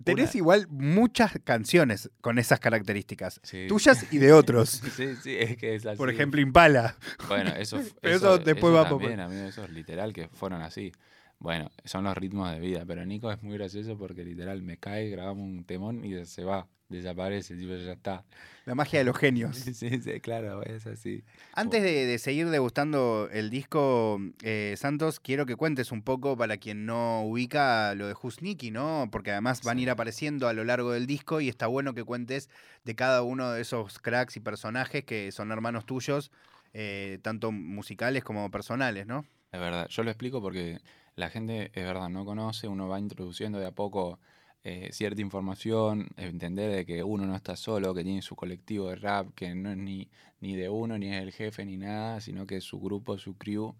Tenés 0.04 0.34
una- 0.34 0.38
igual 0.38 0.66
muchas 0.68 1.32
canciones 1.42 2.10
con 2.20 2.38
esas 2.38 2.60
características. 2.60 3.40
Sí. 3.42 3.66
Tuyas 3.66 4.12
y 4.12 4.18
de 4.18 4.32
otros. 4.32 4.70
Sí, 4.94 5.16
sí, 5.16 5.36
es 5.36 5.56
que 5.56 5.74
es 5.74 5.86
así. 5.86 5.96
Por 5.96 6.10
ejemplo, 6.10 6.40
Impala. 6.40 6.96
Bueno, 7.26 7.50
eso, 7.56 7.80
Pero 8.02 8.14
eso 8.16 8.38
después 8.38 8.74
eso 8.74 8.84
también, 8.88 9.20
amigo, 9.20 9.42
eso 9.46 9.64
es 9.64 9.70
literal 9.70 10.12
que 10.12 10.28
fueron 10.28 10.60
así. 10.62 10.92
Bueno, 11.40 11.70
son 11.84 12.04
los 12.04 12.16
ritmos 12.16 12.50
de 12.50 12.58
vida, 12.58 12.84
pero 12.86 13.06
Nico 13.06 13.30
es 13.30 13.42
muy 13.42 13.56
gracioso 13.56 13.96
porque 13.96 14.24
literal 14.24 14.62
me 14.62 14.76
cae, 14.76 15.08
grabamos 15.08 15.44
un 15.44 15.64
temón 15.64 16.04
y 16.04 16.24
se 16.24 16.42
va, 16.42 16.66
desaparece, 16.88 17.54
tipo, 17.56 17.76
ya 17.76 17.92
está. 17.92 18.24
La 18.64 18.74
magia 18.74 18.98
de 18.98 19.04
los 19.04 19.16
genios. 19.16 19.56
Sí, 19.72 20.00
sí, 20.00 20.20
claro, 20.20 20.64
es 20.64 20.86
así. 20.86 21.22
Antes 21.54 21.82
de, 21.84 22.06
de 22.06 22.18
seguir 22.18 22.48
degustando 22.50 23.28
el 23.32 23.50
disco, 23.50 24.20
eh, 24.42 24.74
Santos, 24.76 25.20
quiero 25.20 25.46
que 25.46 25.54
cuentes 25.54 25.92
un 25.92 26.02
poco 26.02 26.36
para 26.36 26.56
quien 26.56 26.86
no 26.86 27.22
ubica 27.22 27.94
lo 27.94 28.08
de 28.08 28.16
Husniki, 28.20 28.72
¿no? 28.72 29.08
Porque 29.12 29.30
además 29.30 29.62
van 29.62 29.78
a 29.78 29.80
ir 29.80 29.90
apareciendo 29.90 30.48
a 30.48 30.52
lo 30.52 30.64
largo 30.64 30.90
del 30.90 31.06
disco 31.06 31.40
y 31.40 31.48
está 31.48 31.68
bueno 31.68 31.94
que 31.94 32.02
cuentes 32.02 32.50
de 32.84 32.96
cada 32.96 33.22
uno 33.22 33.52
de 33.52 33.60
esos 33.60 34.00
cracks 34.00 34.36
y 34.36 34.40
personajes 34.40 35.04
que 35.04 35.30
son 35.30 35.52
hermanos 35.52 35.86
tuyos, 35.86 36.32
eh, 36.72 37.20
tanto 37.22 37.52
musicales 37.52 38.24
como 38.24 38.50
personales, 38.50 39.06
¿no? 39.06 39.24
Es 39.52 39.60
verdad, 39.60 39.86
yo 39.88 40.02
lo 40.02 40.10
explico 40.10 40.42
porque 40.42 40.78
la 41.18 41.30
gente, 41.30 41.70
es 41.74 41.84
verdad, 41.84 42.08
no 42.08 42.24
conoce, 42.24 42.68
uno 42.68 42.88
va 42.88 43.00
introduciendo 43.00 43.58
de 43.58 43.66
a 43.66 43.72
poco 43.72 44.20
eh, 44.62 44.90
cierta 44.92 45.20
información, 45.20 46.08
entender 46.16 46.70
de 46.70 46.86
que 46.86 47.02
uno 47.02 47.26
no 47.26 47.34
está 47.34 47.56
solo, 47.56 47.94
que 47.94 48.04
tiene 48.04 48.22
su 48.22 48.36
colectivo 48.36 48.88
de 48.88 48.96
rap, 48.96 49.34
que 49.34 49.54
no 49.54 49.70
es 49.72 49.76
ni, 49.76 50.08
ni 50.40 50.54
de 50.56 50.68
uno, 50.68 50.96
ni 50.96 51.08
es 51.08 51.22
el 51.22 51.32
jefe, 51.32 51.64
ni 51.64 51.76
nada, 51.76 52.20
sino 52.20 52.46
que 52.46 52.58
es 52.58 52.64
su 52.64 52.78
grupo, 52.80 53.18
su 53.18 53.36
crew. 53.36 53.74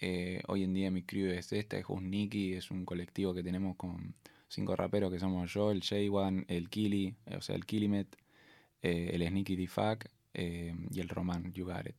Eh, 0.00 0.42
hoy 0.48 0.64
en 0.64 0.74
día 0.74 0.90
mi 0.90 1.04
crew 1.04 1.30
es 1.30 1.52
esta, 1.52 1.78
es 1.78 1.86
Nicky, 1.88 2.54
es 2.54 2.70
un 2.72 2.84
colectivo 2.84 3.32
que 3.32 3.44
tenemos 3.44 3.76
con 3.76 4.14
cinco 4.48 4.74
raperos 4.74 5.12
que 5.12 5.20
somos 5.20 5.52
yo, 5.52 5.70
el 5.70 5.82
J1, 5.82 6.46
el 6.48 6.68
Kili, 6.68 7.14
o 7.36 7.40
sea, 7.40 7.54
el 7.54 7.64
Kilimet, 7.64 8.16
eh, 8.82 9.10
el 9.14 9.26
Sneaky 9.26 9.56
D-Fuck 9.56 10.06
y 10.34 11.00
el 11.00 11.10
It. 11.86 11.96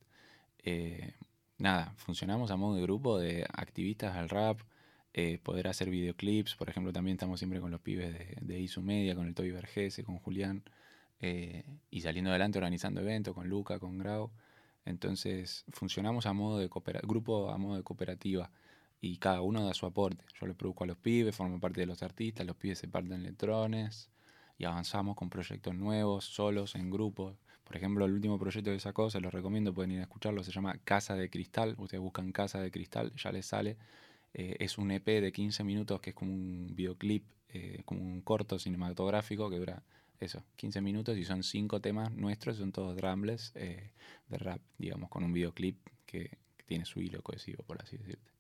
Eh, 0.66 1.14
nada, 1.58 1.94
funcionamos 1.98 2.52
a 2.52 2.58
modo 2.58 2.76
de 2.76 2.82
grupo 2.82 3.18
de 3.18 3.46
activistas 3.54 4.16
al 4.18 4.30
rap, 4.30 4.60
eh, 5.14 5.40
poder 5.44 5.68
hacer 5.68 5.90
videoclips, 5.90 6.56
por 6.56 6.70
ejemplo, 6.70 6.92
también 6.92 7.16
estamos 7.16 7.40
siempre 7.40 7.60
con 7.62 7.72
los 7.72 7.82
pibes 7.82 8.14
de, 8.14 8.38
de 8.42 8.60
Isu 8.60 8.82
Media, 8.82 9.16
con 9.16 9.28
el 9.28 9.36
Toby 9.36 9.52
Vergese, 9.52 10.04
con 10.04 10.18
Julián, 10.18 10.64
eh, 11.20 11.64
y 11.92 12.02
saliendo 12.02 12.32
adelante 12.32 12.58
organizando 12.58 13.02
eventos 13.02 13.34
con 13.34 13.48
Luca, 13.48 13.80
con 13.80 13.98
Grau. 13.98 14.32
Entonces, 14.86 15.66
funcionamos 15.72 16.26
a 16.26 16.34
modo 16.34 16.58
de 16.60 16.70
grupo 17.04 17.52
a 17.52 17.58
modo 17.58 17.78
de 17.78 17.84
cooperativa 17.84 18.52
y 19.00 19.18
cada 19.18 19.42
uno 19.42 19.66
da 19.66 19.74
su 19.74 19.86
aporte. 19.86 20.26
Yo 20.40 20.48
le 20.48 20.54
produzco 20.54 20.84
a 20.84 20.88
los 20.88 20.98
pibes, 20.98 21.36
formo 21.36 21.60
parte 21.60 21.82
de 21.82 21.88
los 21.88 22.04
artistas, 22.04 22.46
los 22.46 22.56
pibes 22.56 22.80
se 22.80 22.88
parten 22.88 23.24
letrones 23.24 24.10
y 24.58 24.66
avanzamos 24.66 25.16
con 25.16 25.30
proyectos 25.30 25.76
nuevos, 25.76 26.26
solos, 26.26 26.76
en 26.76 26.90
grupos. 26.90 27.38
Por 27.64 27.78
ejemplo, 27.78 28.06
el 28.06 28.14
último 28.14 28.38
proyecto 28.40 28.72
que 28.72 28.80
sacó, 28.80 29.10
se 29.10 29.22
los 29.22 29.34
recomiendo, 29.34 29.74
pueden 29.74 29.92
ir 29.92 30.00
a 30.00 30.04
escucharlo, 30.04 30.44
se 30.44 30.52
llama 30.52 30.78
Casa 30.84 31.16
de 31.16 31.30
Cristal. 31.30 31.76
Ustedes 31.78 32.02
buscan 32.02 32.32
Casa 32.32 32.60
de 32.60 32.72
Cristal, 32.72 33.14
ya 33.16 33.32
les 33.32 33.46
sale. 33.46 33.78
Eh, 34.34 34.58
es 34.60 34.78
un 34.78 34.92
EP 34.92 35.22
de 35.22 35.32
15 35.32 35.64
minutos 35.64 36.02
que 36.02 36.12
es 36.12 36.16
como 36.16 36.34
un 36.34 36.68
videoclip, 36.76 37.24
eh, 37.50 37.82
como 37.86 38.02
un 38.02 38.22
corto 38.22 38.58
cinematográfico 38.58 39.50
que 39.50 39.58
dura 39.58 39.84
eso, 40.20 40.44
15 40.56 40.82
minutos 40.82 41.18
y 41.18 41.26
son 41.26 41.44
cinco 41.44 41.82
temas 41.82 42.12
nuestros, 42.14 42.58
son 42.58 42.72
todos 42.72 42.96
drumless 42.96 43.52
eh, 43.56 43.92
de 44.30 44.38
rap, 44.38 44.62
digamos, 44.78 45.10
con 45.10 45.24
un 45.24 45.34
videoclip 45.34 45.78
que, 46.06 46.38
tiene 46.66 46.86
su 46.86 47.02
hilo 47.02 47.22
cohesivo, 47.22 47.62
por 47.64 47.82
así 47.82 47.98
decirte. 47.98 48.32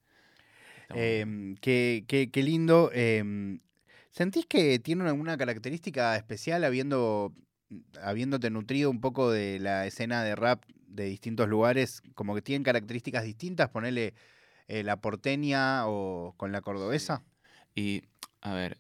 Bueno. 0.89 1.58
qué, 1.62 2.06
qué- 2.08 2.32
qué 2.32 2.41
lindo. 2.41 2.89
eh, 2.93 3.60
¿Sentís 4.12 4.45
que 4.45 4.79
tiene 4.79 5.03
alguna 5.06 5.38
característica 5.38 6.15
especial 6.15 6.63
habiendo, 6.63 7.34
habiéndote 8.01 8.49
nutrido 8.49 8.89
un 8.89 9.01
poco 9.01 9.29
de 9.32 9.60
la 9.60 9.86
escena 9.88 10.23
de 10.23 10.36
rap 10.36 10.63
de 10.88 11.06
distintos 11.06 11.49
lugares? 11.49 12.01
Como 12.15 12.34
que 12.34 12.41
tienen 12.41 12.63
características 12.63 13.23
distintas, 13.23 13.69
ponerle 13.69 14.13
la 14.67 14.97
porteña 14.97 15.88
o 15.88 16.34
con 16.38 16.52
la 16.52 16.62
cordobesa. 16.62 17.23
Y, 17.76 18.04
a 18.41 18.54
ver, 18.54 18.78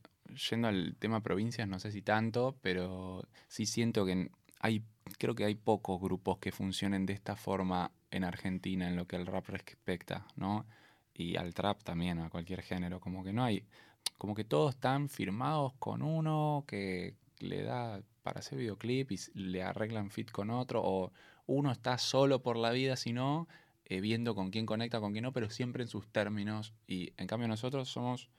yendo 0.49 0.67
al 0.67 0.95
tema 0.97 1.21
provincias, 1.21 1.67
no 1.67 1.79
sé 1.79 1.91
si 1.91 2.01
tanto, 2.01 2.55
pero 2.61 3.27
sí 3.47 3.65
siento 3.65 4.05
que 4.05 4.29
hay, 4.59 4.83
creo 5.17 5.35
que 5.35 5.45
hay 5.45 5.55
pocos 5.55 5.99
grupos 6.01 6.37
que 6.39 6.51
funcionen 6.51 7.05
de 7.05 7.13
esta 7.13 7.35
forma 7.35 7.91
en 8.11 8.23
Argentina 8.23 8.87
en 8.87 8.95
lo 8.95 9.07
que 9.07 9.15
al 9.15 9.25
rap 9.25 9.47
respecta, 9.49 10.25
¿no? 10.35 10.65
Y 11.13 11.35
al 11.35 11.53
trap 11.53 11.83
también, 11.83 12.19
a 12.19 12.29
cualquier 12.29 12.61
género, 12.61 12.99
como 12.99 13.23
que 13.23 13.33
no 13.33 13.43
hay, 13.43 13.65
como 14.17 14.33
que 14.33 14.43
todos 14.43 14.75
están 14.75 15.09
firmados 15.09 15.73
con 15.79 16.01
uno 16.01 16.63
que 16.67 17.15
le 17.39 17.63
da 17.63 18.01
para 18.23 18.39
hacer 18.39 18.57
videoclip 18.57 19.11
y 19.11 19.19
le 19.33 19.63
arreglan 19.63 20.09
fit 20.09 20.31
con 20.31 20.49
otro, 20.49 20.81
o 20.83 21.11
uno 21.45 21.71
está 21.71 21.97
solo 21.97 22.41
por 22.41 22.57
la 22.57 22.71
vida, 22.71 22.95
sino 22.95 23.47
eh, 23.85 24.01
viendo 24.01 24.35
con 24.35 24.49
quién 24.51 24.65
conecta, 24.65 24.99
con 24.99 25.11
quién 25.11 25.23
no, 25.23 25.33
pero 25.33 25.49
siempre 25.49 25.83
en 25.83 25.89
sus 25.89 26.07
términos. 26.11 26.73
Y 26.87 27.13
en 27.17 27.27
cambio 27.27 27.47
nosotros 27.47 27.89
somos 27.89 28.29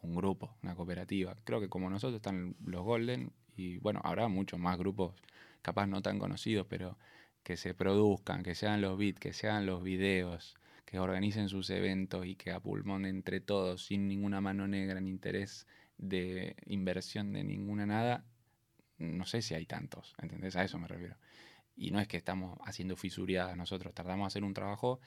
un 0.00 0.14
grupo, 0.14 0.56
una 0.62 0.74
cooperativa. 0.74 1.36
Creo 1.44 1.60
que 1.60 1.68
como 1.68 1.90
nosotros 1.90 2.16
están 2.16 2.56
los 2.64 2.82
Golden 2.82 3.32
y 3.56 3.78
bueno, 3.78 4.00
habrá 4.04 4.28
muchos 4.28 4.58
más 4.58 4.78
grupos, 4.78 5.14
capaz 5.62 5.86
no 5.86 6.02
tan 6.02 6.18
conocidos, 6.18 6.66
pero 6.68 6.98
que 7.42 7.56
se 7.56 7.74
produzcan, 7.74 8.42
que 8.42 8.54
se 8.54 8.66
hagan 8.66 8.80
los 8.80 8.98
beats, 8.98 9.18
que 9.18 9.32
se 9.32 9.48
hagan 9.48 9.66
los 9.66 9.82
videos, 9.82 10.54
que 10.84 10.98
organicen 10.98 11.48
sus 11.48 11.70
eventos 11.70 12.26
y 12.26 12.36
que 12.36 12.52
a 12.52 12.60
pulmón 12.60 13.04
entre 13.06 13.40
todos, 13.40 13.86
sin 13.86 14.08
ninguna 14.08 14.40
mano 14.40 14.68
negra 14.68 15.00
ni 15.00 15.10
interés 15.10 15.66
de 15.98 16.56
inversión 16.66 17.32
de 17.32 17.44
ninguna 17.44 17.86
nada, 17.86 18.24
no 18.98 19.26
sé 19.26 19.42
si 19.42 19.54
hay 19.54 19.66
tantos, 19.66 20.14
¿entendés? 20.18 20.56
A 20.56 20.64
eso 20.64 20.78
me 20.78 20.88
refiero. 20.88 21.16
Y 21.82 21.90
no 21.90 21.98
es 21.98 22.06
que 22.06 22.16
estamos 22.16 22.58
haciendo 22.64 22.96
fisuriadas 22.96 23.56
nosotros, 23.56 23.92
tardamos 23.92 24.22
en 24.22 24.26
hacer 24.28 24.44
un 24.44 24.54
trabajo 24.54 25.00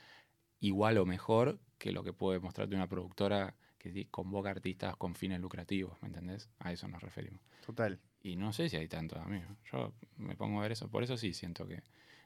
igual 0.59 0.97
o 0.97 1.05
mejor 1.05 1.57
que 1.77 1.93
lo 1.93 2.03
que 2.03 2.11
puede 2.11 2.41
mostrarte 2.41 2.75
una 2.75 2.89
productora 2.89 3.55
que 3.77 4.09
convoca 4.09 4.49
artistas 4.49 4.97
con 4.97 5.15
fines 5.15 5.39
lucrativos, 5.39 6.01
¿me 6.01 6.09
entendés? 6.09 6.49
A 6.59 6.73
eso 6.73 6.89
nos 6.89 7.01
referimos. 7.01 7.41
Total. 7.65 7.97
Y 8.21 8.35
no 8.35 8.51
sé 8.51 8.67
si 8.67 8.75
hay 8.75 8.89
tanto, 8.89 9.17
amigo. 9.19 9.55
Yo 9.71 9.93
me 10.17 10.35
pongo 10.35 10.59
a 10.59 10.63
ver 10.63 10.73
eso, 10.73 10.89
por 10.89 11.01
eso 11.03 11.15
sí 11.15 11.33
siento 11.33 11.65
que. 11.65 11.81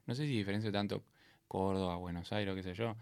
No 0.08 0.16
sé 0.16 0.26
si 0.26 0.36
diferencio 0.36 0.72
tanto 0.72 1.04
Córdoba, 1.48 1.98
Buenos 1.98 2.34
Aires, 2.34 2.56
qué 2.56 2.64
sé 2.64 2.74
yo. 2.74 2.96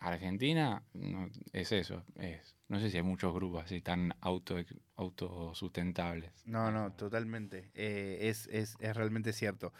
Argentina 0.00 0.82
no, 0.94 1.28
es 1.52 1.72
eso, 1.72 2.04
es. 2.16 2.56
No 2.68 2.78
sé 2.80 2.90
si 2.90 2.96
hay 2.96 3.02
muchos 3.02 3.34
grupos 3.34 3.64
así 3.64 3.80
tan 3.80 4.14
auto, 4.20 4.56
autosustentables. 4.96 6.32
No, 6.46 6.70
no, 6.70 6.92
totalmente. 6.92 7.70
Eh, 7.74 8.18
es, 8.22 8.46
es- 8.48 8.76
es 8.80 8.96
realmente 8.96 9.32
cierto. 9.32 9.72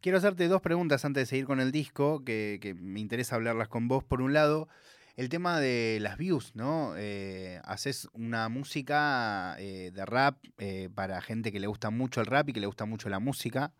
Quiero 0.00 0.18
hacerte 0.18 0.48
dos 0.48 0.60
preguntas 0.62 1.04
antes 1.04 1.22
de 1.22 1.26
seguir 1.26 1.46
con 1.46 1.60
el 1.60 1.72
disco, 1.72 2.24
que, 2.24 2.58
que 2.60 2.74
me 2.74 3.00
interesa 3.00 3.36
hablarlas 3.36 3.68
con 3.68 3.88
vos. 3.88 4.04
Por 4.04 4.20
un 4.22 4.32
lado, 4.32 4.68
el 5.16 5.28
tema 5.28 5.60
de 5.60 5.98
las 6.00 6.18
views, 6.18 6.54
¿no? 6.56 6.94
Eh, 6.96 7.60
haces 7.64 8.08
una 8.12 8.48
música 8.48 9.56
eh, 9.58 9.90
de 9.94 10.04
rap 10.06 10.38
eh, 10.58 10.88
para 10.94 11.20
gente 11.22 11.52
que 11.52 11.60
le 11.60 11.66
gusta 11.68 11.90
mucho 11.90 12.20
el 12.20 12.26
rap 12.26 12.48
y 12.48 12.52
que 12.52 12.60
le 12.60 12.66
gusta 12.66 12.84
mucho 12.84 13.08
la 13.08 13.20
música. 13.20 13.72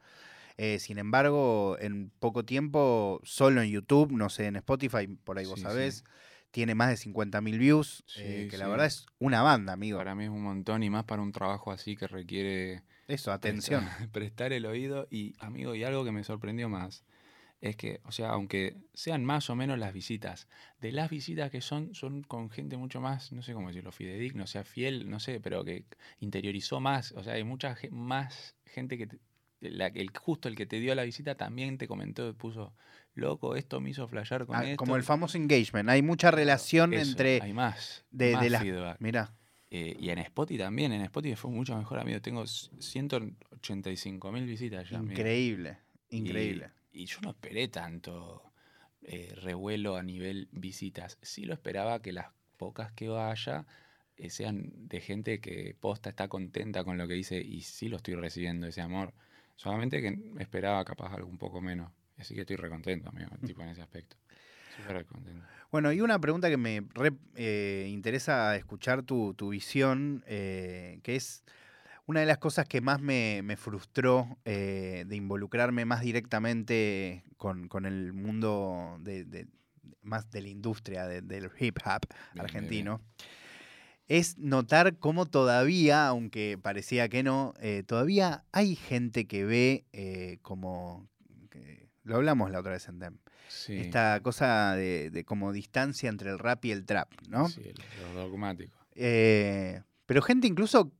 Eh, 0.57 0.79
sin 0.79 0.99
embargo, 0.99 1.77
en 1.81 2.11
poco 2.19 2.45
tiempo, 2.45 3.21
solo 3.25 3.62
en 3.62 3.71
YouTube, 3.71 4.12
no 4.12 4.29
sé, 4.29 4.47
en 4.47 4.57
Spotify, 4.57 5.07
por 5.25 5.38
ahí 5.38 5.47
vos 5.47 5.61
Sí, 5.61 5.62
sabés, 5.62 5.97
sí. 5.99 6.05
tiene 6.51 6.75
más 6.75 6.91
de 6.91 6.97
50.000 6.97 7.59
views, 7.59 8.05
eh, 8.15 8.45
Sí, 8.45 8.51
que 8.51 8.59
la 8.59 8.69
verdad 8.69 8.87
es 8.87 9.07
una 9.19 9.43
banda, 9.43 9.73
amigo. 9.73 9.99
Para 9.99 10.15
mí 10.15 10.25
es 10.25 10.31
un 10.31 10.43
montón 10.43 10.83
y 10.83 10.91
más 10.91 11.05
para 11.05 11.23
un 11.23 11.33
trabajo 11.33 11.73
así 11.73 11.97
que 11.97 12.07
requiere 12.07 12.83
Eso, 13.09 13.33
atención. 13.33 13.85
Prestar, 13.85 14.11
prestar 14.12 14.53
el 14.53 14.67
oído 14.67 15.07
y, 15.11 15.35
amigo, 15.41 15.75
y 15.75 15.85
algo 15.85 16.05
que 16.05 16.12
me 16.12 16.25
sorprendió 16.25 16.69
más 16.69 17.05
es 17.61 17.77
que, 17.77 18.01
o 18.05 18.12
sea, 18.12 18.31
aunque 18.31 18.77
sean 18.95 19.25
más 19.25 19.49
o 19.51 19.57
menos 19.57 19.79
las 19.79 19.93
visitas, 19.93 20.49
de 20.81 20.93
las 20.93 21.11
visitas 21.11 21.51
que 21.51 21.61
son, 21.61 21.95
son 21.95 22.23
con 22.25 22.51
gente 22.51 22.77
mucho 22.77 23.01
más, 23.01 23.33
no 23.33 23.43
sé 23.43 23.55
cómo 23.55 23.69
decirlo, 23.69 23.93
fidedigno, 23.93 24.45
o 24.45 24.47
sea, 24.49 24.65
fiel, 24.65 25.09
no 25.09 25.21
sé, 25.21 25.41
pero 25.41 25.65
que 25.65 25.87
interiorizó 26.21 26.81
más, 26.81 27.12
o 27.12 27.23
sea, 27.23 27.35
hay 27.35 27.45
mucha 27.45 27.77
más 27.93 28.57
gente 28.67 28.99
que, 28.99 29.09
la- 29.70 29.87
el, 29.88 30.11
justo 30.16 30.48
el 30.48 30.57
que 30.57 30.66
te 30.66 30.81
dio 30.81 30.94
la 30.94 31.05
visita 31.05 31.35
también 31.37 31.79
te 31.79 31.87
comentó, 31.88 32.35
puso, 32.35 32.75
loco, 33.14 33.57
esto 33.57 33.81
me 33.81 33.90
hizo 33.90 34.07
flashear 34.09 34.46
con 34.46 34.57
Ah, 34.57 34.64
esto. 34.64 34.77
como 34.77 34.96
el 34.96 35.03
famoso 35.03 35.37
engagement. 35.38 35.88
Hay 35.88 36.03
mucha 36.03 36.31
relación 36.31 36.92
Eso, 36.92 37.11
entre. 37.11 37.40
Hay 37.42 37.53
más, 37.53 38.05
de- 38.11 38.33
más 38.33 38.42
de. 38.51 38.96
Mirá, 39.01 39.35
Eh, 39.75 39.96
y 39.98 40.11
en 40.11 40.18
Spotify 40.18 40.59
también, 40.59 40.92
en 40.92 41.01
Spotify 41.03 41.35
fue 41.35 41.51
mucho 41.51 41.75
mejor, 41.77 41.98
amigo. 41.98 42.20
Tengo 42.20 42.44
185 42.46 44.33
mil 44.33 44.44
visitas 44.46 44.88
ya. 44.90 44.98
amigo. 44.98 45.12
increíble. 45.12 45.79
Y- 46.11 46.18
Increíble. 46.18 46.70
Y, 46.92 47.07
yo 47.07 47.18
no 47.22 47.31
esperé 47.31 47.68
tanto 47.68 48.42
eh, 49.05 49.33
revuelo 49.37 49.96
a 49.96 50.03
nivel 50.03 50.48
visitas. 50.53 51.18
Sí 51.22 51.44
lo 51.44 51.55
esperaba 51.55 52.01
que 52.03 52.12
las 52.12 52.27
pocas 52.57 52.92
que 52.92 53.09
vaya 53.09 53.66
eh, 54.16 54.31
sean 54.31 54.70
de 54.88 55.01
gente 55.01 55.40
que 55.40 55.75
posta 55.81 56.11
está 56.11 56.29
contenta 56.29 56.85
con 56.85 56.98
lo 56.98 57.09
que 57.09 57.14
dice 57.14 57.40
y 57.40 57.62
sí 57.62 57.88
lo 57.88 57.96
estoy 57.96 58.14
recibiendo 58.14 58.66
ese 58.66 58.81
amor. 58.83 59.12
Solamente 59.57 60.01
que 60.01 60.19
esperaba 60.38 60.85
capaz 60.85 61.12
algo 61.15 61.29
un 61.29 61.38
poco 61.38 61.61
menos. 61.61 61.91
Así 62.19 62.35
que 62.35 62.41
estoy 62.43 62.57
recontento, 62.57 63.09
amigo, 63.09 63.31
tipo 63.45 63.62
en 63.62 63.69
ese 63.71 63.83
aspecto. 63.83 64.17
Súper 64.77 65.05
contento. 65.07 65.45
Bueno, 65.71 65.93
y 65.93 66.01
una 66.01 66.19
pregunta 66.19 66.49
que 66.49 66.57
me 66.57 66.83
re- 66.95 67.12
eh, 67.35 67.87
interesa 67.91 68.57
escuchar 68.57 69.03
tu, 69.03 69.35
tu 69.35 69.51
visión, 69.51 70.23
eh, 70.27 71.01
que 71.03 71.17
es 71.17 71.45
una 72.07 72.21
de 72.21 72.27
las 72.27 72.38
cosas 72.38 72.67
que 72.67 72.81
más 72.81 73.01
me, 73.01 73.41
me 73.45 73.57
frustró 73.57 74.38
eh, 74.45 75.05
de 75.07 75.17
involucrarme 75.17 75.85
más 75.85 76.01
directamente 76.03 77.23
con, 77.37 77.69
con 77.69 77.87
el 77.87 78.12
mundo 78.12 78.99
de, 79.01 79.25
de- 79.25 79.47
más 80.03 80.31
de 80.31 80.43
la 80.43 80.49
industria 80.49 81.07
de- 81.07 81.23
del 81.23 81.51
hip 81.59 81.79
hop 81.85 82.01
bien, 82.35 82.45
argentino. 82.45 83.01
Es 84.14 84.37
notar 84.37 84.98
cómo 84.98 85.25
todavía, 85.25 86.07
aunque 86.07 86.59
parecía 86.61 87.09
que 87.09 87.22
no, 87.22 87.55
eh, 87.61 87.83
todavía 87.87 88.44
hay 88.53 88.77
gente 88.77 89.27
que 89.27 89.46
ve 89.46 89.87
eh, 89.94 90.38
como. 90.42 91.09
que- 91.51 91.88
lo 92.05 92.16
hablamos 92.16 92.51
la 92.51 92.61
otra 92.61 92.72
vez 92.72 92.87
en 92.88 92.98
DEM. 92.98 93.16
Sí, 93.48 93.79
Esta 93.79 94.20
cosa 94.20 94.75
de, 94.77 95.09
de 95.11 95.25
como 95.25 95.51
distancia 95.53 96.11
entre 96.11 96.29
el 96.31 96.38
rap 96.38 96.62
y 96.66 96.72
el 96.72 96.85
trap, 96.85 97.09
¿no? 97.29 97.48
sí, 97.48 97.62
los 97.96 98.14
dogmáticos. 98.14 98.79
Eh, 98.94 99.81
pero 100.05 100.20
gente 100.20 100.46
incluso 100.46 100.92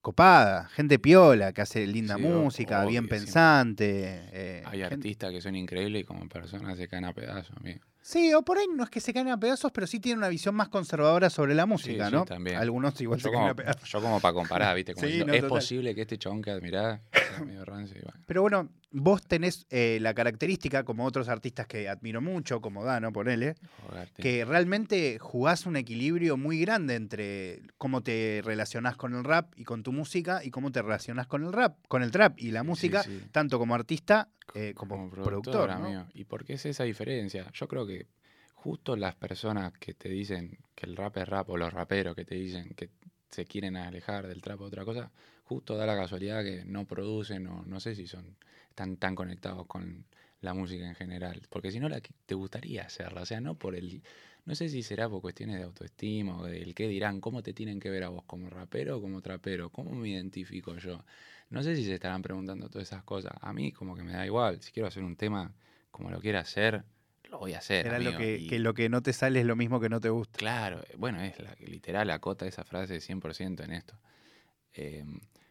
copada, 0.00 0.68
gente 0.70 0.98
piola, 0.98 1.52
que 1.52 1.60
hace 1.60 1.86
linda 1.86 2.16
Sí, 2.16 2.22
música, 2.22 2.80
obvio, 2.80 2.88
bien 2.90 3.06
pensante. 3.08 4.28
eh, 4.32 4.62
Hay 4.66 4.80
gente- 4.80 4.94
artistas 4.96 5.30
que 5.30 5.40
son 5.40 5.54
increíbles 5.54 6.02
y 6.02 6.04
como 6.04 6.28
personas 6.28 6.76
se 6.76 6.88
caen 6.88 7.04
a 7.04 7.12
pedazos, 7.12 7.56
amigo. 7.56 7.84
Sí, 8.02 8.34
o 8.34 8.42
por 8.42 8.58
ahí 8.58 8.66
no 8.74 8.82
es 8.84 8.90
que 8.90 9.00
se 9.00 9.12
caen 9.14 9.28
a 9.28 9.38
pedazos, 9.38 9.70
pero 9.72 9.86
sí 9.86 10.00
tienen 10.00 10.18
una 10.18 10.28
visión 10.28 10.54
más 10.54 10.68
conservadora 10.68 11.30
sobre 11.30 11.54
la 11.54 11.66
música, 11.66 12.06
sí, 12.08 12.12
¿no? 12.12 12.24
también. 12.24 12.56
Algunos 12.56 13.00
igual 13.00 13.20
Yo 13.20 13.24
se 13.24 13.30
caen 13.30 13.44
a 13.44 13.48
como, 13.50 13.56
pedazos. 13.56 13.88
yo 13.88 14.00
como 14.00 14.20
para 14.20 14.34
comparar, 14.34 14.74
¿viste? 14.74 14.94
Como 14.94 15.02
Sí, 15.06 15.12
diciendo, 15.12 15.32
no, 15.32 15.34
es 15.36 15.40
total. 15.42 15.58
posible 15.58 15.94
que 15.94 16.00
este 16.02 16.18
chabón 16.18 16.42
que 16.42 16.50
admirás 16.50 17.00
medio 17.46 17.64
rancio 17.64 17.96
y 17.98 18.02
bueno. 18.02 18.20
Pero 18.26 18.42
bueno, 18.42 18.68
vos 18.90 19.22
tenés 19.26 19.66
eh, 19.70 19.98
la 20.00 20.14
característica, 20.14 20.84
como 20.84 21.04
otros 21.06 21.28
artistas 21.28 21.66
que 21.66 21.88
admiro 21.88 22.20
mucho, 22.20 22.60
como 22.60 22.84
Dano, 22.84 23.12
ponele, 23.12 23.54
que 24.16 24.44
realmente 24.44 25.18
jugás 25.20 25.64
un 25.66 25.76
equilibrio 25.76 26.36
muy 26.36 26.58
grande 26.60 26.96
entre 26.96 27.62
cómo 27.78 28.02
te 28.02 28.42
relacionás 28.44 28.96
con 28.96 29.14
el 29.14 29.22
rap 29.24 29.52
y 29.56 29.64
con 29.64 29.82
tu 29.84 29.92
música 29.92 30.42
y 30.44 30.50
cómo 30.50 30.72
te 30.72 30.82
relacionás 30.82 31.26
con 31.28 31.44
el 31.44 31.52
rap, 31.52 31.76
con 31.88 32.02
el 32.02 32.10
trap 32.10 32.38
y 32.38 32.50
la 32.50 32.64
música, 32.64 33.04
tanto 33.30 33.58
como 33.58 33.74
artista 33.76 34.28
eh, 34.54 34.74
como, 34.74 35.10
productor. 35.10 35.68
¿no? 35.68 35.86
amigo. 35.86 36.06
¿Y 36.14 36.24
por 36.24 36.44
qué 36.44 36.54
es 36.54 36.66
esa 36.66 36.84
diferencia? 36.84 37.50
Yo 37.52 37.68
creo 37.68 37.86
que 37.86 38.06
justo 38.54 38.96
las 38.96 39.14
personas 39.14 39.72
que 39.78 39.94
te 39.94 40.08
dicen 40.08 40.58
que 40.74 40.86
el 40.86 40.96
rap 40.96 41.16
es 41.16 41.28
rap 41.28 41.50
o 41.50 41.56
los 41.56 41.72
raperos 41.72 42.14
que 42.14 42.24
te 42.24 42.36
dicen 42.36 42.74
que 42.74 42.90
se 43.30 43.46
quieren 43.46 43.76
alejar 43.76 44.28
del 44.28 44.42
trap 44.42 44.60
o 44.60 44.64
otra 44.64 44.84
cosa, 44.84 45.10
justo 45.44 45.76
da 45.76 45.86
la 45.86 45.96
casualidad 45.96 46.44
que 46.44 46.64
no 46.64 46.84
producen 46.86 47.46
o 47.46 47.64
no 47.64 47.80
sé 47.80 47.94
si 47.94 48.06
son 48.06 48.36
están 48.68 48.96
tan 48.96 49.14
conectados 49.14 49.66
con 49.66 50.04
la 50.40 50.54
música 50.54 50.86
en 50.86 50.94
general, 50.94 51.42
porque 51.50 51.70
si 51.70 51.78
no 51.78 51.88
la 51.88 52.00
que 52.00 52.12
te 52.26 52.34
gustaría 52.34 52.82
hacerla, 52.82 53.22
o 53.22 53.26
sea, 53.26 53.40
no 53.40 53.54
por 53.54 53.74
el 53.74 54.02
no 54.44 54.54
sé 54.56 54.68
si 54.68 54.82
será 54.82 55.08
por 55.08 55.20
cuestiones 55.20 55.56
de 55.56 55.62
autoestima 55.62 56.38
o 56.38 56.44
del 56.44 56.74
qué 56.74 56.88
dirán, 56.88 57.20
cómo 57.20 57.42
te 57.42 57.52
tienen 57.52 57.78
que 57.78 57.90
ver 57.90 58.02
a 58.02 58.08
vos 58.08 58.24
como 58.24 58.50
rapero 58.50 58.98
o 58.98 59.00
como 59.00 59.22
trapero, 59.22 59.70
cómo 59.70 59.92
me 59.92 60.08
identifico 60.08 60.76
yo. 60.78 61.04
No 61.52 61.62
sé 61.62 61.76
si 61.76 61.84
se 61.84 61.94
estarán 61.94 62.22
preguntando 62.22 62.68
todas 62.70 62.88
esas 62.88 63.04
cosas. 63.04 63.32
A 63.40 63.52
mí 63.52 63.72
como 63.72 63.94
que 63.94 64.02
me 64.02 64.12
da 64.12 64.24
igual. 64.24 64.60
Si 64.62 64.72
quiero 64.72 64.88
hacer 64.88 65.02
un 65.04 65.16
tema 65.16 65.52
como 65.90 66.10
lo 66.10 66.18
quiera 66.20 66.40
hacer, 66.40 66.82
lo 67.30 67.38
voy 67.38 67.52
a 67.52 67.58
hacer. 67.58 67.86
Era 67.86 67.98
lo 67.98 68.16
que, 68.16 68.38
y- 68.38 68.46
que 68.48 68.58
lo 68.58 68.72
que 68.72 68.88
no 68.88 69.02
te 69.02 69.12
sale 69.12 69.40
es 69.40 69.46
lo 69.46 69.54
mismo 69.54 69.78
que 69.78 69.90
no 69.90 70.00
te 70.00 70.08
gusta. 70.08 70.38
Claro, 70.38 70.80
eh, 70.80 70.94
bueno, 70.96 71.20
es 71.20 71.38
la, 71.38 71.54
literal, 71.60 72.10
acota 72.10 72.46
esa 72.46 72.64
frase 72.64 73.00
100% 73.00 73.62
en 73.64 73.72
esto. 73.72 73.98
Eh, 74.74 75.04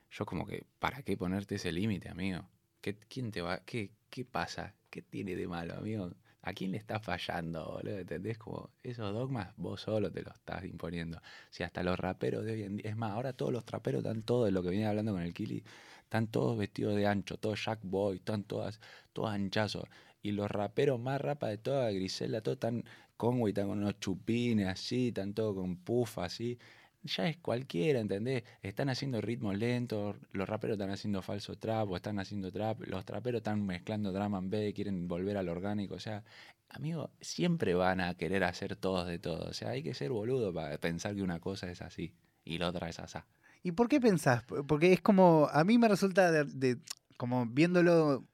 yo 0.09 0.25
como 0.25 0.45
que, 0.47 0.65
¿para 0.79 1.03
qué 1.03 1.15
ponerte 1.15 1.55
ese 1.55 1.71
límite, 1.71 2.09
amigo? 2.09 2.49
¿Qué, 2.81 2.95
¿Quién 2.95 3.31
te 3.31 3.41
va? 3.41 3.59
Qué, 3.63 3.91
¿Qué 4.09 4.25
pasa? 4.25 4.73
¿Qué 4.89 5.03
tiene 5.03 5.35
de 5.35 5.47
malo, 5.47 5.75
amigo? 5.75 6.11
¿A 6.41 6.53
quién 6.53 6.71
le 6.71 6.77
está 6.79 6.99
fallando, 6.99 7.73
boludo? 7.73 7.99
¿Entendés? 7.99 8.39
Como 8.39 8.71
esos 8.81 9.13
dogmas 9.13 9.53
vos 9.57 9.81
solo 9.81 10.11
te 10.11 10.23
los 10.23 10.33
estás 10.33 10.65
imponiendo. 10.65 11.21
Si 11.51 11.61
hasta 11.61 11.83
los 11.83 11.99
raperos 11.99 12.43
de 12.43 12.53
hoy 12.53 12.63
en 12.63 12.77
día. 12.77 12.89
Es 12.89 12.97
más, 12.97 13.11
ahora 13.11 13.33
todos 13.33 13.53
los 13.53 13.63
traperos 13.63 13.99
están 14.03 14.23
todos, 14.23 14.45
de 14.45 14.51
lo 14.51 14.63
que 14.63 14.69
venía 14.69 14.89
hablando 14.89 15.11
con 15.11 15.21
el 15.21 15.33
Kili, 15.35 15.63
están 16.11 16.27
todos 16.27 16.57
vestidos 16.57 16.95
de 16.97 17.07
ancho, 17.07 17.37
todos 17.37 17.63
Jack 17.63 17.79
Boy, 17.83 18.17
están 18.17 18.43
todas, 18.43 18.81
todos 19.13 19.31
anchazos. 19.31 19.85
Y 20.21 20.33
los 20.33 20.51
raperos 20.51 20.99
más 20.99 21.21
rapa 21.21 21.47
de 21.47 21.57
toda 21.57 21.89
Grisela, 21.91 22.41
todos 22.41 22.57
están 22.57 22.83
Conway, 23.15 23.51
están 23.51 23.69
con 23.69 23.79
unos 23.79 23.99
chupines 23.99 24.67
así, 24.67 25.07
están 25.09 25.33
todos 25.33 25.55
con 25.55 25.77
puff 25.77 26.17
así 26.19 26.59
ya 27.03 27.27
es 27.27 27.37
cualquiera, 27.37 27.99
¿entendés? 27.99 28.43
Están 28.61 28.89
haciendo 28.89 29.21
ritmos 29.21 29.57
lentos, 29.57 30.17
los 30.31 30.47
raperos 30.47 30.75
están 30.75 30.91
haciendo 30.91 31.21
falso 31.21 31.57
trap 31.57 31.89
o 31.89 31.95
están 31.95 32.19
haciendo 32.19 32.51
trap, 32.51 32.81
los 32.81 33.05
traperos 33.05 33.39
están 33.39 33.65
mezclando 33.65 34.11
drama 34.11 34.37
en 34.39 34.49
B, 34.49 34.73
quieren 34.73 35.07
volver 35.07 35.37
al 35.37 35.49
orgánico, 35.49 35.95
o 35.95 35.99
sea, 35.99 36.23
amigo, 36.69 37.11
siempre 37.21 37.73
van 37.73 38.01
a 38.01 38.15
querer 38.15 38.43
hacer 38.43 38.75
todos 38.75 39.07
de 39.07 39.19
todo, 39.19 39.49
o 39.49 39.53
sea, 39.53 39.69
hay 39.69 39.83
que 39.83 39.93
ser 39.93 40.11
boludo 40.11 40.53
para 40.53 40.77
pensar 40.77 41.15
que 41.15 41.23
una 41.23 41.39
cosa 41.39 41.71
es 41.71 41.81
así 41.81 42.13
y 42.43 42.57
la 42.57 42.69
otra 42.69 42.89
es 42.89 42.99
asá. 42.99 43.27
¿Y 43.63 43.73
por 43.73 43.87
qué 43.87 43.99
pensás? 43.99 44.43
Porque 44.67 44.93
es 44.93 45.01
como, 45.01 45.47
a 45.51 45.63
mí 45.63 45.77
me 45.77 45.87
resulta 45.87 46.31
de, 46.31 46.77
como 47.17 47.45
viéndolo 47.45 48.25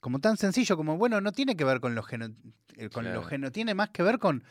como 0.00 0.20
tan 0.20 0.36
sencillo 0.36 0.76
como, 0.76 0.96
bueno, 0.96 1.20
no 1.20 1.32
tiene 1.32 1.56
que 1.56 1.64
ver 1.64 1.80
con 1.80 1.94
los 1.96 2.06
geno, 2.06 2.28
eh, 2.76 2.88
con 2.90 3.12
los 3.12 3.26
geno, 3.26 3.50
tiene 3.50 3.74
más 3.74 3.90
que 3.90 4.04
ver 4.04 4.18
con 4.18 4.44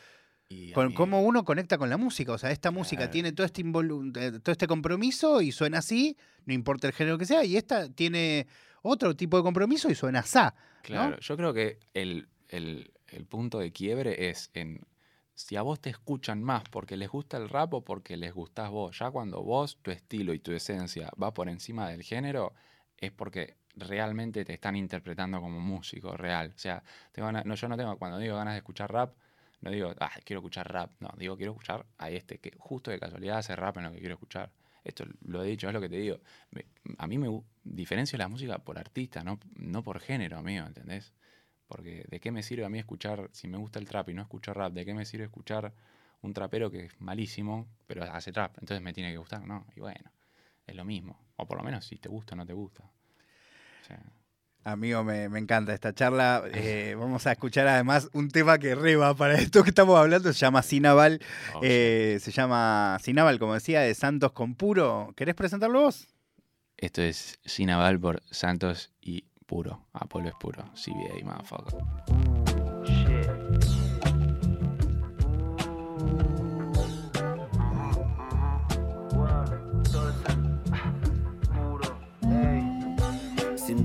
con 0.74 0.94
cómo 0.94 1.24
uno 1.24 1.44
conecta 1.44 1.78
con 1.78 1.90
la 1.90 1.98
música. 1.98 2.34
O 2.34 2.38
sea, 2.38 2.52
esta 2.52 2.72
música 2.72 3.10
tiene 3.10 3.32
todo 3.32 3.46
este, 3.46 3.62
eh, 3.62 4.40
todo 4.44 4.52
este 4.52 4.68
compromiso 4.68 5.42
y 5.42 5.52
suena 5.52 5.80
así, 5.80 6.18
no 6.46 6.54
importa 6.54 6.88
el 6.88 6.94
género 6.94 7.18
que 7.18 7.26
sea, 7.26 7.44
y 7.44 7.58
esta 7.58 7.90
tiene 7.90 8.48
otro 8.82 9.16
tipo 9.16 9.38
de 9.38 9.44
compromiso 9.44 9.90
y 9.90 9.96
suena 9.96 10.20
así. 10.20 10.40
Claro, 10.84 11.20
yo 11.20 11.36
creo 11.36 11.54
que 11.54 11.80
el, 11.94 12.28
punto 13.30 13.60
de 13.60 13.72
quiebre 13.72 14.30
es 14.30 14.52
en 14.54 14.82
si 15.36 15.58
a 15.58 15.62
vos 15.62 15.80
te 15.82 15.90
escuchan 15.90 16.42
más 16.42 16.64
porque 16.70 16.96
les 16.98 17.10
gusta 17.10 17.38
el 17.38 17.50
rap 17.50 17.74
o 17.74 17.82
porque 17.82 18.18
les 18.18 18.34
gustás 18.34 18.70
vos. 18.70 18.98
Ya 18.98 19.12
cuando 19.12 19.44
vos, 19.44 19.78
tu 19.82 19.92
estilo 19.92 20.34
y 20.34 20.40
tu 20.40 20.54
esencia 20.54 21.12
va 21.22 21.34
por 21.34 21.50
encima 21.50 21.90
del 21.90 22.04
género, 22.04 22.54
es 22.98 23.12
porque 23.12 23.58
realmente 23.76 24.46
te 24.46 24.54
están 24.54 24.76
interpretando 24.78 25.42
como 25.42 25.60
músico 25.60 26.16
real. 26.16 26.54
O 26.56 26.58
sea, 26.58 26.82
no, 27.18 27.56
yo 27.56 27.68
no 27.68 27.78
tengo, 27.78 27.98
cuando 27.98 28.18
digo 28.18 28.38
ganas 28.38 28.54
de 28.54 28.60
escuchar 28.60 28.92
rap, 28.92 29.14
no 29.62 29.72
digo, 29.72 29.94
ah, 30.00 30.12
quiero 30.24 30.40
escuchar 30.40 30.72
rap. 30.72 30.92
No, 31.00 31.10
digo, 31.18 31.36
quiero 31.36 31.52
escuchar 31.52 31.86
a 31.98 32.10
este, 32.10 32.40
que 32.40 32.54
justo 32.58 32.92
de 32.92 33.00
casualidad 33.00 33.40
hace 33.40 33.56
rap 33.56 33.78
en 33.78 33.86
lo 33.86 33.92
que 33.92 34.00
quiero 34.00 34.16
escuchar. 34.16 34.52
Esto 34.84 35.06
lo 35.26 35.44
he 35.44 35.48
dicho, 35.48 35.68
es 35.68 35.74
lo 35.74 35.82
que 35.82 35.90
te 35.90 35.98
digo. 35.98 36.20
a 36.98 37.08
mí 37.08 37.18
me 37.18 37.42
diferencio 37.64 38.18
la 38.18 38.28
música 38.28 38.60
por 38.60 38.78
artista, 38.78 39.24
no, 39.24 39.40
no 39.56 39.84
por 39.84 40.00
género, 40.00 40.38
amigo, 40.38 40.66
¿entendés? 40.66 41.14
Porque 41.76 42.06
¿de 42.08 42.20
qué 42.22 42.32
me 42.32 42.42
sirve 42.42 42.64
a 42.64 42.70
mí 42.70 42.80
escuchar, 42.80 43.30
si 43.34 43.50
me 43.50 43.58
gusta 43.58 43.80
el 43.80 43.86
trap 43.86 44.08
y 44.08 44.14
no 44.14 44.22
escucho 44.22 44.54
rap, 44.54 44.72
¿de 44.72 44.86
qué 44.86 44.94
me 44.94 45.04
sirve 45.04 45.26
escuchar 45.26 45.74
un 46.22 46.34
trapero 46.34 46.72
que 46.72 46.86
es 46.86 47.02
malísimo, 47.02 47.68
pero 47.86 48.04
hace 48.04 48.32
trap? 48.32 48.58
Entonces 48.60 48.82
me 48.82 48.94
tiene 48.94 49.12
que 49.12 49.18
gustar, 49.18 49.46
¿no? 49.46 49.68
Y 49.76 49.82
bueno, 49.82 50.10
es 50.66 50.74
lo 50.74 50.86
mismo. 50.86 51.20
O 51.36 51.46
por 51.46 51.58
lo 51.58 51.64
menos 51.66 51.86
si 51.86 51.98
te 51.98 52.08
gusta 52.08 52.34
o 52.34 52.38
no 52.38 52.46
te 52.46 52.54
gusta. 52.54 52.84
O 52.84 53.86
sea, 53.86 54.02
Amigo, 54.64 55.04
me, 55.04 55.26
encanta 55.26 55.74
esta 55.74 55.94
charla. 55.94 56.44
Eh, 56.54 56.96
vamos 56.98 57.28
a 57.28 57.34
escuchar 57.34 57.68
además 57.68 58.10
un 58.14 58.30
tema 58.30 58.58
que 58.58 58.74
reba 58.74 59.14
para 59.14 59.36
esto 59.36 59.62
que 59.62 59.70
estamos 59.70 60.00
hablando. 60.00 60.32
Se 60.32 60.40
llama 60.40 60.64
Sinaval. 60.64 61.22
Oh, 61.56 61.60
eh, 61.62 62.20
se 62.22 62.32
llama 62.32 62.98
Sinaval, 63.02 63.38
como 63.38 63.54
decía, 63.54 63.82
de 63.82 63.94
Santos 63.94 64.32
con 64.32 64.56
Puro. 64.56 65.14
¿Querés 65.18 65.36
presentarlo 65.36 65.82
vos? 65.82 66.08
Esto 66.78 67.02
es 67.02 67.38
Sinaval 67.44 68.00
por 68.00 68.24
Santos 68.32 68.92
y 69.02 69.26
Puro. 69.46 69.86
Apolo 69.94 70.30
es 70.30 70.36
puro. 70.36 70.64
CBA, 70.74 71.24
motherfucker. 71.24 71.76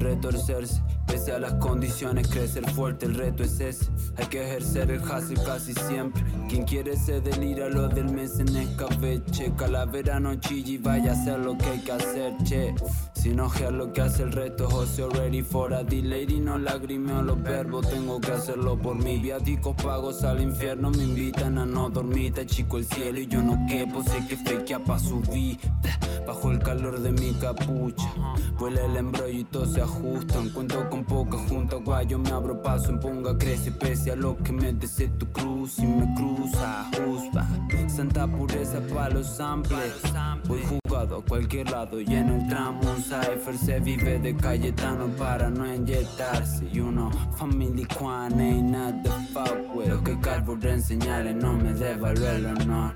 retorcerse. 0.01 0.83
Pese 1.21 1.33
a 1.33 1.39
las 1.39 1.53
condiciones, 1.55 2.29
crecer 2.29 2.65
fuerte, 2.71 3.05
el 3.05 3.15
reto 3.15 3.43
es 3.43 3.61
ese. 3.61 3.91
Hay 4.17 4.25
que 4.29 4.43
ejercer 4.43 4.91
el 4.91 5.03
hustle 5.03 5.39
casi 5.45 5.75
siempre. 5.75 6.25
Quien 6.49 6.65
quiere 6.65 6.97
se 6.97 7.21
delira 7.21 7.69
lo 7.69 7.89
del 7.89 8.11
mes 8.11 8.41
en 8.41 8.57
escabeche. 8.57 9.53
Calavera 9.55 10.19
no 10.19 10.35
chilla 10.37 10.73
y 10.73 10.79
vaya 10.79 11.11
a 11.11 11.13
hacer 11.13 11.41
lo 11.41 11.59
que 11.59 11.67
hay 11.67 11.81
que 11.81 11.93
hacer, 11.93 12.33
che. 12.45 12.75
Sin 13.13 13.39
ojear 13.39 13.75
lo 13.75 13.93
que 13.93 14.01
hace 14.01 14.23
el 14.23 14.33
resto, 14.33 14.71
José 14.71 15.07
ready 15.11 15.43
for 15.43 15.75
a 15.75 15.85
delay 15.85 16.27
y 16.27 16.41
no 16.41 16.57
lagrimeo 16.59 17.21
los 17.21 17.43
verbos. 17.43 17.91
Tengo 17.91 18.19
que 18.19 18.33
hacerlo 18.33 18.79
por 18.79 18.97
mí. 18.97 19.19
Viáticos 19.19 19.77
pagos 19.77 20.25
al 20.25 20.41
infierno 20.41 20.91
me 20.91 21.05
invitan 21.05 21.59
a 21.59 21.67
no 21.67 21.91
dormir. 21.91 22.33
Te 22.33 22.47
chico 22.47 22.79
el 22.79 22.87
cielo 22.87 23.21
y 23.21 23.27
yo 23.27 23.43
no 23.43 23.59
quepo, 23.69 24.03
sé 24.03 24.27
que 24.27 24.39
fake 24.39 24.83
pa' 24.87 24.99
subir. 24.99 25.59
Bajo 26.27 26.51
el 26.51 26.61
calor 26.61 27.01
de 27.01 27.13
mi 27.13 27.33
capucha, 27.35 28.09
vuela 28.59 28.85
el 28.85 28.97
embrollo 28.97 29.39
y 29.39 29.45
todo 29.45 29.67
se 29.67 29.81
ajustan. 29.81 30.49
Cuento 30.51 30.89
con 30.89 31.05
poca 31.11 31.37
junta, 31.49 31.77
guayo 31.77 32.19
me 32.21 32.31
abro 32.31 32.63
paso, 32.63 32.91
en 32.91 33.01
punga 33.01 33.37
crece, 33.37 33.73
pese 33.73 34.13
a 34.13 34.17
lo 34.17 34.37
que 34.37 34.53
me 34.53 34.73
desee 34.73 35.09
tu 35.19 35.27
cruz 35.33 35.81
y 35.81 35.87
me 35.87 36.15
cruza, 36.15 36.89
juzga. 36.97 37.49
Santa 37.89 38.29
pureza 38.29 38.81
para 38.95 39.15
los 39.15 39.27
samples. 39.27 40.01
Voy 40.47 40.63
jugado 40.63 41.17
a 41.17 41.25
cualquier 41.25 41.69
lado, 41.69 42.01
lleno 42.01 42.37
el 42.37 42.47
tramo, 42.49 42.81
un 42.83 43.03
cipher 43.03 43.59
se 43.59 43.81
vive 43.81 44.21
de 44.21 44.37
Cayetano 44.37 45.09
para 45.19 45.51
no 45.51 45.67
inyectarse. 45.67 46.65
Y 46.73 46.79
uno, 46.79 47.11
family 47.37 47.85
quan, 47.99 48.41
ain't 48.41 48.71
not 48.71 49.03
the 49.03 49.11
fuck 49.33 49.75
with. 49.75 49.89
Lo 49.89 50.03
que 50.05 50.17
calvo 50.21 50.57
enseñarle 50.63 51.35
no 51.35 51.55
me 51.55 51.75
devalúe 51.75 52.27
el 52.27 52.47
honor. 52.47 52.95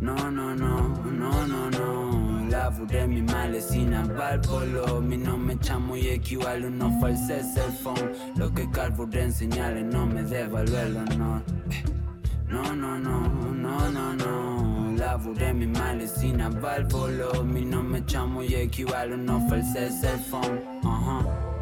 No, 0.00 0.14
no, 0.30 0.54
no, 0.54 0.88
no, 1.04 1.46
no, 1.46 1.70
no. 1.70 2.48
Lavoré 2.50 3.06
mi 3.06 3.22
male 3.22 3.60
sin 3.60 3.92
polo. 4.42 5.00
Mi 5.00 5.16
me 5.16 5.58
chamo 5.58 5.96
y 5.96 6.08
equivale 6.08 6.66
uno 6.66 6.98
falses 7.00 7.56
el 7.56 7.72
phone. 7.72 8.12
Lo 8.36 8.52
que 8.52 8.66
de 8.66 9.22
enseñarle 9.22 9.82
no 9.82 10.06
me 10.06 10.22
devalúe 10.22 10.76
el 10.76 10.96
honor. 10.96 11.42
No, 12.48 12.74
no, 12.74 12.98
no, 12.98 13.20
no, 13.52 13.90
no, 13.90 14.14
no. 14.14 14.96
Lavoré 14.96 15.54
mi 15.54 15.66
male 15.66 16.06
sin 16.06 16.38
polo. 16.90 17.44
Mi 17.44 17.64
me 17.64 18.04
chamo 18.04 18.42
y 18.42 18.54
equivale 18.54 19.14
uno 19.14 19.46
falses 19.48 20.02
el 20.02 20.18
phone. 20.18 20.60
Uh 20.82 20.86
-huh. 20.86 21.53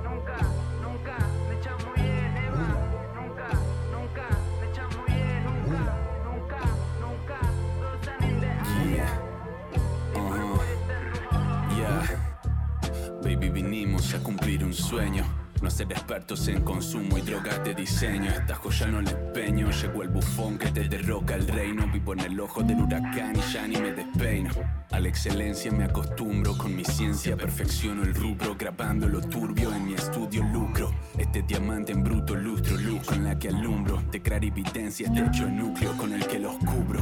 Vinimos 13.72 14.12
a 14.12 14.18
cumplir 14.18 14.62
un 14.64 14.74
sueño. 14.74 15.24
No 15.62 15.70
ser 15.70 15.90
expertos 15.90 16.46
en 16.48 16.60
consumo 16.60 17.16
y 17.16 17.22
drogas 17.22 17.64
de 17.64 17.74
diseño. 17.74 18.30
Esta 18.30 18.54
joya 18.56 18.88
no 18.88 19.00
le 19.00 19.12
empeño. 19.12 19.70
Llegó 19.70 20.02
el 20.02 20.10
bufón 20.10 20.58
que 20.58 20.70
te 20.70 20.86
derroca 20.88 21.36
el 21.36 21.48
reino. 21.48 21.86
Vivo 21.90 22.12
en 22.12 22.20
el 22.20 22.38
ojo 22.38 22.62
del 22.62 22.82
huracán 22.82 23.34
y 23.34 23.52
ya 23.52 23.66
ni 23.66 23.78
me 23.78 23.92
despeino. 23.92 24.50
A 24.90 25.00
la 25.00 25.08
excelencia 25.08 25.72
me 25.72 25.84
acostumbro. 25.84 26.58
Con 26.58 26.76
mi 26.76 26.84
ciencia 26.84 27.34
perfecciono 27.34 28.02
el 28.02 28.14
rubro. 28.14 28.54
Grabando 28.58 29.08
lo 29.08 29.22
turbio 29.22 29.72
en 29.72 29.86
mi 29.86 29.94
estudio 29.94 30.42
lucro. 30.52 30.92
Este 31.16 31.40
diamante 31.40 31.92
en 31.92 32.04
bruto 32.04 32.34
lustro, 32.34 32.76
luz 32.76 33.06
con 33.06 33.24
la 33.24 33.38
que 33.38 33.48
alumbro. 33.48 34.02
De 34.10 34.20
clarividencia 34.20 35.06
este 35.06 35.24
hecho 35.24 35.46
el 35.46 35.56
núcleo 35.56 35.96
con 35.96 36.12
el 36.12 36.26
que 36.26 36.38
los 36.38 36.56
cubro. 36.56 37.00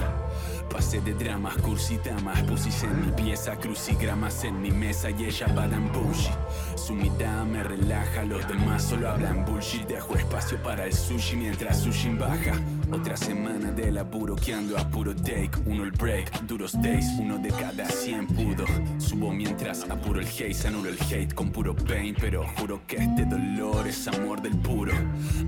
Pasé 0.71 1.01
de 1.01 1.15
dramas, 1.15 1.57
cursidamas, 1.59 2.43
pusis 2.45 2.85
en 2.85 3.05
mi 3.05 3.13
pieza, 3.13 3.57
crucigramas 3.57 4.45
en 4.45 4.63
mi 4.63 4.71
mesa 4.71 5.11
y 5.11 5.25
ella 5.25 5.47
en 5.47 5.93
bullshit. 5.93 6.33
Su 6.77 6.95
mirada 6.95 7.45
me 7.45 7.63
relaja, 7.63 8.25
los 8.25 8.47
demás 8.49 8.85
solo 8.85 9.11
hablan 9.11 9.45
bullshit. 9.45 9.87
Dejo 9.87 10.15
espacio 10.15 10.63
para 10.63 10.87
el 10.87 10.93
sushi 10.93 11.37
mientras 11.37 11.81
sushi 11.81 12.11
baja. 12.11 12.55
Otra 12.93 13.17
semana 13.17 13.71
de 13.71 13.93
laburo 13.93 14.35
que 14.35 14.53
ando 14.53 14.77
a 14.77 14.89
puro 14.89 15.15
take. 15.15 15.51
Uno 15.67 15.85
el 15.85 15.93
break, 15.93 16.43
duros 16.43 16.73
days, 16.83 17.07
uno 17.19 17.39
de 17.39 17.51
cada 17.51 17.87
cien 17.87 18.27
pudo. 18.27 18.65
Subo 18.99 19.33
mientras 19.33 19.89
apuro 19.89 20.21
el 20.21 20.27
hate, 20.27 20.67
anulo 20.67 20.89
el 20.89 20.99
hate 21.01 21.33
con 21.33 21.51
puro 21.51 21.75
pain. 21.75 22.17
Pero 22.21 22.45
juro 22.57 22.81
que 22.89 22.97
este 22.97 23.25
dolor 23.25 23.87
es 23.87 24.09
amor 24.09 24.43
del 24.43 24.57
puro. 24.57 24.93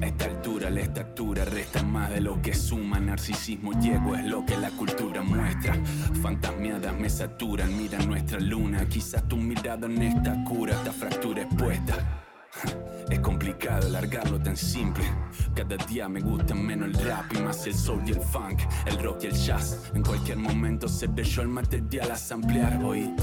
A 0.00 0.06
esta 0.06 0.26
altura 0.26 0.70
la 0.70 0.80
estatura 0.80 1.44
resta 1.44 1.82
más 1.82 2.10
de 2.10 2.20
lo 2.20 2.40
que 2.40 2.54
suma. 2.54 3.00
Narcisismo 3.00 3.72
llego 3.80 4.14
es 4.14 4.24
lo 4.24 4.46
que 4.46 4.56
la 4.56 4.70
cultura 4.70 5.22
muestra. 5.22 5.74
Fantasmeadas 6.22 6.96
me 6.96 7.10
saturan, 7.10 7.76
mira 7.76 7.98
nuestra 7.98 8.38
luna. 8.38 8.88
Quizás 8.88 9.26
tu 9.26 9.36
mirada 9.36 9.86
en 9.86 10.00
esta 10.00 10.44
cura, 10.44 10.74
esta 10.74 10.92
fractura 10.92 11.42
expuesta. 11.42 12.22
Es 13.10 13.20
complicado 13.20 13.86
alargarlo 13.86 14.40
tan 14.40 14.56
simple. 14.56 15.04
Cada 15.54 15.76
día 15.86 16.08
me 16.08 16.20
gusta 16.20 16.54
menos 16.54 16.88
el 16.88 16.94
rap 17.04 17.32
y 17.34 17.42
más 17.42 17.66
el 17.66 17.74
soul 17.74 18.02
y 18.06 18.12
el 18.12 18.20
funk, 18.20 18.60
el 18.86 19.02
rock 19.02 19.24
y 19.24 19.26
el 19.26 19.34
jazz. 19.34 19.90
En 19.94 20.02
cualquier 20.02 20.38
momento 20.38 20.88
se 20.88 21.08
yo 21.22 21.42
el 21.42 21.48
material 21.48 22.10
a 22.10 22.16
samplear, 22.16 22.82
oíste. 22.82 23.22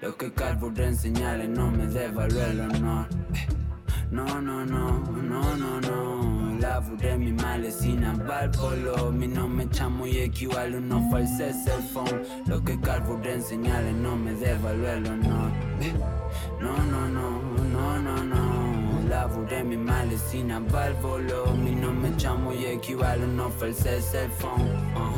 Lo 0.00 0.16
que 0.16 0.32
calvo 0.32 0.68
de 0.70 0.86
enseñarle 0.86 1.46
no 1.46 1.70
me 1.70 1.86
devalúe 1.86 2.40
el 2.40 2.60
honor. 2.60 3.06
No, 4.10 4.40
no, 4.40 4.66
no, 4.66 4.98
no, 4.98 5.56
no, 5.56 5.80
no. 5.80 6.51
Lavoré 6.62 7.18
mi 7.18 7.32
male 7.32 7.72
sin 7.72 8.02
valvolo. 8.24 9.10
Mi 9.10 9.26
nome 9.26 9.68
chamo 9.70 10.06
y 10.06 10.18
equivale 10.18 10.76
uno 10.76 11.08
false 11.10 11.52
cell 11.52 11.82
phone. 11.92 12.22
Lo 12.46 12.62
que 12.62 12.78
carburé 12.78 13.40
en 13.50 14.00
no 14.00 14.14
me 14.14 14.32
devaluelo, 14.34 15.16
no. 15.16 15.50
No, 16.60 16.76
no, 16.84 17.08
no, 17.08 17.40
no, 17.64 17.98
no, 17.98 18.24
no. 18.24 19.08
Lavoré 19.08 19.64
mi 19.64 19.76
male 19.76 20.16
sin 20.16 20.50
valvolo. 20.70 21.52
Mi 21.56 21.74
nome 21.74 22.16
chamo 22.16 22.52
y 22.52 22.66
equivale 22.66 23.24
uno 23.24 23.50
false 23.50 24.00
cell 24.00 24.30
phone. 24.38 24.62
Uh 24.94 25.11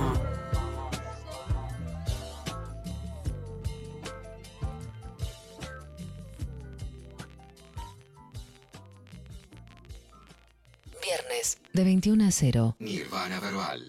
de 11.75 11.83
21 11.83 12.25
a 12.25 12.31
0. 12.31 12.77
Nirvana 12.79 13.41
Verbal. 13.41 13.83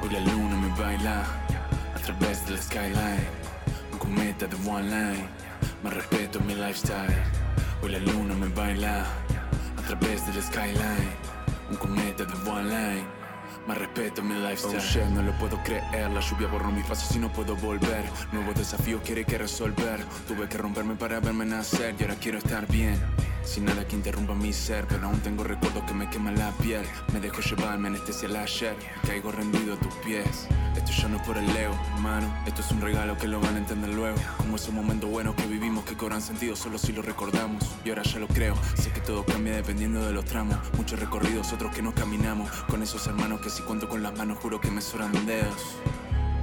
Hoy 0.00 0.08
la 0.10 0.20
luna 0.20 0.56
me 0.56 0.74
baila 0.80 1.26
a 1.94 1.98
través 1.98 2.46
del 2.46 2.58
skyline. 2.58 2.96
Un 3.92 3.98
cometa 3.98 4.46
de 4.46 4.56
one 4.66 4.84
line. 4.84 5.28
Más 5.84 5.92
respeto 5.92 6.40
mi 6.40 6.54
lifestyle. 6.54 7.22
Hoy 7.82 7.90
la 7.90 7.98
luna 7.98 8.34
me 8.34 8.48
baila 8.48 9.04
a 9.76 9.82
través 9.86 10.26
del 10.32 10.42
skyline 10.42 11.37
un 11.70 11.76
cometa 11.76 12.24
de 12.24 12.50
one 12.50 12.64
line. 12.64 13.06
Más 13.66 13.76
respeto 13.76 14.22
mi 14.22 14.34
lifestyle. 14.34 14.76
Oh 14.76 14.80
shit, 14.80 15.04
no 15.04 15.22
lo 15.22 15.32
puedo 15.38 15.62
creer. 15.62 16.10
La 16.10 16.20
lluvia 16.20 16.48
borró 16.48 16.70
mis 16.70 16.86
pasos 16.86 17.14
y 17.14 17.18
no 17.18 17.30
puedo 17.32 17.54
volver. 17.56 18.04
Nuevo 18.32 18.52
desafío 18.54 19.00
quiere 19.02 19.24
que 19.24 19.38
resolver. 19.38 20.02
Tuve 20.26 20.48
que 20.48 20.58
romperme 20.58 20.94
para 20.94 21.20
verme 21.20 21.44
nacer 21.44 21.94
y 21.98 22.02
ahora 22.02 22.16
quiero 22.16 22.38
estar 22.38 22.66
bien. 22.66 22.98
Sin 23.48 23.64
nada 23.64 23.88
que 23.88 23.96
interrumpa 23.96 24.34
mi 24.34 24.52
ser, 24.52 24.86
pero 24.86 25.06
aún 25.06 25.20
tengo 25.20 25.42
recuerdos 25.42 25.82
que 25.84 25.94
me 25.94 26.10
queman 26.10 26.38
la 26.38 26.52
piel. 26.58 26.84
Me 27.14 27.18
dejo 27.18 27.40
llevar, 27.40 27.78
me 27.78 27.88
anestesia 27.88 28.28
el 28.28 28.36
ayer. 28.36 28.76
Caigo 29.06 29.32
rendido 29.32 29.72
a 29.72 29.78
tus 29.78 29.94
pies. 30.04 30.46
Esto 30.76 30.92
ya 30.92 31.08
no 31.08 31.16
es 31.16 31.22
por 31.22 31.38
el 31.38 31.46
leo, 31.54 31.72
hermano. 31.94 32.30
Esto 32.46 32.60
es 32.60 32.70
un 32.72 32.82
regalo 32.82 33.16
que 33.16 33.26
lo 33.26 33.40
van 33.40 33.54
a 33.54 33.58
entender 33.58 33.88
luego. 33.94 34.18
Como 34.36 34.56
esos 34.56 34.74
momentos 34.74 35.08
buenos 35.08 35.34
que 35.34 35.46
vivimos 35.46 35.86
que 35.86 35.96
cobran 35.96 36.20
sentido 36.20 36.56
solo 36.56 36.76
si 36.76 36.92
lo 36.92 37.00
recordamos. 37.00 37.64
Y 37.86 37.88
ahora 37.88 38.02
ya 38.02 38.18
lo 38.18 38.28
creo. 38.28 38.54
Sé 38.74 38.90
que 38.90 39.00
todo 39.00 39.24
cambia 39.24 39.56
dependiendo 39.56 40.04
de 40.04 40.12
los 40.12 40.26
tramos. 40.26 40.58
Muchos 40.76 41.00
recorridos, 41.00 41.50
otros 41.50 41.74
que 41.74 41.80
no 41.80 41.94
caminamos. 41.94 42.50
Con 42.68 42.82
esos 42.82 43.06
hermanos 43.06 43.40
que 43.40 43.48
si 43.48 43.62
cuento 43.62 43.88
con 43.88 44.02
las 44.02 44.14
manos 44.14 44.36
juro 44.40 44.60
que 44.60 44.70
me 44.70 44.82
sobran 44.82 45.24
dedos. 45.24 45.78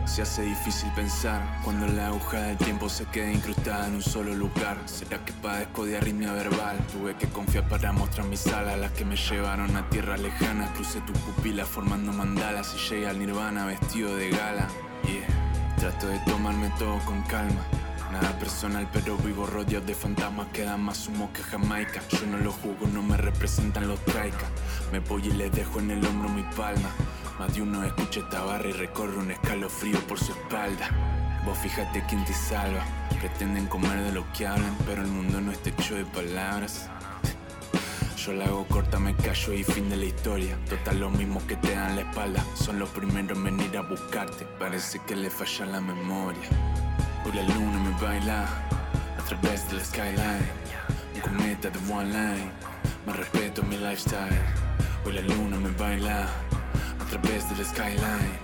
Se 0.06 0.22
hace 0.22 0.44
difícil 0.44 0.90
pensar 0.92 1.42
cuando 1.64 1.88
la 1.88 2.08
aguja 2.08 2.40
del 2.40 2.58
tiempo 2.58 2.88
se 2.88 3.06
queda 3.06 3.32
incrustada 3.32 3.88
en 3.88 3.96
un 3.96 4.02
solo 4.02 4.34
lugar. 4.34 4.78
¿Será 4.86 5.18
que 5.26 5.34
padezco 5.34 5.84
de 5.84 5.98
arritmia 5.98 6.32
verbal? 6.32 6.78
Tuve 6.94 7.16
que 7.16 7.28
confiar 7.28 7.68
para 7.68 7.92
mostrar 7.92 8.28
mis 8.28 8.46
alas, 8.48 8.78
las 8.78 8.92
que 8.92 9.04
me 9.04 9.18
llevaron 9.18 9.76
a 9.76 9.90
tierras 9.90 10.22
lejanas. 10.22 10.70
Crucé 10.72 11.02
tu 11.02 11.12
pupila 11.14 11.66
formando 11.66 12.14
mandalas 12.14 12.74
y 12.76 12.90
llegué 12.90 13.08
al 13.08 13.20
nirvana 13.20 13.66
vestido 13.66 14.16
de 14.16 14.30
gala. 14.30 14.68
Yeah. 15.04 15.76
Trato 15.78 16.08
de 16.08 16.20
tomarme 16.20 16.72
todo 16.78 17.00
con 17.00 17.22
calma. 17.24 17.66
Nada 18.12 18.38
personal, 18.40 18.88
pero 18.94 19.18
vivo 19.18 19.46
rodeado 19.48 19.86
de 19.86 19.96
fantasmas 19.96 20.48
que 20.54 20.64
dan 20.64 20.82
más 20.82 21.08
humo 21.08 21.34
que 21.34 21.42
Jamaica. 21.42 22.02
Yo 22.12 22.28
no 22.28 22.38
lo 22.38 22.52
jugo, 22.52 22.88
no 22.94 23.02
me 23.02 23.18
representan 23.18 23.88
los 23.88 24.00
traica. 24.06 24.46
Me 24.92 25.00
voy 25.00 25.28
y 25.28 25.32
le 25.32 25.50
dejo 25.50 25.80
en 25.80 25.92
el 25.92 26.06
hombro 26.06 26.30
mi 26.30 26.44
palma. 26.56 26.90
Más 27.40 27.54
de 27.54 27.62
uno 27.62 27.84
escucha 27.84 28.22
esta 28.22 28.44
barra 28.44 28.70
y 28.70 28.72
recorre 28.72 29.18
un 29.18 29.30
escalofrío 29.30 30.00
por 30.08 30.18
su 30.18 30.32
espalda. 30.32 30.90
Vos 31.46 31.58
fíjate 31.58 32.02
quién 32.08 32.24
te 32.24 32.34
salva. 32.34 32.86
Pretenden 33.20 33.68
comer 33.68 34.02
de 34.04 34.14
lo 34.14 34.26
que 34.32 34.48
hablan, 34.48 34.76
pero 34.86 35.02
el 35.02 35.10
mundo 35.10 35.42
no 35.42 35.52
está 35.52 35.70
hecho 35.70 35.96
de 35.96 36.06
palabras. 36.06 36.90
Yo 38.18 38.32
la 38.34 38.46
hago 38.46 38.66
corta, 38.68 39.00
me 39.00 39.14
callo 39.16 39.54
y 39.54 39.66
fin 39.66 39.90
de 39.90 39.98
la 39.98 40.06
historia. 40.06 40.58
Total, 40.70 40.98
lo 40.98 41.10
mismo 41.10 41.46
que 41.46 41.58
te 41.58 41.76
dan 41.76 41.98
la 41.98 42.04
espalda. 42.04 42.44
Son 42.56 42.80
los 42.80 42.90
primeros 42.90 43.38
en 43.38 43.44
venir 43.44 43.78
a 43.78 43.82
buscarte. 43.82 44.46
Parece 44.58 45.00
que 45.06 45.16
le 45.16 45.30
falla 45.30 45.66
la 45.66 45.82
memoria. 45.82 46.50
Hoy 47.26 47.34
la 47.34 47.44
luna 47.44 47.80
me 47.80 48.02
baila 48.02 48.46
a 49.20 49.24
través 49.28 49.70
del 49.70 49.82
skyline. 49.82 50.50
Un 51.16 51.22
cometa 51.22 51.70
de 51.70 51.94
one 51.94 52.06
line. 52.06 52.52
Más 53.06 53.18
respeto 53.18 53.62
mi 53.64 53.78
lifestyle. 53.78 54.42
Hoy 55.06 55.14
la 55.14 55.22
luna 55.22 55.58
me 55.58 55.70
baila 55.72 56.28
a 57.06 57.10
través 57.10 57.50
del 57.50 57.66
skyline. 57.66 58.40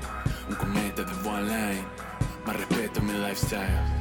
Un 0.50 0.56
cometa 0.56 1.04
de 1.04 1.30
one 1.30 1.44
line. 1.44 1.86
Más 2.46 2.56
respeto 2.56 3.02
mi 3.02 3.14
lifestyle. 3.14 4.01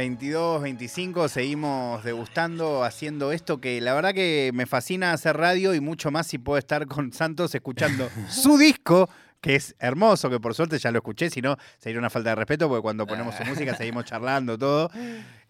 22, 0.00 0.62
25, 0.62 1.28
seguimos 1.28 2.02
degustando, 2.04 2.84
haciendo 2.84 3.32
esto 3.32 3.60
que 3.60 3.82
la 3.82 3.92
verdad 3.92 4.14
que 4.14 4.50
me 4.54 4.64
fascina 4.64 5.12
hacer 5.12 5.36
radio 5.36 5.74
y 5.74 5.80
mucho 5.80 6.10
más 6.10 6.26
si 6.26 6.38
puedo 6.38 6.56
estar 6.58 6.86
con 6.86 7.12
Santos 7.12 7.54
escuchando 7.54 8.08
su 8.30 8.56
disco, 8.56 9.10
que 9.42 9.56
es 9.56 9.76
hermoso, 9.78 10.30
que 10.30 10.40
por 10.40 10.54
suerte 10.54 10.78
ya 10.78 10.90
lo 10.90 11.00
escuché, 11.00 11.28
si 11.28 11.42
no 11.42 11.58
sería 11.76 11.98
una 11.98 12.08
falta 12.08 12.30
de 12.30 12.36
respeto 12.36 12.66
porque 12.66 12.80
cuando 12.80 13.06
ponemos 13.06 13.34
su 13.34 13.44
música 13.44 13.74
seguimos 13.76 14.06
charlando 14.06 14.56
todo, 14.56 14.90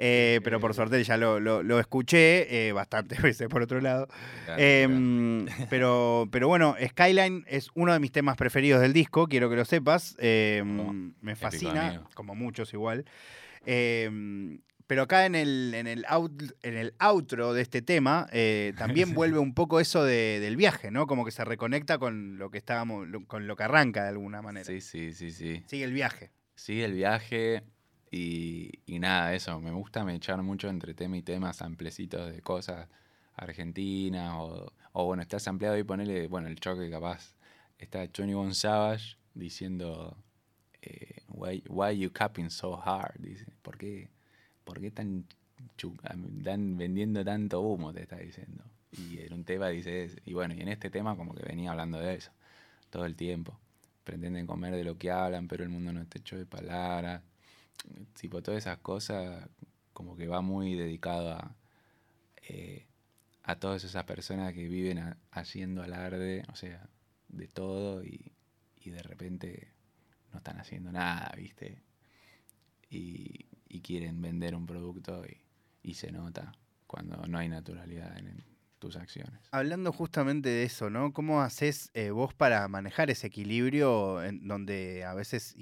Eh, 0.03 0.41
pero 0.43 0.59
por 0.61 0.73
suerte 0.73 1.05
ya 1.05 1.19
lo, 1.19 1.39
lo- 1.41 1.63
lo 1.63 1.79
escuché 1.79 2.69
eh, 2.69 2.73
bastantes 2.73 3.21
veces 3.23 3.49
por 3.49 3.61
otro 3.63 3.81
lado. 3.83 4.09
Em, 4.57 5.47
pero, 5.69 6.27
pero 6.33 6.49
bueno, 6.49 6.75
Skyline 6.89 7.45
es 7.47 7.69
uno 7.75 7.93
de 7.93 8.01
mis 8.01 8.11
temas 8.11 8.35
preferidos 8.39 8.81
del 8.81 8.95
disco, 8.95 9.29
quiero 9.29 9.51
que 9.51 9.57
lo 9.57 9.65
sepas. 9.67 10.17
Em, 10.19 11.13
me 11.21 11.37
fascina, 11.37 12.03
como 12.15 12.35
muchos 12.35 12.73
igual. 12.73 13.05
Em, 13.67 14.61
pero 14.87 15.03
acá 15.03 15.25
en 15.27 15.35
el, 15.37 15.73
en, 15.75 15.87
el 15.87 16.05
out- 16.07 16.55
en 16.63 16.77
el 16.77 16.95
outro 16.99 17.53
de 17.53 17.63
este 17.63 17.81
tema 17.83 18.27
eh, 18.33 18.73
también 18.77 19.15
vuelve 19.15 19.39
un 19.39 19.55
poco 19.55 19.79
eso 19.81 20.03
de- 20.05 20.41
del 20.41 20.57
viaje, 20.57 20.91
¿no? 20.91 21.07
Como 21.07 21.25
que 21.25 21.31
se 21.31 21.45
reconecta 21.45 21.99
con 21.99 22.39
lo 22.39 22.51
que 22.51 22.59
estábamos, 22.59 23.07
lo- 23.07 23.25
con 23.27 23.47
lo 23.47 23.55
que 23.57 23.63
arranca 23.63 24.03
de 24.03 24.09
alguna 24.09 24.43
manera. 24.43 24.65
Sí, 24.65 24.81
sí, 24.81 25.13
sí, 25.13 25.31
sí. 25.31 25.63
Sigue 25.67 25.85
el 25.85 25.93
viaje. 25.93 26.31
Sigue 26.57 26.85
el 26.85 26.95
viaje 26.95 27.63
y, 28.11 28.71
y 28.87 28.99
nada, 28.99 29.33
eso. 29.35 29.61
Me 29.61 29.71
gusta 29.71 30.05
me 30.05 30.15
echar 30.15 30.43
mucho 30.43 30.69
entre 30.69 30.95
tema 30.95 31.17
y 31.17 31.23
tema, 31.23 31.53
samplecitos 31.53 32.33
de 32.33 32.41
cosas 32.43 32.89
argentinas 33.37 34.33
o, 34.37 34.73
o 34.93 35.05
bueno, 35.07 35.23
está 35.23 35.39
sampleado 35.39 35.79
y 35.79 35.85
ponerle, 35.85 36.27
bueno, 36.27 36.49
el 36.49 36.59
choque 36.59 36.91
capaz. 36.91 37.37
Está 37.79 38.07
Johnny 38.15 38.35
Savage 38.55 39.17
diciendo, 39.35 40.17
eh, 40.83 41.20
why, 41.33 41.63
why 41.69 41.97
you 41.97 42.11
capping 42.11 42.51
so 42.51 42.77
hard? 42.77 43.15
Dice, 43.19 43.47
¿por 43.63 43.79
qué, 43.79 44.09
por 44.65 44.81
qué 44.81 44.91
tan, 44.91 45.27
dan 46.43 46.77
vendiendo 46.77 47.25
tanto 47.25 47.61
humo? 47.61 47.93
Te 47.93 48.03
está 48.03 48.17
diciendo. 48.17 48.65
Y 48.93 49.21
en 49.21 49.33
un 49.33 49.45
tema 49.45 49.69
dice. 49.69 50.11
Y 50.25 50.35
bueno, 50.35 50.55
y 50.55 50.61
en 50.61 50.69
este 50.69 50.91
tema 50.91 51.17
como 51.17 51.35
que 51.35 51.45
venía 51.45 51.71
hablando 51.71 51.99
de 51.99 52.15
eso 52.15 52.33
todo 52.91 53.07
el 53.07 53.17
tiempo. 53.17 53.59
Pretenden 54.05 54.47
comer 54.47 54.75
de 54.75 54.85
lo 54.85 54.99
que 54.99 55.11
hablan, 55.11 55.49
pero 55.49 55.63
el 55.63 55.71
mundo 55.71 55.93
no 55.93 56.03
está 56.03 56.19
hecho 56.19 56.37
de 56.37 56.47
palabras. 56.47 57.23
Tipo, 58.21 58.43
todas 58.43 58.59
esas 58.65 58.79
cosas 58.79 59.49
como 59.93 60.17
que 60.17 60.27
va 60.29 60.41
muy 60.41 60.75
dedicado 60.75 61.33
a, 61.33 61.55
eh, 62.49 62.87
a 63.45 63.57
todas 63.57 63.85
esas 63.85 64.05
personas 64.05 64.53
que 64.53 64.69
viven 64.69 65.17
haciendo 65.31 65.83
alarde, 65.83 66.45
o 66.53 66.57
sea, 66.57 66.89
de 67.29 67.47
todo 67.49 68.05
y, 68.05 68.33
y 68.81 68.91
de 68.91 69.03
repente 69.03 69.69
no 70.33 70.39
están 70.39 70.59
haciendo 70.59 70.93
nada, 70.93 71.33
¿viste? 71.37 71.83
Y, 72.89 73.47
y 73.69 73.81
quieren 73.81 74.21
vender 74.21 74.55
un 74.55 74.67
producto 74.67 75.25
y, 75.27 75.41
y 75.83 75.95
se 75.95 76.11
nota 76.11 76.53
cuando 76.87 77.17
no 77.27 77.39
hay 77.39 77.49
naturalidad 77.49 78.19
en, 78.19 78.45
tus 78.81 78.97
acciones. 78.97 79.39
Hablando 79.51 79.93
justamente 79.93 80.49
de 80.49 80.63
eso, 80.63 80.89
¿no? 80.89 81.13
¿Cómo 81.13 81.43
haces 81.43 81.91
eh, 81.93 82.13
vos 82.13 82.33
para 82.33 82.67
manejar 82.67 83.11
ese 83.11 83.27
equilibrio 83.27 84.25
en 84.25 84.49
donde 84.49 85.05
a 85.05 85.13
veces 85.13 85.55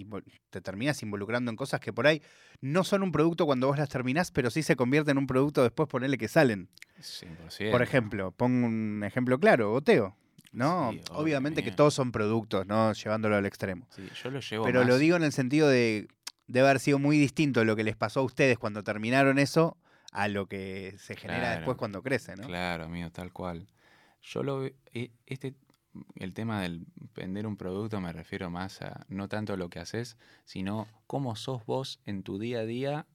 te 0.50 0.60
terminas 0.60 1.02
involucrando 1.02 1.50
en 1.50 1.56
cosas 1.56 1.80
que 1.80 1.92
por 1.92 2.06
ahí 2.06 2.22
no 2.60 2.84
son 2.84 3.02
un 3.02 3.10
producto 3.10 3.44
cuando 3.44 3.66
vos 3.66 3.76
las 3.76 3.88
terminás, 3.88 4.30
pero 4.30 4.50
sí 4.50 4.62
se 4.62 4.76
convierten 4.76 5.16
en 5.16 5.18
un 5.18 5.26
producto 5.26 5.64
después 5.64 5.88
ponerle 5.88 6.16
que 6.16 6.28
salen? 6.28 6.68
100%. 7.00 7.72
Por 7.72 7.82
ejemplo, 7.82 8.30
pongo 8.30 8.68
un 8.68 9.02
ejemplo 9.04 9.40
claro, 9.40 9.72
Goteo. 9.72 10.16
¿No? 10.52 10.92
Sí, 10.92 11.02
Obviamente 11.12 11.62
que 11.62 11.72
todos 11.72 11.94
son 11.94 12.12
productos, 12.12 12.66
¿no? 12.66 12.92
Llevándolo 12.92 13.36
al 13.36 13.46
extremo. 13.46 13.86
Sí, 13.94 14.08
yo 14.22 14.30
lo 14.30 14.40
llevo 14.40 14.64
Pero 14.64 14.84
lo 14.84 14.98
digo 14.98 15.16
en 15.16 15.22
el 15.22 15.32
sentido 15.32 15.68
de 15.68 16.08
debe 16.46 16.68
haber 16.68 16.80
sido 16.80 16.98
muy 16.98 17.18
distinto 17.18 17.64
lo 17.64 17.76
que 17.76 17.84
les 17.84 17.96
pasó 17.96 18.20
a 18.20 18.22
ustedes 18.24 18.58
cuando 18.58 18.82
terminaron 18.82 19.38
eso 19.38 19.76
a 20.12 20.28
lo 20.28 20.46
que 20.46 20.94
se 20.98 21.14
genera 21.16 21.40
Claro. 21.40 21.56
después 21.56 21.76
cuando 21.76 22.02
crece, 22.02 22.34
¿no? 22.36 22.46
Claro, 22.46 22.84
amigo, 22.84 23.10
tal 23.10 23.32
cual. 23.32 23.66
Yo 24.22 24.42
lo 24.42 24.64
e- 24.64 25.10
este 25.26 25.54
el 26.16 26.32
tema 26.32 26.62
del 26.62 26.86
vender 27.14 27.46
un 27.46 27.56
producto 27.56 28.00
me 28.00 28.12
refiero 28.12 28.50
más 28.50 28.82
a 28.82 29.04
no 29.08 29.28
tanto 29.28 29.56
lo 29.56 29.68
que 29.68 29.80
haces, 29.80 30.16
sino 30.44 30.86
cómo 31.06 31.34
sos 31.36 31.64
vos 31.66 32.00
en 32.04 32.22
tu 32.22 32.38
día 32.38 32.60
a 32.60 32.64
día 32.64 33.06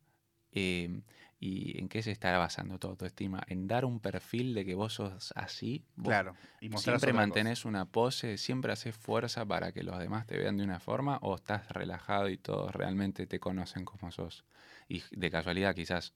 eh, 0.51 1.01
y 1.45 1.77
en 1.77 1.89
qué 1.89 2.01
se 2.01 2.11
está 2.11 2.37
basando 2.37 2.79
tu 2.79 2.87
autoestima. 2.87 3.43
En 3.47 3.67
dar 3.67 3.83
un 3.83 3.99
perfil 3.99 4.53
de 4.53 4.63
que 4.63 4.75
vos 4.75 4.93
sos 4.93 5.33
así. 5.35 5.83
vos 5.97 6.07
Claro. 6.07 6.37
Y 6.61 6.69
siempre 6.69 7.11
cosa. 7.11 7.13
mantenés 7.13 7.65
una 7.65 7.83
pose, 7.83 8.37
siempre 8.37 8.71
haces 8.71 8.95
fuerza 8.95 9.45
para 9.45 9.73
que 9.73 9.83
los 9.83 9.99
demás 9.99 10.25
te 10.25 10.37
vean 10.37 10.55
de 10.55 10.63
una 10.63 10.79
forma 10.79 11.17
o 11.21 11.35
estás 11.35 11.67
relajado 11.67 12.29
y 12.29 12.37
todos 12.37 12.73
realmente 12.73 13.27
te 13.27 13.41
conocen 13.41 13.83
como 13.83 14.09
sos. 14.09 14.45
Y 14.87 15.03
de 15.11 15.29
casualidad 15.29 15.75
quizás 15.75 16.13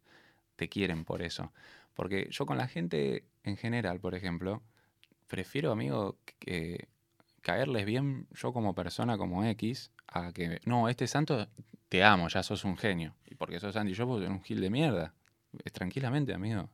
te 0.56 0.70
quieren 0.70 1.04
por 1.04 1.22
eso. 1.22 1.52
Porque 1.94 2.30
yo 2.32 2.46
con 2.46 2.58
la 2.58 2.70
gente 2.70 3.26
en 3.44 3.58
general, 3.58 4.00
por 4.00 4.16
ejemplo, 4.16 4.64
prefiero, 5.28 5.74
amigo, 5.74 6.16
que 6.40 6.88
caerles 7.42 7.86
bien 7.86 8.28
yo 8.32 8.54
como 8.54 8.74
persona, 8.74 9.18
como 9.18 9.44
X, 9.44 9.92
a 10.08 10.32
que, 10.32 10.62
no, 10.64 10.88
este 10.88 11.06
santo 11.06 11.50
te 11.90 12.02
amo, 12.06 12.30
ya 12.30 12.44
sos 12.44 12.64
un 12.64 12.78
genio. 12.78 13.14
Y 13.26 13.36
porque 13.36 13.60
sos 13.60 13.76
Andy, 13.76 13.94
yo 13.94 14.06
soy 14.06 14.26
un 14.28 14.42
gil 14.42 14.62
de 14.62 14.70
mierda. 14.70 15.14
Tranquilamente, 15.74 16.34
amigo. 16.34 16.70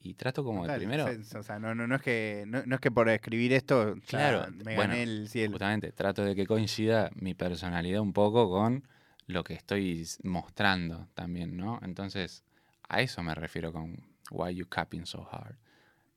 Y 0.00 0.14
trato 0.14 0.44
como 0.44 0.62
de 0.62 0.68
Total, 0.68 0.80
primero... 0.80 1.06
se- 1.24 1.38
O 1.38 1.42
sea, 1.42 1.58
no, 1.58 1.74
no, 1.74 1.86
no, 1.86 1.96
es 1.96 2.02
que, 2.02 2.44
no, 2.46 2.62
no 2.64 2.76
es 2.76 2.80
que 2.80 2.90
por 2.90 3.08
escribir 3.08 3.52
esto 3.52 3.96
ya 3.96 4.00
Claro, 4.06 4.46
me 4.64 4.74
bueno, 4.76 4.92
gané 4.94 5.02
el 5.02 5.28
cielo. 5.28 5.52
Justamente, 5.52 5.90
trato 5.92 6.24
de 6.24 6.34
que 6.36 6.46
coincida 6.46 7.10
mi 7.16 7.34
personalidad 7.34 8.00
un 8.00 8.12
poco 8.12 8.48
con 8.48 8.86
lo 9.26 9.42
que 9.44 9.54
estoy 9.54 10.06
mostrando 10.22 11.08
también, 11.14 11.56
¿no? 11.56 11.80
Entonces, 11.82 12.44
a 12.88 13.00
eso 13.02 13.22
me 13.22 13.34
refiero 13.34 13.72
con 13.72 13.96
Why 14.30 14.54
You 14.54 14.68
Capping 14.68 15.04
So 15.04 15.28
Hard. 15.30 15.56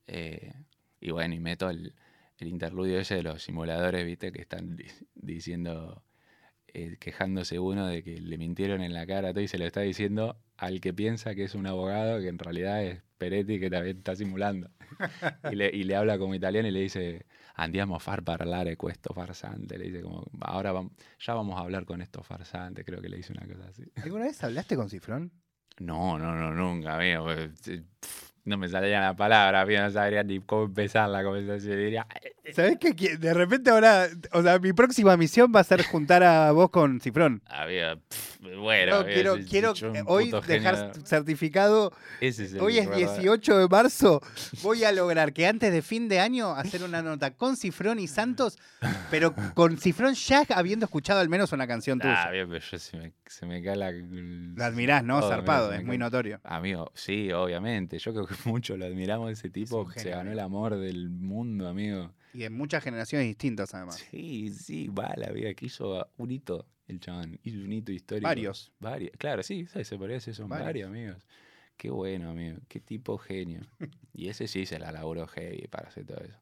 Eh, 0.06 0.52
y 1.00 1.10
bueno, 1.10 1.34
y 1.34 1.40
meto 1.40 1.68
el, 1.68 1.94
el 2.38 2.48
interludio 2.48 2.98
ese 3.00 3.16
de 3.16 3.22
los 3.24 3.42
simuladores, 3.42 4.04
¿viste? 4.06 4.30
Que 4.32 4.40
están 4.42 4.76
di- 4.76 4.86
diciendo, 5.14 6.02
eh, 6.74 6.96
quejándose 6.98 7.58
uno 7.58 7.86
de 7.86 8.02
que 8.02 8.20
le 8.20 8.38
mintieron 8.38 8.82
en 8.82 8.94
la 8.94 9.06
cara 9.06 9.28
a 9.28 9.32
todo 9.32 9.42
y 9.42 9.48
se 9.48 9.58
lo 9.58 9.66
está 9.66 9.80
diciendo 9.80 10.36
al 10.56 10.80
que 10.80 10.94
piensa 10.94 11.34
que 11.34 11.44
es 11.44 11.54
un 11.54 11.66
abogado, 11.66 12.20
que 12.20 12.28
en 12.28 12.38
realidad 12.38 12.82
es 12.82 13.02
Peretti, 13.18 13.60
que 13.60 13.68
también 13.68 13.98
está 13.98 14.16
simulando. 14.16 14.70
y, 15.52 15.56
le, 15.56 15.70
y 15.72 15.84
le 15.84 15.96
habla 15.96 16.18
como 16.18 16.34
italiano 16.34 16.68
y 16.68 16.70
le 16.70 16.80
dice, 16.80 17.26
andiamo 17.54 17.96
a 17.96 18.00
far 18.00 18.22
parlare 18.22 18.76
questo 18.76 19.12
farsante. 19.12 19.78
Le 19.78 19.84
dice 19.86 20.02
como, 20.02 20.24
ahora 20.40 20.72
ya 21.18 21.34
vamos 21.34 21.58
a 21.58 21.62
hablar 21.62 21.84
con 21.84 22.00
estos 22.00 22.26
farsantes, 22.26 22.84
creo 22.84 23.00
que 23.00 23.08
le 23.08 23.16
dice 23.16 23.32
una 23.32 23.46
cosa 23.46 23.68
así. 23.68 23.84
¿Alguna 23.96 24.24
vez 24.24 24.42
hablaste 24.42 24.76
con 24.76 24.88
Cifrón? 24.88 25.32
No, 25.78 26.18
no, 26.18 26.34
no, 26.34 26.52
nunca, 26.52 26.96
amigo. 26.96 27.26
No 28.44 28.58
me 28.58 28.68
salía 28.68 29.00
la 29.00 29.14
palabra, 29.14 29.64
no 29.64 29.90
sabría 29.92 30.24
ni 30.24 30.40
cómo 30.40 30.64
empezar 30.64 31.08
la 31.08 31.22
conversación. 31.22 31.76
Diría, 31.78 32.06
¿Sabés 32.52 32.76
que 32.78 33.16
de 33.16 33.34
repente 33.34 33.70
ahora, 33.70 34.08
o 34.32 34.42
sea, 34.42 34.58
mi 34.58 34.72
próxima 34.72 35.16
misión 35.16 35.52
va 35.54 35.60
a 35.60 35.64
ser 35.64 35.84
juntar 35.84 36.24
a 36.24 36.50
vos 36.50 36.70
con 36.70 37.00
Cifrón? 37.00 37.40
amigo, 37.46 38.00
pf, 38.08 38.56
bueno, 38.56 38.98
No, 38.98 39.04
quiero 39.06 39.36
quiero 39.48 39.74
hoy 40.06 40.32
dejar 40.48 40.92
certificado. 41.04 41.92
ese 42.20 42.46
es 42.46 42.54
el 42.54 42.60
Hoy 42.62 42.78
es 42.78 42.88
verdadero- 42.88 43.12
18 43.22 43.58
de 43.58 43.68
marzo. 43.68 44.20
Voy 44.62 44.82
a 44.82 44.90
lograr 44.90 45.32
que 45.32 45.46
antes 45.46 45.72
de 45.72 45.80
fin 45.80 46.08
de 46.08 46.18
año 46.18 46.50
hacer 46.50 46.82
una 46.82 47.00
nota 47.00 47.30
con 47.36 47.56
Cifrón 47.56 48.00
y 48.00 48.08
Santos, 48.08 48.58
pero 49.08 49.34
con 49.54 49.78
Cifrón 49.78 50.14
ya 50.14 50.42
habiendo 50.52 50.86
escuchado 50.86 51.20
al 51.20 51.28
menos 51.28 51.52
una 51.52 51.68
canción 51.68 52.00
Ah, 52.02 52.24
tuya. 52.26 52.30
bien, 52.32 52.48
pero 52.48 52.64
yo 52.72 52.78
se 52.80 52.96
me, 52.96 53.12
se 53.24 53.46
me 53.46 53.62
cae 53.62 53.76
la... 53.76 53.92
Lo 53.92 54.64
admirás, 54.64 55.04
¿no? 55.04 55.20
todo, 55.20 55.30
Zarpado, 55.30 55.72
es 55.72 55.84
muy 55.84 55.96
notorio. 55.96 56.40
Amigo, 56.42 56.90
sí, 56.94 57.30
obviamente. 57.32 57.98
Yo 58.00 58.12
creo 58.12 58.26
que 58.26 58.31
mucho 58.44 58.76
lo 58.76 58.86
admiramos. 58.86 59.30
Ese 59.32 59.50
tipo 59.50 59.90
se 59.92 60.10
ganó 60.10 60.32
el 60.32 60.40
amor 60.40 60.76
del 60.76 61.10
mundo, 61.10 61.68
amigo. 61.68 62.12
Y 62.34 62.44
en 62.44 62.52
muchas 62.54 62.82
generaciones 62.82 63.26
distintas, 63.26 63.74
además. 63.74 63.96
Sí, 64.10 64.50
sí, 64.50 64.88
va 64.88 65.12
la 65.16 65.30
vida 65.30 65.52
que 65.54 65.66
hizo 65.66 66.08
un 66.16 66.30
hito 66.30 66.66
el 66.88 67.00
chabón. 67.00 67.38
Hizo 67.42 67.58
un 67.58 67.72
hito 67.72 67.92
histórico. 67.92 68.28
Varios. 68.28 68.72
Varios. 68.78 69.12
Claro, 69.18 69.42
sí, 69.42 69.66
¿sabes? 69.66 69.88
se 69.88 69.96
decir, 69.96 70.34
son 70.34 70.48
Varios. 70.48 70.66
varios. 70.66 70.88
amigos. 70.88 71.16
Qué 71.76 71.90
bueno, 71.90 72.30
amigo. 72.30 72.58
Qué 72.68 72.80
tipo 72.80 73.18
genio. 73.18 73.62
y 74.14 74.28
ese 74.28 74.46
sí 74.48 74.66
se 74.66 74.78
la 74.78 74.92
laburó 74.92 75.26
heavy 75.26 75.66
para 75.68 75.88
hacer 75.88 76.06
todo 76.06 76.20
eso. 76.20 76.38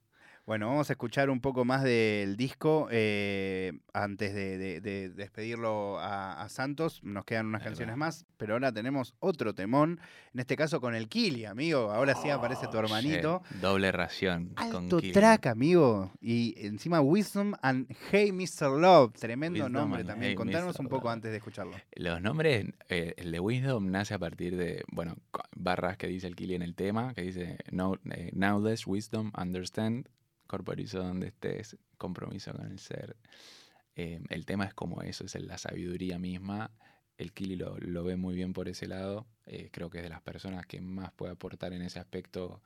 Bueno, 0.47 0.67
vamos 0.67 0.91
a 0.91 0.95
escuchar 0.95 1.31
un 1.31 1.41
poco 1.41 1.65
más 1.65 1.85
del 1.85 2.37
disco 2.37 2.89
eh, 2.91 3.73
antes 3.93 4.35
de, 4.35 4.59
de- 4.59 4.81
de 4.81 5.11
despedirlo 5.11 6.01
a, 6.01 6.43
a 6.43 6.49
Santos. 6.49 7.05
Nos 7.05 7.25
quedan 7.25 7.47
unas 7.47 7.61
Ahí 7.61 7.67
va. 7.67 7.69
canciones 7.71 7.97
más, 7.97 8.27
pero 8.37 8.55
ahora 8.55 8.73
tenemos 8.73 9.15
otro 9.21 9.55
temón, 9.55 10.01
en 10.35 10.41
este 10.41 10.57
caso 10.57 10.81
con 10.81 10.97
el 10.97 11.09
Kili, 11.09 11.45
amigo. 11.45 11.93
Ahora 11.93 12.17
sí 12.17 12.31
aparece 12.31 12.67
tu 12.67 12.79
Oh, 12.79 12.81
hermanito. 12.81 13.43
shit. 13.49 13.61
Doble 13.61 13.93
ración. 13.93 14.49
con 14.57 14.85
Alto 14.85 14.97
Killian. 14.99 15.15
track, 15.15 15.47
amigo. 15.47 16.11
Y 16.21 16.55
encima 16.67 17.01
Wisdom 17.01 17.53
and 17.63 17.87
Hey 18.11 18.33
Mr. 18.33 18.71
Love. 18.71 19.13
Tremendo 19.13 19.59
Wisdom 19.59 19.73
nombre 19.73 20.03
también. 20.03 20.31
Hey 20.31 20.35
Contanos 20.37 20.75
Mr. 20.75 20.81
un 20.81 20.89
poco 20.89 21.05
Love. 21.05 21.13
antes 21.13 21.31
de 21.31 21.37
escucharlo. 21.37 21.77
Los 21.95 22.21
nombres, 22.23 22.67
eh, 22.89 23.15
el 23.19 23.31
de 23.31 23.39
Wisdom 23.39 23.89
nace 23.91 24.15
a 24.15 24.19
partir 24.19 24.57
de, 24.57 24.83
bueno, 24.91 25.15
barras 25.55 25.97
que 25.97 26.09
dice 26.09 26.27
el 26.27 26.35
Kili 26.35 26.57
en 26.57 26.63
el 26.63 26.75
tema, 26.75 27.15
que 27.15 27.23
dice 27.23 27.59
"Know- 27.71 28.01
eh, 28.13 28.31
Knowledge, 28.33 28.83
Wisdom, 28.87 29.31
Understand, 29.41 30.09
corporizo 30.51 30.99
donde 30.99 31.29
estés, 31.29 31.77
compromiso 31.97 32.53
con 32.53 32.67
el 32.67 32.81
ser. 32.81 33.17
Eh, 33.95 34.21
el 34.31 34.45
tema 34.47 34.65
es 34.65 34.75
como 34.75 35.01
eso, 35.03 35.25
es 35.25 35.35
la 35.37 35.59
sabiduría 35.59 36.19
misma. 36.19 36.73
El 37.17 37.33
Kili 37.33 37.55
lo, 37.55 37.77
lo 37.79 38.03
ve 38.03 38.17
muy 38.17 38.35
bien 38.35 38.53
por 38.53 38.69
ese 38.69 38.89
lado. 38.89 39.27
eh, 39.47 39.69
creo 39.71 39.91
que 39.91 39.99
es 39.99 40.03
de 40.05 40.09
las 40.11 40.23
personas 40.23 40.67
que 40.67 40.81
más 40.81 41.13
puede 41.13 41.33
aportar 41.33 41.73
en 41.73 41.83
ese 41.83 41.99
aspecto 42.01 42.63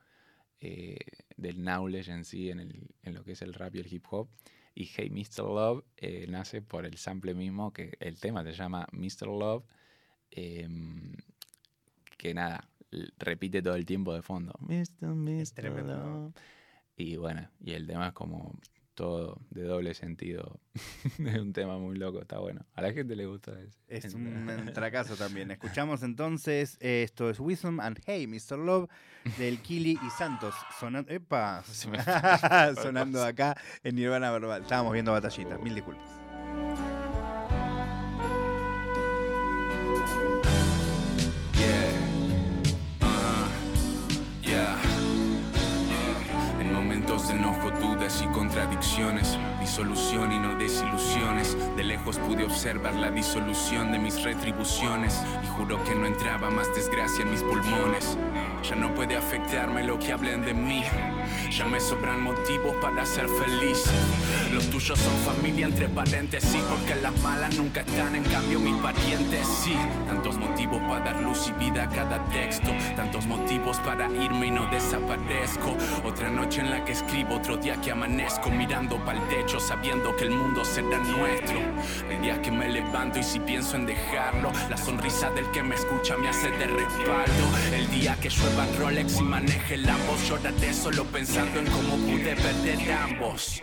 eh, 0.61 0.97
del 1.37 1.57
knowledge 1.62 2.11
en 2.11 2.24
sí, 2.24 2.49
en, 2.51 2.61
el- 2.61 2.89
en 3.03 3.14
lo 3.14 3.22
que 3.22 3.32
es 3.32 3.43
el 3.43 3.53
rap 3.53 3.74
y 3.74 3.80
el 3.80 3.93
hip 3.93 4.07
hop. 4.11 4.28
Y 4.74 4.85
Hey 4.87 5.11
Mr. 5.11 5.45
Love 5.45 5.85
eh, 5.99 6.26
nace 6.28 6.62
por 6.62 6.87
el 6.87 6.97
sample 6.97 7.35
mismo, 7.35 7.70
que 7.72 7.97
el 8.01 8.18
tema 8.18 8.43
se 8.45 8.53
llama 8.55 8.87
Mr. 8.93 9.26
Love, 9.28 9.64
em, 10.30 11.12
que 12.16 12.32
nada, 12.32 12.66
repite 13.18 13.61
todo 13.61 13.74
el 13.74 13.85
tiempo 13.85 14.14
de 14.14 14.22
fondo. 14.22 14.53
Mr. 14.61 15.14
Mr. 15.14 15.70
Love. 15.85 16.32
Y 16.97 17.16
bueno, 17.16 17.49
y 17.61 17.72
el 17.72 17.86
tema 17.86 18.09
es 18.09 18.12
como 18.12 18.59
todo 18.95 19.40
de 19.51 19.64
doble 19.64 19.95
sentido. 19.95 20.61
es 21.18 21.38
un 21.38 21.53
tema 21.53 21.78
muy 21.78 21.97
loco, 21.97 22.20
está 22.20 22.38
bueno. 22.38 22.64
A 22.74 22.82
la 22.82 22.92
gente 22.92 23.16
le 23.16 23.26
gusta 23.26 23.53
ese. 23.61 24.07
Es 24.09 24.14
un 24.14 24.70
tracazo 24.74 25.16
también. 25.16 25.51
Escuchamos 25.51 26.03
entonces, 26.03 26.76
eh, 26.80 27.03
esto 27.03 27.30
es 27.30 27.40
Wisdom 27.40 27.80
and 27.80 28.01
Hey 28.07 28.26
Mr. 28.26 28.59
Love 28.59 28.88
del 29.38 29.59
Kili 29.61 29.99
y 30.05 30.11
Santos. 30.11 30.55
Sonando, 30.78 31.12
epa, 31.12 31.62
sonando 32.82 33.24
acá 33.24 33.57
en 33.82 33.97
Nirvana 33.97 34.30
Verbal. 34.30 34.62
Estábamos 34.62 34.92
viendo 34.92 35.12
batallitas, 35.12 35.61
mil 35.61 35.74
disculpas. 35.74 36.24
Contradicciones, 48.55 49.36
disolución 49.61 50.30
y 50.30 50.38
no 50.38 50.55
desilusiones. 50.55 51.57
De 51.76 51.82
lejos 51.82 52.18
pude 52.18 52.44
observar 52.44 52.94
la 52.94 53.11
disolución 53.11 53.90
de 53.90 53.98
mis 53.98 54.22
retribuciones 54.22 55.20
y 55.42 55.46
juro 55.48 55.82
que 55.82 55.96
no 55.96 56.07
entraba 56.07 56.50
más 56.50 56.72
desgracia 56.72 57.24
en 57.24 57.32
mis 57.32 57.42
pulmones. 57.42 58.16
Ya 58.62 58.76
no 58.76 58.94
puede 58.94 59.16
afectarme 59.16 59.82
lo 59.82 59.98
que 59.98 60.12
hablen 60.12 60.44
de 60.44 60.55
mí. 60.55 60.84
Ya 61.50 61.66
me 61.66 61.80
sobran 61.80 62.22
motivos 62.22 62.76
para 62.76 63.05
ser 63.05 63.28
feliz. 63.28 63.86
Los 64.52 64.70
tuyos 64.70 65.00
son 65.00 65.34
familia 65.34 65.66
entre 65.66 65.88
paréntesis, 65.88 66.62
porque 66.70 66.94
las 67.02 67.20
malas 67.22 67.57
nunca 67.57 67.80
están, 67.80 68.14
en 68.14 68.22
cambio 68.22 68.61
mis 68.61 68.76
parientes 68.76 69.48
sí. 69.48 69.76
Tantos 70.25 70.41
motivos 70.41 70.81
para 70.89 71.05
dar 71.05 71.20
luz 71.20 71.49
y 71.49 71.53
vida 71.62 71.83
a 71.83 71.89
cada 71.91 72.25
texto. 72.31 72.70
Tantos 72.97 73.27
motivos 73.27 73.77
para 73.81 74.09
irme 74.09 74.47
y 74.47 74.51
no 74.53 74.64
desaparezco. 74.70 75.77
Otra 76.03 76.31
noche 76.31 76.62
en 76.62 76.70
la 76.70 76.83
que 76.83 76.93
escribo, 76.93 77.35
otro 77.35 77.59
día 77.59 77.79
que 77.83 77.91
amanezco 77.91 78.49
mirando 78.49 78.97
para 79.05 79.20
el 79.20 79.29
techo, 79.29 79.61
sabiendo 79.61 80.16
que 80.16 80.25
el 80.25 80.31
mundo 80.31 80.64
será 80.64 80.97
nuestro. 80.97 81.59
El 82.09 82.22
día 82.22 82.41
que 82.41 82.51
me 82.51 82.70
levanto 82.70 83.18
y 83.18 83.22
si 83.22 83.39
pienso 83.39 83.77
en 83.77 83.85
dejarlo, 83.85 84.51
la 84.70 84.79
sonrisa 84.79 85.31
del 85.33 85.45
que 85.51 85.62
me 85.62 85.75
escucha 85.75 86.16
me 86.16 86.31
hace 86.31 86.51
de 86.53 86.68
respaldo. 86.68 87.45
El 87.75 87.91
día 87.91 88.16
que 88.18 88.31
llueva 88.31 88.64
Rolex 88.79 89.20
y 89.20 89.25
maneje 89.25 89.77
Lambos, 89.77 90.27
lloraré 90.27 90.72
solo 90.72 91.05
pensando 91.05 91.61
en 91.61 91.66
cómo 91.66 91.99
pude 91.99 92.35
perder 92.35 92.93
ambos. 92.93 93.62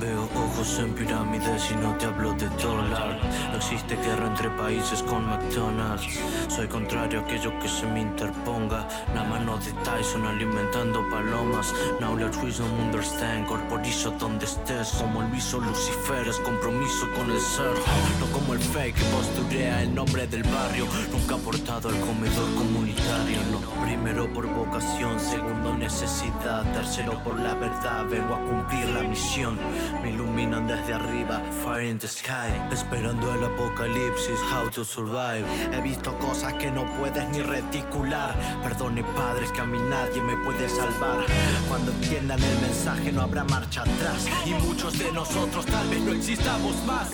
Veo 0.00 0.28
ojos 0.36 0.78
en 0.78 0.94
pirámides 0.94 1.70
y 1.70 1.74
no 1.76 1.94
te 1.96 2.04
hablo 2.04 2.34
de 2.34 2.48
dólar. 2.62 3.18
No 3.50 3.56
existe 3.56 3.96
guerra 3.96 4.26
entre 4.26 4.50
países 4.50 5.02
con 5.02 5.24
McDonald's. 5.24 6.20
Soy 6.48 6.68
contrario 6.68 7.20
a 7.20 7.22
aquello 7.22 7.58
que 7.60 7.68
se 7.68 7.86
me 7.86 8.02
interponga. 8.02 8.86
La 9.14 9.24
mano 9.24 9.56
de 9.56 9.72
Tyson 9.84 10.26
alimentando 10.26 11.02
palomas. 11.08 11.72
Knowledge 11.98 12.38
wisdom 12.42 12.70
understand. 12.78 13.46
Corporizo 13.46 14.10
donde 14.12 14.44
estés. 14.44 14.90
Como 14.90 15.22
el 15.22 15.30
viso 15.30 15.60
Lucifer 15.60 16.28
es 16.28 16.36
compromiso 16.40 17.10
con 17.16 17.30
el 17.30 17.40
ser. 17.40 17.72
No 18.20 18.26
como 18.32 18.52
el 18.52 18.60
fake 18.60 18.96
que 18.96 19.04
posturea 19.04 19.82
el 19.82 19.94
nombre 19.94 20.26
del 20.26 20.42
barrio. 20.42 20.86
Nunca 21.10 21.36
aportado 21.36 21.88
al 21.88 21.98
comedor 22.00 22.54
comunitario. 22.54 23.38
No. 23.50 23.76
Primero 23.86 24.30
por 24.32 24.46
vocación, 24.46 25.18
segundo 25.20 25.74
necesidad, 25.74 26.64
tercero 26.72 27.22
por 27.22 27.38
la 27.38 27.54
verdad. 27.54 28.04
Vengo 28.10 28.34
a 28.34 28.40
cumplir 28.40 28.88
la 28.88 29.02
misión. 29.02 29.56
Me 30.02 30.10
iluminan 30.10 30.66
desde 30.66 30.94
arriba, 30.94 31.40
fire 31.64 31.84
in 31.84 31.98
the 31.98 32.08
sky. 32.08 32.50
Esperando 32.72 33.32
el 33.34 33.44
apocalipsis, 33.44 34.38
how 34.52 34.68
to 34.70 34.84
survive. 34.84 35.44
He 35.72 35.80
visto 35.80 36.16
cosas 36.18 36.52
que 36.54 36.70
no 36.70 36.84
puedes 36.98 37.28
ni 37.30 37.42
reticular. 37.42 38.34
Perdone 38.62 39.02
padres 39.14 39.50
que 39.52 39.60
a 39.60 39.66
mí 39.66 39.78
nadie 39.90 40.20
me 40.22 40.36
puede 40.44 40.68
salvar. 40.68 41.24
Cuando 41.68 41.92
entiendan 41.92 42.42
el 42.42 42.58
mensaje 42.60 43.12
no 43.12 43.22
habrá 43.22 43.44
marcha 43.44 43.82
atrás. 43.82 44.26
Y 44.44 44.54
muchos 44.54 44.98
de 44.98 45.12
nosotros 45.12 45.66
tal 45.66 45.88
vez 45.88 46.00
no 46.00 46.12
existamos 46.12 46.74
más. 46.84 47.10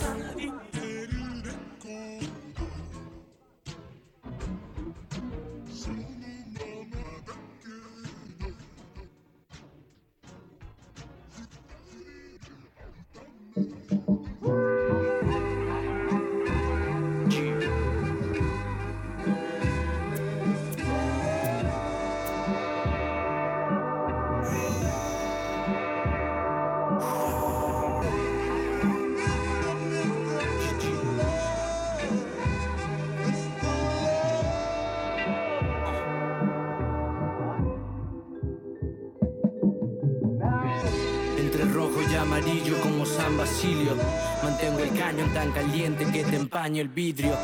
Mantengo 44.42 44.78
el 44.80 44.98
cañón 44.98 45.32
tan 45.34 45.52
caliente 45.52 46.06
que 46.10 46.24
te 46.24 46.36
empaño 46.36 46.80
el 46.80 46.88
vidrio. 46.88 47.36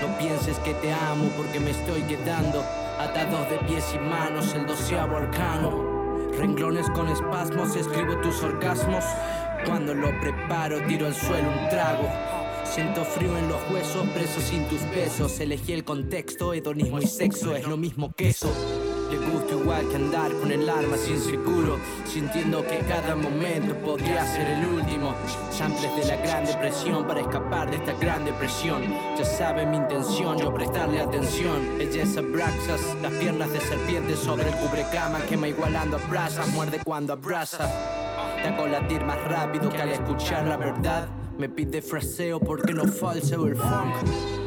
No 0.00 0.18
pienses 0.18 0.58
que 0.60 0.72
te 0.74 0.90
amo 0.92 1.30
porque 1.36 1.60
me 1.60 1.70
estoy 1.70 2.00
quedando. 2.02 2.64
Atados 2.98 3.50
de 3.50 3.58
pies 3.58 3.84
y 3.94 3.98
manos, 3.98 4.54
el 4.54 4.66
doceavo 4.66 5.18
arcano. 5.18 6.30
Renglones 6.38 6.88
con 6.90 7.08
espasmos, 7.08 7.76
escribo 7.76 8.18
tus 8.22 8.42
orgasmos. 8.42 9.04
Cuando 9.66 9.94
lo 9.94 10.08
preparo, 10.20 10.80
tiro 10.86 11.06
al 11.06 11.14
suelo 11.14 11.48
un 11.50 11.68
trago. 11.68 12.08
Siento 12.64 13.04
frío 13.04 13.36
en 13.36 13.48
los 13.48 13.60
huesos, 13.70 14.08
preso 14.14 14.40
sin 14.40 14.66
tus 14.68 14.80
besos. 14.90 15.38
Elegí 15.38 15.74
el 15.74 15.84
contexto, 15.84 16.54
hedonismo 16.54 16.98
y 16.98 17.06
sexo 17.06 17.54
es 17.54 17.68
lo 17.68 17.76
mismo 17.76 18.14
que 18.14 18.30
eso. 18.30 18.50
Le 19.12 19.18
gusta 19.18 19.52
igual 19.52 19.86
que 19.90 19.96
andar 19.96 20.32
con 20.32 20.50
el 20.50 20.66
arma 20.66 20.96
sin 20.96 21.20
seguro, 21.20 21.78
sintiendo 22.06 22.66
que 22.66 22.78
cada 22.78 23.14
momento 23.14 23.76
podría 23.84 24.24
ser 24.24 24.48
el 24.48 24.64
último. 24.64 25.14
Samples 25.50 25.94
de 25.96 26.06
la 26.06 26.16
gran 26.16 26.46
depresión 26.46 27.06
para 27.06 27.20
escapar 27.20 27.70
de 27.70 27.76
esta 27.76 27.92
gran 27.92 28.24
depresión. 28.24 28.82
Ya 29.18 29.24
sabe 29.26 29.66
mi 29.66 29.76
intención, 29.76 30.38
yo 30.38 30.54
prestarle 30.54 31.02
atención. 31.02 31.76
Belleza 31.76 32.20
abraxas, 32.20 32.80
las 33.02 33.12
piernas 33.12 33.52
de 33.52 33.60
serpiente 33.60 34.16
sobre 34.16 34.48
el 34.48 34.54
cubrecama, 34.54 35.20
quema 35.28 35.46
igualando 35.46 35.98
a 35.98 36.00
brasas, 36.08 36.48
muerde 36.48 36.80
cuando 36.82 37.12
abraza. 37.12 37.70
Te 38.42 38.48
hago 38.48 38.66
latir 38.66 39.04
más 39.04 39.22
rápido 39.24 39.68
que 39.68 39.82
al 39.82 39.90
escuchar 39.90 40.46
la 40.46 40.56
verdad. 40.56 41.06
Me 41.36 41.50
pide 41.50 41.82
fraseo 41.82 42.40
porque 42.40 42.72
no 42.72 42.86
falseo 42.86 43.46
el 43.46 43.56
funk. 43.56 44.41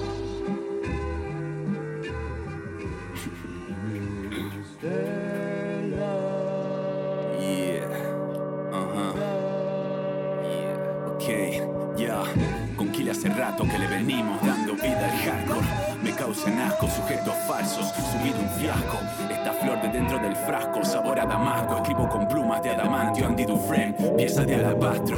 Sujetos 16.91 17.35
falsos, 17.47 17.87
subido 18.11 18.39
un 18.39 18.49
fiasco. 18.49 18.97
Esta 19.29 19.53
flor 19.53 19.81
de 19.81 19.89
dentro 19.89 20.19
del 20.19 20.35
frasco, 20.35 20.83
sabor 20.83 21.19
a 21.19 21.25
damasco. 21.25 21.77
Escribo 21.77 22.09
con 22.09 22.27
plumas 22.27 22.61
de 22.63 22.71
adamantio, 22.71 23.27
Andy 23.27 23.45
Dufresne, 23.45 23.93
pieza 24.17 24.43
de 24.43 24.55
alabastro. 24.55 25.17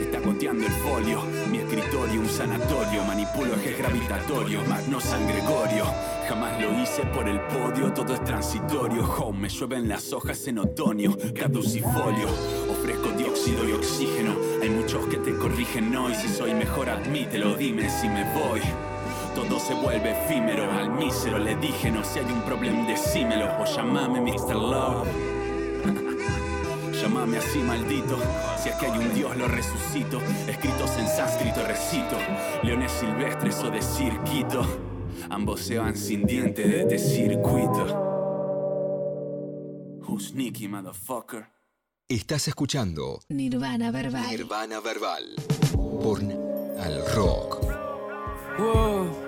Está 0.00 0.20
goteando 0.20 0.66
el 0.66 0.72
folio, 0.72 1.22
mi 1.50 1.58
escritorio, 1.58 2.20
un 2.20 2.28
sanatorio. 2.28 3.04
Manipulo 3.04 3.54
ejes 3.54 3.78
gravitatorios, 3.78 4.66
magno 4.68 5.00
San 5.00 5.26
Gregorio. 5.26 5.86
Jamás 6.28 6.60
lo 6.60 6.72
hice 6.80 7.02
por 7.06 7.28
el 7.28 7.40
podio, 7.40 7.92
todo 7.92 8.14
es 8.14 8.24
transitorio. 8.24 9.04
Home, 9.18 9.40
me 9.40 9.48
llueven 9.48 9.88
las 9.88 10.12
hojas 10.12 10.46
en 10.46 10.58
otoño, 10.58 11.16
caducifolio. 11.34 12.28
Ofrezco 12.70 13.10
dióxido 13.10 13.68
y 13.68 13.72
oxígeno. 13.72 14.34
Hay 14.62 14.70
muchos 14.70 15.06
que 15.06 15.18
te 15.18 15.36
corrigen 15.36 15.94
hoy. 15.96 16.14
Si 16.14 16.28
soy 16.28 16.54
mejor, 16.54 16.88
admítelo, 16.88 17.56
dime 17.56 17.90
si 17.90 18.08
me 18.08 18.24
voy. 18.32 18.60
Todo 19.34 19.58
se 19.58 19.74
vuelve 19.74 20.12
efímero, 20.12 20.70
al 20.70 20.90
mísero 20.90 21.38
le 21.38 21.56
dije 21.56 21.90
no 21.90 22.04
si 22.04 22.20
hay 22.20 22.26
un 22.26 22.42
problema 22.42 22.86
decímelo 22.86 23.46
o 23.60 23.64
llamame 23.64 24.20
Mr. 24.20 24.54
Love. 24.54 25.08
Llámame 27.04 27.36
así 27.36 27.58
maldito, 27.58 28.16
si 28.62 28.70
es 28.70 28.76
que 28.76 28.86
hay 28.86 28.98
un 28.98 29.12
Dios 29.12 29.36
lo 29.36 29.46
resucito, 29.46 30.20
escritos 30.48 30.96
en 30.96 31.06
sánscrito 31.06 31.62
recito, 31.66 32.16
leones 32.62 32.92
silvestres 32.92 33.62
o 33.62 33.70
de 33.70 33.82
cirquito, 33.82 34.64
ambos 35.28 35.60
se 35.60 35.78
van 35.78 35.96
sin 35.96 36.24
dientes 36.24 36.66
de 36.66 36.80
este 36.80 36.98
circuito. 36.98 37.84
Who's 40.06 40.32
Nicky, 40.32 40.66
motherfucker? 40.66 41.46
Estás 42.08 42.48
escuchando 42.48 43.20
Nirvana 43.28 43.90
Verbal. 43.90 44.30
Nirvana 44.30 44.80
Verbal 44.80 45.34
por 46.02 46.20
Al 46.78 47.04
Rock. 47.14 47.60
Wow. 48.58 49.23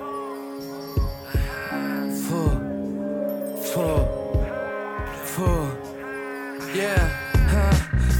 Yeah. 6.74 6.94
ah. 7.50 7.70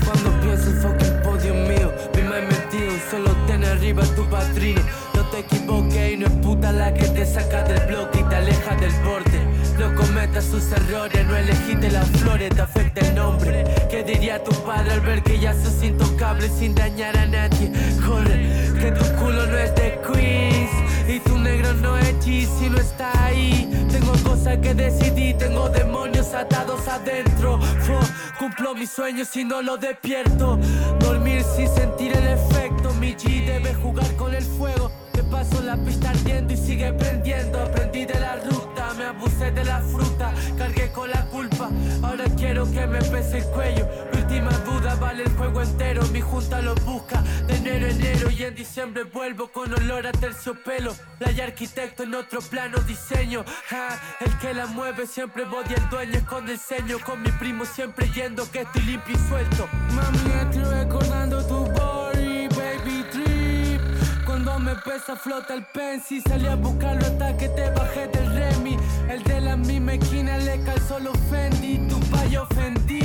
Cuando 0.05 0.31
pienso 0.43 0.69
el 0.69 0.77
fucking 0.77 1.23
podio 1.23 1.55
mío, 1.55 1.91
mi 2.15 2.23
mind 2.23 2.49
metido, 2.51 2.93
solo 3.11 3.35
ten 3.47 3.65
arriba 3.65 4.03
tu 4.15 4.29
padrino. 4.29 4.83
No 5.15 5.25
te 5.31 5.39
equivoques 5.39 6.13
y 6.13 6.17
no 6.19 6.27
es 6.27 6.33
puta 6.43 6.73
la 6.73 6.93
que 6.93 7.09
te 7.09 7.25
saca 7.25 7.63
del 7.63 7.87
bloque 7.87 8.21
y 8.21 8.25
te 8.25 8.35
aleja 8.35 8.77
del 8.77 8.93
borde. 9.03 9.41
No 9.79 9.95
cometas 9.95 10.45
sus 10.45 10.71
errores, 10.73 11.27
no 11.27 11.35
elegiste 11.35 11.91
las 11.91 12.07
flores, 12.09 12.51
te 12.55 12.61
afecta 12.61 13.01
el 13.01 13.15
nombre. 13.15 13.65
¿Qué 13.91 14.05
diría 14.05 14.45
tu 14.45 14.53
padre 14.63 14.93
al 14.93 15.01
ver 15.01 15.23
que 15.23 15.41
ya 15.41 15.55
sos 15.55 15.83
intocable 15.83 16.51
sin 16.51 16.75
dañar 16.75 17.17
a 17.17 17.25
nadie? 17.25 17.73
Corre, 18.07 18.73
que 18.79 18.93
tu 18.93 19.05
culo 19.17 19.47
no 19.47 19.57
es 19.57 19.75
de 19.75 19.99
Queens 20.07 20.86
y 21.09 21.21
tu 21.21 21.39
negro 21.39 21.73
no 21.75 21.97
es 21.99 22.15
G 22.25 22.47
si 22.59 22.69
no 22.69 22.79
está 22.79 23.11
ahí. 23.25 23.69
Tengo 23.91 24.13
cosas 24.25 24.59
que 24.59 24.75
decidí, 24.75 25.35
tengo 25.35 25.69
demonios 25.69 26.35
atados 26.35 26.87
adentro. 26.89 27.61
Fo, 27.61 27.99
cumplo 28.39 28.75
mis 28.75 28.91
sueños 28.91 29.35
y 29.37 29.45
no 29.45 29.63
lo 29.63 29.77
despierto. 29.77 30.59
Dormir 30.99 31.43
sin 31.45 31.69
sentir 31.69 32.13
el 32.17 32.27
efecto, 32.27 32.93
mi 32.95 33.15
G 33.15 33.47
debe 33.47 33.75
jugar 33.75 34.15
con 34.17 34.35
el 34.35 34.45
fuego. 34.45 34.91
Paso 35.31 35.61
la 35.63 35.77
pista 35.77 36.11
ardiendo 36.11 36.53
y 36.53 36.57
sigue 36.57 36.93
prendiendo. 36.93 37.61
Aprendí 37.61 38.05
de 38.05 38.19
la 38.19 38.37
ruta, 38.37 38.95
me 38.97 39.05
abusé 39.05 39.51
de 39.51 39.65
la 39.65 39.81
fruta. 39.81 40.33
Cargué 40.57 40.91
con 40.93 41.11
la 41.11 41.25
culpa. 41.27 41.69
Ahora 42.03 42.25
quiero 42.37 42.71
que 42.71 42.87
me 42.87 42.99
pese 42.99 43.39
el 43.39 43.45
cuello. 43.47 43.89
Mi 44.13 44.21
última 44.21 44.51
duda 44.59 44.95
vale 44.97 45.25
el 45.25 45.33
juego 45.33 45.63
entero. 45.63 46.03
Mi 46.13 46.21
junta 46.21 46.63
lo 46.63 46.75
busca 46.77 47.23
de 47.47 47.57
enero 47.57 47.87
a 47.87 47.91
enero 47.91 48.31
y 48.31 48.45
en 48.45 48.55
diciembre 48.55 49.05
vuelvo 49.05 49.49
con 49.49 49.73
olor 49.73 50.07
a 50.07 50.13
terciopelo. 50.13 50.95
Playa 51.19 51.45
arquitecto 51.45 52.05
en 52.05 52.15
otro 52.15 52.41
plano 52.41 52.79
diseño. 52.87 53.45
El 54.21 54.39
que 54.39 54.55
la 54.55 54.67
mueve 54.67 55.07
siempre 55.07 55.45
body 55.45 55.75
el 55.75 55.89
dueño 55.89 56.19
esconde 56.19 56.53
el 56.53 56.59
ceño. 56.59 56.99
Con 57.05 57.23
mi 57.23 57.31
primo 57.33 57.65
siempre 57.65 58.09
yendo 58.15 58.51
que 58.51 58.61
estoy 58.63 58.83
limpio 58.83 59.15
y 59.15 59.29
suelto. 59.29 59.69
Mami, 59.95 60.19
me 64.67 64.75
pesa 64.75 65.15
flota 65.15 65.55
el 65.55 65.65
pensi. 65.67 66.21
Salí 66.21 66.47
a 66.49 66.57
buscarlo 66.57 67.07
hasta 67.07 67.37
que 67.37 67.49
te 67.51 67.71
bajé 67.71 68.09
del 68.09 68.27
remi. 68.35 68.77
El 69.09 69.23
de 69.23 69.41
la 69.41 69.57
misma 69.57 69.93
esquina 69.93 70.37
le 70.39 70.61
calzó 70.65 70.99
los 70.99 71.17
Fendi. 71.31 71.79
Tu 71.89 72.01
payo 72.11 72.43
ofendí 72.43 72.96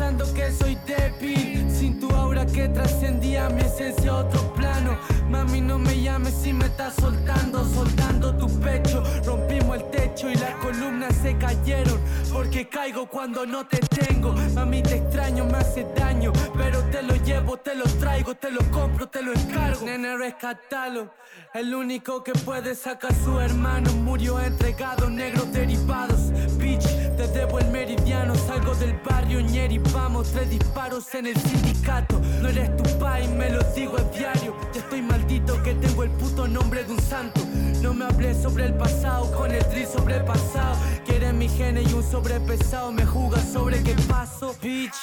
pensando 0.00 0.32
que 0.32 0.50
soy 0.50 0.78
débil. 0.86 1.70
Sin 1.70 2.00
tu 2.00 2.10
aura 2.10 2.46
que 2.46 2.68
trascendía 2.68 3.50
mi 3.50 3.60
esencia 3.60 4.12
a 4.12 4.16
otro 4.24 4.52
plano. 4.54 4.96
Mami 5.28 5.60
no 5.60 5.78
me 5.78 6.00
llames 6.00 6.34
si 6.42 6.52
me 6.54 6.64
estás 6.64 6.94
soltando. 6.94 7.64
Soltando 7.64 8.34
tu 8.34 8.48
pecho 8.60 9.02
Rompimos 9.24 9.76
el 9.76 9.90
techo 9.90 10.30
y 10.30 10.34
las 10.36 10.54
columnas 10.56 11.14
se 11.22 11.36
cayeron. 11.36 12.00
Porque 12.32 12.66
caigo 12.68 13.06
cuando 13.08 13.44
no 13.44 13.66
te 13.66 13.78
tengo. 13.78 14.32
Mami 14.54 14.82
te 14.82 14.96
extraño, 14.96 15.44
me 15.44 15.58
hace 15.58 15.86
daño. 15.94 16.32
Pero 16.56 16.82
te 16.90 17.02
lo 17.02 17.14
llevo, 17.16 17.58
te 17.58 17.74
lo 17.74 17.84
traigo, 17.84 18.34
te 18.34 18.50
lo 18.50 18.60
compro, 18.70 19.06
te 19.06 19.20
lo 19.22 19.34
encargo. 19.34 19.84
Nene 19.84 20.16
rescatalo 20.16 21.10
El 21.52 21.74
único 21.74 22.24
que 22.24 22.32
puede 22.32 22.74
sacar 22.74 23.12
a 23.12 23.24
su 23.24 23.38
hermano. 23.38 23.92
Murió 23.92 24.40
entregado, 24.40 25.10
negros 25.10 25.52
derivados. 25.52 26.32
Bitch, 26.56 26.88
te 27.20 27.38
debo 27.38 27.58
el 27.58 27.68
meridiano 27.68 28.34
Salgo 28.34 28.74
del 28.74 28.94
barrio, 29.04 29.40
ñeri, 29.40 29.78
vamos 29.92 30.30
Tres 30.32 30.50
disparos 30.50 31.14
en 31.14 31.26
el 31.26 31.36
sindicato 31.36 32.20
No 32.40 32.48
eres 32.48 32.74
tu 32.76 32.98
pai, 32.98 33.28
me 33.28 33.50
lo 33.50 33.62
digo 33.74 33.96
a 33.98 34.02
diario 34.16 34.56
Ya 34.72 34.80
estoy 34.80 35.02
maldito 35.02 35.62
que 35.62 35.74
tengo 35.74 36.04
el 36.04 36.10
puto 36.10 36.48
nombre 36.48 36.84
de 36.84 36.92
un 36.92 37.00
santo 37.00 37.40
No 37.82 37.92
me 37.92 38.04
hablé 38.06 38.34
sobre 38.34 38.66
el 38.66 38.74
pasado 38.74 39.30
Con 39.32 39.50
el 39.50 39.62
drill 39.70 39.86
sobrepasado 39.86 40.76
Quiere 41.04 41.32
mi 41.32 41.48
gene 41.48 41.82
y 41.82 41.92
un 41.92 42.02
sobrepesado 42.02 42.92
Me 42.92 43.04
juga 43.04 43.40
sobre 43.40 43.82
qué 43.82 43.94
paso 44.08 44.54
Bitch 44.62 44.96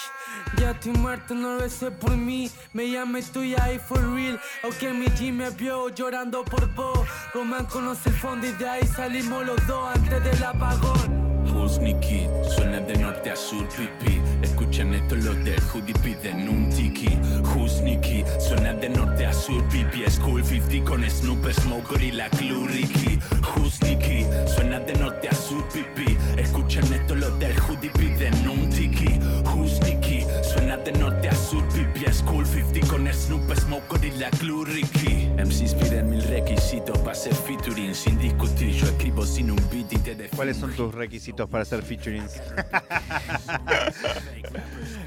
ya 0.57 0.71
estoy 0.71 0.93
muerto, 0.93 1.35
no 1.35 1.55
lo 1.55 1.69
sé 1.69 1.91
por 1.91 2.15
mí. 2.15 2.49
Me 2.71 2.89
llamé 2.89 3.21
tú 3.21 3.43
y 3.43 3.53
ahí 3.55 3.79
for 3.79 3.99
real. 3.99 4.39
Aunque 4.63 4.93
mi 4.93 5.07
G 5.07 5.33
me 5.33 5.49
vio 5.49 5.89
llorando 5.89 6.45
por 6.45 6.73
vos. 6.73 7.05
Roman 7.33 7.65
conoce 7.65 8.09
el 8.09 8.15
fondo 8.15 8.47
y 8.47 8.53
de 8.53 8.67
ahí 8.67 8.87
salimos 8.87 9.45
los 9.45 9.67
dos 9.67 9.93
antes 9.93 10.23
del 10.23 10.43
apagón. 10.43 11.26
Husniki, 11.67 12.29
suena 12.55 12.79
de 12.79 12.95
norte 12.95 13.29
a 13.29 13.35
sur, 13.35 13.67
pipi. 13.67 14.21
Escuchan 14.41 14.93
esto 14.93 15.15
los 15.17 15.35
del 15.43 15.59
hoodie 15.59 15.93
piden 15.95 16.47
un 16.47 16.69
tiki. 16.69 17.19
Husniki, 17.43 18.23
suena 18.39 18.73
de 18.73 18.87
norte 18.87 19.25
a 19.25 19.33
sur, 19.33 19.61
pipi. 19.67 20.09
School 20.09 20.45
50 20.45 20.89
con 20.89 21.03
Snoop, 21.09 21.45
Smoker 21.51 22.01
y 22.01 22.11
la 22.13 22.29
Clue 22.29 22.67
Ricky. 22.69 23.19
Husniki, 23.53 24.25
suena 24.45 24.79
de 24.79 24.93
norte 24.93 25.27
a 25.27 25.35
sur, 25.35 25.61
pipi. 25.67 26.17
Escuchan 26.37 26.85
esto 26.93 27.15
los 27.15 27.37
del 27.37 27.53
hoodie 27.59 27.89
piden 27.89 28.47
un 28.47 28.69
tiki. 28.69 29.19
Husniki, 29.53 30.25
suena 30.43 30.77
de 30.77 30.93
norte 30.93 31.27
a 31.27 31.35
sur, 31.35 31.67
pipi. 31.67 32.05
School 32.13 32.45
50 32.45 32.87
con 32.87 33.13
Snoop, 33.13 33.53
Smoker 33.53 34.05
y 34.05 34.11
la 34.11 34.29
Clue 34.29 34.63
Ricky. 34.63 35.26
MCs 35.37 35.75
piden 35.75 36.09
mil 36.09 36.23
requisitos 36.23 36.97
para 36.99 37.11
hacer 37.11 37.33
featuring 37.33 37.93
sin 37.93 38.17
discutir. 38.17 38.71
Yo 38.71 38.87
escribo 38.87 39.23
sin 39.23 39.51
un 39.51 39.57
beat 39.71 39.93
y 39.93 39.99
te 39.99 40.15
defino. 40.15 40.35
¿Cuáles 40.35 40.57
son 40.57 40.73
tus 40.73 40.95
requisitos 40.95 41.47
para 41.47 41.61
hacer 41.61 41.83
featurings? 41.83 42.37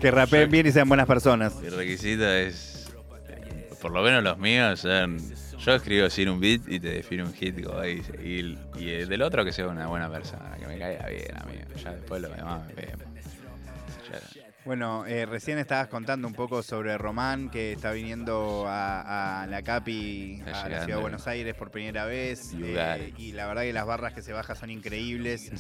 que 0.01 0.11
rapeen 0.13 0.49
bien 0.49 0.69
y 0.69 0.73
sean 0.73 0.89
buenas 0.89 1.07
personas. 1.07 1.61
Mi 1.61 1.69
requisito 1.69 2.29
es, 2.29 2.93
por 3.83 3.91
lo 3.91 4.03
menos 4.03 4.23
los 4.23 4.39
míos 4.39 4.79
son, 4.79 5.19
yo 5.59 5.75
escribo 5.75 6.09
sin 6.09 6.29
un 6.29 6.39
beat 6.39 6.61
y 6.69 6.79
te 6.79 6.93
defino 6.93 7.25
un 7.25 7.35
hit 7.35 7.59
y, 7.59 8.57
y 8.79 8.91
el 8.91 9.09
del 9.09 9.23
otro 9.23 9.45
que 9.45 9.53
sea 9.53 9.67
una 9.67 9.89
buena 9.89 10.09
persona, 10.09 10.57
que 10.61 10.67
me 10.69 10.79
caiga 10.79 11.09
bien 11.09 11.37
a 11.37 11.45
mí, 11.45 11.55
ya 11.83 11.93
después 11.93 12.23
lo 12.23 12.29
demás 12.29 12.65
me 12.69 12.75
vemos. 12.75 13.10
Bueno, 14.67 15.07
eh, 15.07 15.25
recién 15.25 15.59
estabas 15.59 15.89
contando 15.89 16.29
un 16.29 16.35
poco 16.35 16.63
sobre 16.63 16.99
Román, 16.99 17.49
que 17.49 17.73
está 17.73 17.93
viniendo 17.93 18.67
a, 18.69 19.43
a 19.43 19.47
la 19.47 19.63
CAPI, 19.63 20.43
Está 20.47 20.65
a 20.65 20.69
la 20.69 20.85
ciudad 20.85 20.97
de 20.99 21.03
Buenos 21.03 21.27
Aires 21.27 21.55
por 21.55 21.71
primera 21.71 22.05
vez. 22.05 22.53
Eh, 22.63 23.13
y 23.17 23.33
la 23.33 23.47
verdad 23.47 23.63
que 23.63 23.73
las 23.73 23.87
barras 23.87 24.13
que 24.13 24.21
se 24.21 24.35
baja 24.35 24.55
son 24.55 24.69
increíbles. 24.71 25.51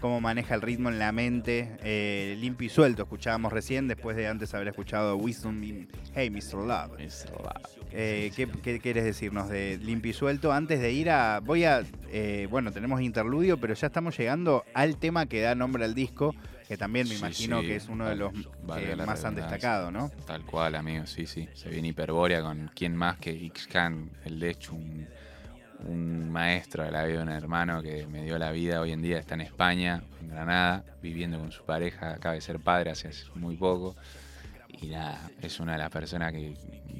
Cómo 0.00 0.20
maneja 0.20 0.54
el 0.54 0.62
ritmo 0.62 0.88
en 0.88 1.00
la 1.00 1.10
mente. 1.10 1.76
eh, 1.82 2.36
limpio 2.38 2.66
y 2.66 2.70
suelto, 2.70 3.02
escuchábamos 3.02 3.52
recién, 3.52 3.88
después 3.88 4.16
de 4.16 4.28
antes 4.28 4.54
haber 4.54 4.68
escuchado 4.68 5.16
Wisdom 5.16 5.62
y 5.64 5.88
Hey 6.14 6.30
Mr. 6.30 6.54
Love. 6.64 6.92
Mr. 6.98 7.32
Love. 7.32 7.78
Eh, 7.90 8.30
¿qué, 8.36 8.48
qué 8.62 8.78
quieres 8.78 9.02
decirnos 9.04 9.48
de 9.48 9.78
limpio 9.82 10.10
y 10.12 10.14
suelto? 10.14 10.52
Antes 10.52 10.80
de 10.80 10.92
ir 10.92 11.10
a. 11.10 11.40
Voy 11.40 11.64
a. 11.64 11.82
eh, 12.12 12.46
bueno, 12.48 12.70
tenemos 12.70 13.00
interludio, 13.00 13.56
pero 13.58 13.74
ya 13.74 13.88
estamos 13.88 14.16
llegando 14.16 14.64
al 14.74 14.96
tema 14.96 15.26
que 15.26 15.40
da 15.40 15.56
nombre 15.56 15.84
al 15.84 15.94
disco, 15.94 16.34
que 16.68 16.76
también 16.76 17.08
me 17.08 17.14
imagino 17.14 17.60
sí, 17.60 17.66
que 17.66 17.76
es 17.76 17.88
uno 17.88 18.08
de 18.08 18.16
los 18.16 18.32
que 18.32 18.96
la 18.96 19.06
más 19.06 19.24
han 19.24 19.34
destacado, 19.34 19.90
¿no? 19.90 20.10
Tal 20.26 20.44
cual, 20.44 20.74
amigo, 20.74 21.06
sí, 21.06 21.26
sí. 21.26 21.48
Se 21.54 21.68
viene 21.68 21.88
Hiperbórea 21.88 22.42
con 22.42 22.70
quién 22.74 22.96
más 22.96 23.18
que 23.18 23.32
Ixcan, 23.32 24.10
el 24.24 24.40
de 24.40 24.50
hecho, 24.50 24.74
un, 24.74 25.06
un 25.80 26.30
maestro 26.30 26.84
de 26.84 26.90
la 26.90 27.04
vida 27.04 27.22
un 27.22 27.28
hermano 27.28 27.82
que 27.82 28.06
me 28.06 28.24
dio 28.24 28.38
la 28.38 28.50
vida. 28.52 28.80
Hoy 28.80 28.92
en 28.92 29.02
día 29.02 29.18
está 29.18 29.34
en 29.34 29.42
España, 29.42 30.02
en 30.20 30.28
Granada, 30.28 30.84
viviendo 31.02 31.38
con 31.38 31.52
su 31.52 31.64
pareja. 31.64 32.14
Acaba 32.14 32.34
de 32.34 32.40
ser 32.40 32.58
padre 32.60 32.90
hace 32.90 33.10
muy 33.34 33.56
poco. 33.56 33.94
Y 34.80 34.86
nada, 34.88 35.30
es 35.40 35.60
una 35.60 35.72
de 35.72 35.78
las 35.78 35.90
personas 35.90 36.32
que 36.32 36.56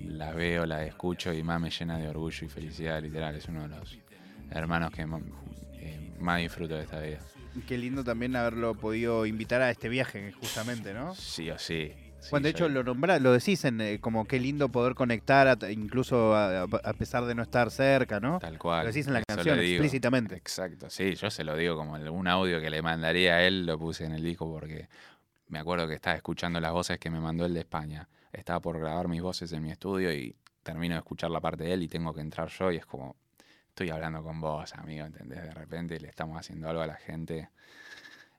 la 0.06 0.32
veo, 0.32 0.66
la 0.66 0.84
escucho 0.84 1.32
y 1.32 1.42
más 1.42 1.60
me 1.60 1.70
llena 1.70 1.98
de 1.98 2.08
orgullo 2.08 2.46
y 2.46 2.48
felicidad, 2.48 3.02
literal. 3.02 3.34
Es 3.34 3.46
uno 3.48 3.62
de 3.62 3.68
los 3.68 3.98
hermanos 4.50 4.90
que 4.92 5.06
mo- 5.06 5.20
eh, 5.74 6.12
más 6.20 6.40
disfruto 6.40 6.74
de 6.76 6.82
esta 6.82 7.00
vida. 7.00 7.20
Qué 7.66 7.78
lindo 7.78 8.02
también 8.04 8.34
haberlo 8.36 8.74
podido 8.74 9.26
invitar 9.26 9.62
a 9.62 9.70
este 9.70 9.88
viaje, 9.88 10.32
justamente, 10.32 10.92
¿no? 10.92 11.14
Sí 11.14 11.50
o 11.50 11.58
sí. 11.58 11.92
Sí, 12.20 12.30
Bueno, 12.30 12.44
de 12.44 12.50
hecho 12.50 12.68
lo 12.68 12.82
nombrá, 12.82 13.18
lo 13.18 13.32
decís 13.32 13.64
en 13.66 13.80
eh, 13.82 13.98
como 14.00 14.24
qué 14.26 14.40
lindo 14.40 14.70
poder 14.70 14.94
conectar, 14.94 15.46
a- 15.46 15.70
incluso 15.70 16.34
a, 16.34 16.62
a 16.62 16.92
pesar 16.94 17.26
de 17.26 17.34
no 17.34 17.42
estar 17.42 17.70
cerca, 17.70 18.18
¿no? 18.18 18.38
Tal 18.38 18.58
cual. 18.58 18.86
Lo 18.86 18.92
decís 18.92 19.06
en 19.06 19.12
la 19.12 19.18
eso 19.20 19.26
canción 19.28 19.58
explícitamente. 19.60 20.34
Exacto, 20.36 20.88
sí, 20.88 21.14
yo 21.14 21.30
se 21.30 21.44
lo 21.44 21.54
digo 21.54 21.76
como 21.76 21.94
un 21.94 22.26
audio 22.28 22.60
que 22.62 22.70
le 22.70 22.80
mandaría 22.80 23.34
a 23.34 23.42
él, 23.42 23.66
lo 23.66 23.78
puse 23.78 24.04
en 24.06 24.12
el 24.12 24.22
disco 24.22 24.50
porque 24.50 24.88
me 25.48 25.58
acuerdo 25.58 25.86
que 25.86 25.94
estaba 25.94 26.16
escuchando 26.16 26.60
las 26.60 26.72
voces 26.72 26.98
que 26.98 27.10
me 27.10 27.20
mandó 27.20 27.44
el 27.44 27.52
de 27.54 27.60
España. 27.60 28.08
Estaba 28.32 28.60
por 28.60 28.78
grabar 28.80 29.06
mis 29.06 29.20
voces 29.20 29.52
en 29.52 29.62
mi 29.62 29.70
estudio 29.70 30.12
y 30.12 30.34
termino 30.62 30.94
de 30.94 31.00
escuchar 31.00 31.30
la 31.30 31.40
parte 31.40 31.64
de 31.64 31.74
él 31.74 31.82
y 31.82 31.88
tengo 31.88 32.14
que 32.14 32.22
entrar 32.22 32.48
yo 32.48 32.72
y 32.72 32.76
es 32.76 32.86
como, 32.86 33.16
estoy 33.74 33.90
hablando 33.90 34.22
con 34.22 34.40
vos, 34.40 34.72
amigo, 34.74 35.04
¿entendés? 35.04 35.42
De 35.42 35.50
repente 35.50 35.98
le 35.98 36.08
estamos 36.08 36.38
haciendo 36.38 36.68
algo 36.68 36.82
a 36.82 36.86
la 36.86 36.94
gente 36.94 37.50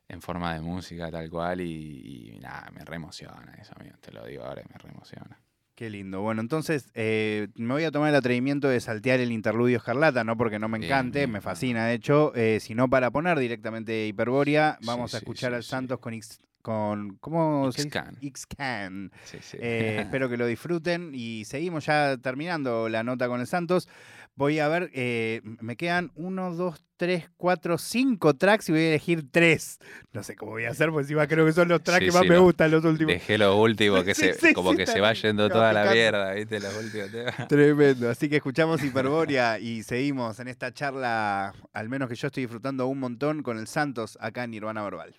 en 0.07 0.21
forma 0.21 0.53
de 0.53 0.61
música 0.61 1.11
tal 1.11 1.29
cual 1.29 1.59
y, 1.59 2.35
y 2.35 2.39
nada, 2.39 2.71
me 2.73 2.85
reemociona 2.85 3.53
eso, 3.61 3.73
amigo, 3.77 3.97
te 3.99 4.13
lo 4.13 4.25
digo 4.25 4.45
ahora 4.45 4.61
y 4.61 4.71
me 4.71 4.77
reemociona. 4.79 5.37
Qué 5.75 5.89
lindo. 5.89 6.21
Bueno, 6.21 6.39
entonces 6.39 6.89
eh, 6.93 7.49
me 7.55 7.73
voy 7.73 7.83
a 7.83 7.91
tomar 7.91 8.07
el 8.07 8.15
atrevimiento 8.15 8.69
de 8.69 8.79
saltear 8.79 9.19
el 9.19 9.33
interludio 9.33 9.75
escarlata, 9.75 10.23
no 10.23 10.37
porque 10.37 10.57
no 10.57 10.69
me 10.69 10.77
encante, 10.77 11.19
bien, 11.19 11.31
me 11.31 11.41
fascina 11.41 11.85
de 11.87 11.95
hecho, 11.95 12.33
eh, 12.33 12.61
sino 12.61 12.89
para 12.89 13.11
poner 13.11 13.37
directamente 13.37 14.07
Hiperbórea. 14.07 14.77
Sí, 14.79 14.87
Vamos 14.87 15.13
a 15.15 15.17
escuchar 15.17 15.51
sí, 15.51 15.55
al 15.57 15.63
sí. 15.63 15.69
Santos 15.69 15.99
con 15.99 16.13
X, 16.13 16.39
con 16.61 17.17
¿cómo? 17.17 17.69
Xcan. 17.73 18.15
Xcan. 18.21 19.11
Sí, 19.25 19.39
sí. 19.41 19.57
Eh, 19.59 19.97
espero 19.99 20.29
que 20.29 20.37
lo 20.37 20.47
disfruten 20.47 21.11
y 21.13 21.43
seguimos 21.43 21.85
ya 21.87 22.15
terminando 22.17 22.87
la 22.87 23.03
nota 23.03 23.27
con 23.27 23.41
el 23.41 23.47
Santos. 23.47 23.89
Voy 24.37 24.59
a 24.59 24.67
ver, 24.67 24.91
eh, 24.93 25.41
me 25.61 25.77
quedan 25.77 26.11
uno, 26.15 26.53
dos, 26.53 26.83
tres, 26.97 27.29
cuatro, 27.37 27.77
cinco 27.77 28.33
tracks 28.33 28.67
y 28.67 28.73
voy 28.73 28.81
a 28.81 28.87
elegir 28.89 29.23
tres. 29.31 29.79
No 30.11 30.23
sé 30.23 30.35
cómo 30.35 30.51
voy 30.51 30.65
a 30.65 30.71
hacer, 30.71 30.89
porque 30.89 31.03
encima 31.03 31.25
creo 31.25 31.45
que 31.45 31.53
son 31.53 31.69
los 31.69 31.81
tracks 31.81 31.99
Sí, 31.99 32.05
que 32.07 32.11
más 32.11 32.23
sí, 32.23 32.29
me 32.29 32.37
gustan, 32.37 32.69
los 32.71 32.83
últimos. 32.83 33.13
Dejé 33.13 33.37
lo 33.37 33.55
último, 33.57 34.03
que 34.03 34.13
Sí, 34.15 34.33
se, 34.37 34.53
como 34.53 34.75
que 34.75 34.85
se 34.87 34.99
va 34.99 35.13
yendo 35.13 35.49
toda 35.49 35.71
la 35.71 35.89
mierda, 35.89 36.33
¿viste? 36.33 36.59
Los 36.59 36.75
últimos 36.75 37.11
temas. 37.11 37.35
Tremendo. 37.47 38.09
Así 38.09 38.27
que 38.27 38.35
escuchamos 38.35 38.83
Hiperbórea 38.83 39.57
y 39.57 39.83
seguimos 39.83 40.37
en 40.41 40.49
esta 40.49 40.73
charla, 40.73 41.53
al 41.71 41.87
menos 41.87 42.09
que 42.09 42.15
yo 42.15 42.27
estoy 42.27 42.43
disfrutando 42.43 42.87
un 42.87 42.99
montón 42.99 43.41
con 43.41 43.57
el 43.57 43.67
Santos 43.67 44.17
acá 44.19 44.43
en 44.43 44.51
Nirvana 44.51 44.83
Verbal. 44.83 45.15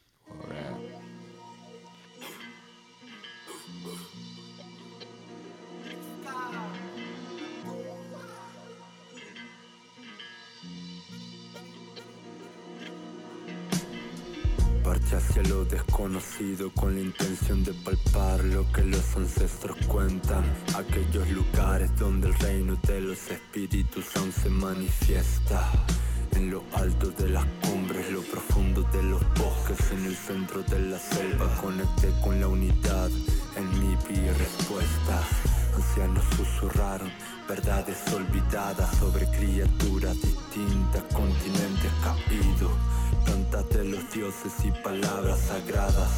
Parte 14.96 15.16
hacia 15.16 15.42
lo 15.42 15.62
desconocido 15.66 16.72
con 16.72 16.94
la 16.94 17.02
intención 17.02 17.62
de 17.62 17.74
palpar 17.74 18.42
lo 18.44 18.70
que 18.72 18.82
los 18.82 19.14
ancestros 19.14 19.76
cuentan. 19.86 20.42
Aquellos 20.74 21.28
lugares 21.28 21.94
donde 21.98 22.28
el 22.28 22.34
reino 22.38 22.76
de 22.76 23.02
los 23.02 23.30
espíritus 23.30 24.16
aún 24.16 24.32
se 24.32 24.48
manifiesta. 24.48 25.70
En 26.34 26.50
lo 26.50 26.64
alto 26.72 27.10
de 27.10 27.28
las 27.28 27.44
cumbres, 27.62 28.10
lo 28.10 28.22
profundo 28.22 28.84
de 28.90 29.02
los 29.02 29.20
bosques, 29.34 29.90
en 29.92 30.06
el 30.06 30.16
centro 30.16 30.62
de 30.62 30.78
la 30.78 30.98
selva 30.98 31.46
conecté 31.60 32.10
con 32.24 32.40
la 32.40 32.48
unidad. 32.48 33.10
En 33.54 33.68
mí 33.78 33.98
vi 34.08 34.30
respuestas, 34.30 35.26
ancianos 35.74 36.24
susurraron 36.36 37.10
verdades 37.46 37.98
olvidadas 38.14 38.96
sobre 38.96 39.26
criaturas 39.26 40.16
distintas, 40.22 41.02
continentes 41.12 41.92
caídos, 42.02 42.72
plantas 43.26 43.68
de 43.70 43.84
los 43.84 44.10
dioses 44.12 44.52
y 44.64 44.70
palabras 44.82 45.38
sagradas, 45.40 46.10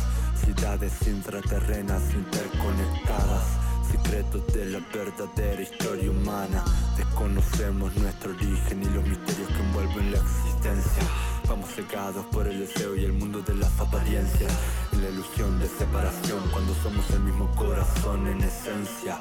ciudades 0.44 0.92
intraterrenas 1.06 2.02
interconectadas. 2.14 3.44
Secretos 3.90 4.46
de 4.52 4.66
la 4.66 4.80
verdadera 4.92 5.62
historia 5.62 6.10
humana. 6.10 6.62
Desconocemos 6.96 7.96
nuestro 7.96 8.32
origen 8.32 8.82
y 8.82 8.84
los 8.84 9.06
misterios 9.06 9.48
que 9.48 9.60
envuelven 9.60 10.12
la 10.12 10.18
existencia. 10.18 11.02
Vamos 11.48 11.70
cegados 11.70 12.26
por 12.26 12.46
el 12.46 12.58
deseo 12.60 12.94
y 12.96 13.06
el 13.06 13.14
mundo 13.14 13.40
de 13.40 13.54
las 13.54 13.80
apariencias. 13.80 14.52
En 14.92 15.02
la 15.02 15.08
ilusión 15.08 15.58
de 15.58 15.68
separación, 15.68 16.40
cuando 16.52 16.74
somos 16.82 17.08
el 17.10 17.20
mismo 17.20 17.50
corazón 17.56 18.26
en 18.26 18.42
esencia. 18.42 19.18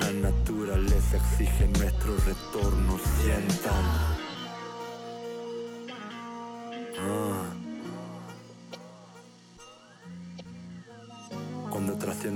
La 0.00 0.10
naturaleza 0.10 1.16
exige 1.16 1.68
nuestro 1.68 2.16
retorno. 2.26 2.98
Sientan. 3.22 3.57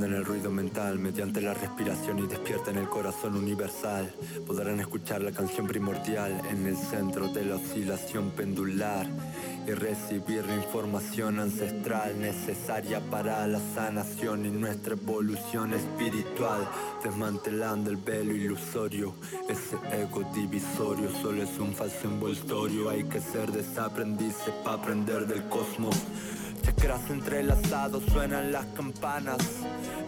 Trascienden 0.02 0.14
el 0.14 0.24
ruido 0.24 0.50
mental 0.50 0.98
mediante 0.98 1.40
la 1.40 1.54
respiración 1.54 2.18
y 2.18 2.26
despiertan 2.26 2.76
el 2.76 2.88
corazón 2.88 3.36
universal, 3.36 4.12
podrán 4.46 4.80
escuchar 4.80 5.22
la 5.22 5.30
canción 5.30 5.66
primordial 5.66 6.40
en 6.50 6.66
el 6.66 6.76
centro 6.76 7.28
de 7.28 7.44
la 7.44 7.56
oscilación 7.56 8.30
pendular 8.30 9.06
y 9.66 9.70
recibir 9.70 10.44
la 10.46 10.56
información 10.56 11.38
ancestral 11.38 12.18
necesaria 12.20 13.00
para 13.10 13.46
la 13.46 13.60
sanación 13.74 14.44
y 14.44 14.50
nuestra 14.50 14.94
evolución 14.94 15.72
espiritual, 15.72 16.68
desmantelando 17.04 17.90
el 17.90 17.96
velo 17.96 18.34
ilusorio. 18.34 19.14
Ese 19.48 19.76
ego 19.92 20.24
divisorio 20.34 21.10
solo 21.22 21.44
es 21.44 21.58
un 21.60 21.72
falso 21.74 22.08
envoltorio, 22.08 22.90
hay 22.90 23.04
que 23.04 23.20
ser 23.20 23.52
desaprendices 23.52 24.52
para 24.64 24.78
aprender 24.78 25.26
del 25.26 25.44
cosmos. 25.48 25.96
Chakras 26.62 27.10
entrelazados 27.10 28.04
suenan 28.12 28.52
las 28.52 28.66
campanas. 28.66 29.38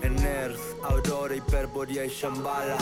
En 0.03 0.19
Ers, 0.19 0.61
Aurora, 0.83 1.35
Hiperbórea 1.35 2.05
y 2.05 2.09
Shambhala. 2.09 2.77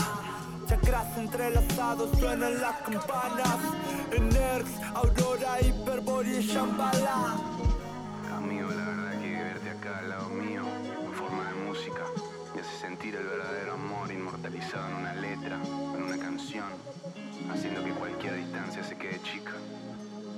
Chakras 0.66 1.16
entrelazados 1.16 2.10
suenan 2.18 2.60
las 2.60 2.76
campanas. 2.82 3.58
En 4.12 4.34
Ers, 4.36 4.70
Aurora, 4.94 5.60
Hiperbórea 5.60 6.38
y 6.38 6.46
Shambhala. 6.46 7.36
Amigo, 8.36 8.68
la 8.70 8.84
verdad 8.84 9.20
que 9.20 9.30
verte 9.30 9.70
acá 9.70 9.98
al 9.98 10.08
lado 10.10 10.28
mío, 10.28 10.62
en 11.04 11.12
forma 11.14 11.48
de 11.48 11.54
música, 11.66 12.04
me 12.54 12.60
hace 12.60 12.78
sentir 12.80 13.14
el 13.16 13.24
verdadero 13.24 13.74
amor 13.74 14.12
inmortalizado 14.12 14.88
en 14.88 14.96
una 14.96 15.14
letra, 15.14 15.58
en 15.96 16.02
una 16.02 16.18
canción, 16.18 16.68
haciendo 17.50 17.82
que 17.84 17.92
cualquier 17.92 18.36
distancia 18.36 18.84
se 18.84 18.96
quede 18.96 19.20
chica. 19.22 19.52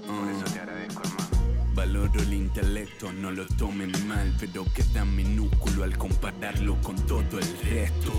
Por 0.07 0.31
eso 0.31 0.53
te 0.53 0.61
agradezco, 0.61 1.03
hermano. 1.03 1.44
Valoro 1.75 2.23
el 2.23 2.33
intelecto, 2.33 3.13
no 3.13 3.33
lo 3.33 3.47
tomen 3.47 3.91
mal, 4.07 4.33
pero 4.39 4.65
queda 4.73 5.05
minúsculo 5.05 5.83
al 5.83 5.99
compararlo 5.99 6.81
con 6.83 6.95
todo 7.05 7.41
el 7.41 7.59
resto. 7.65 8.13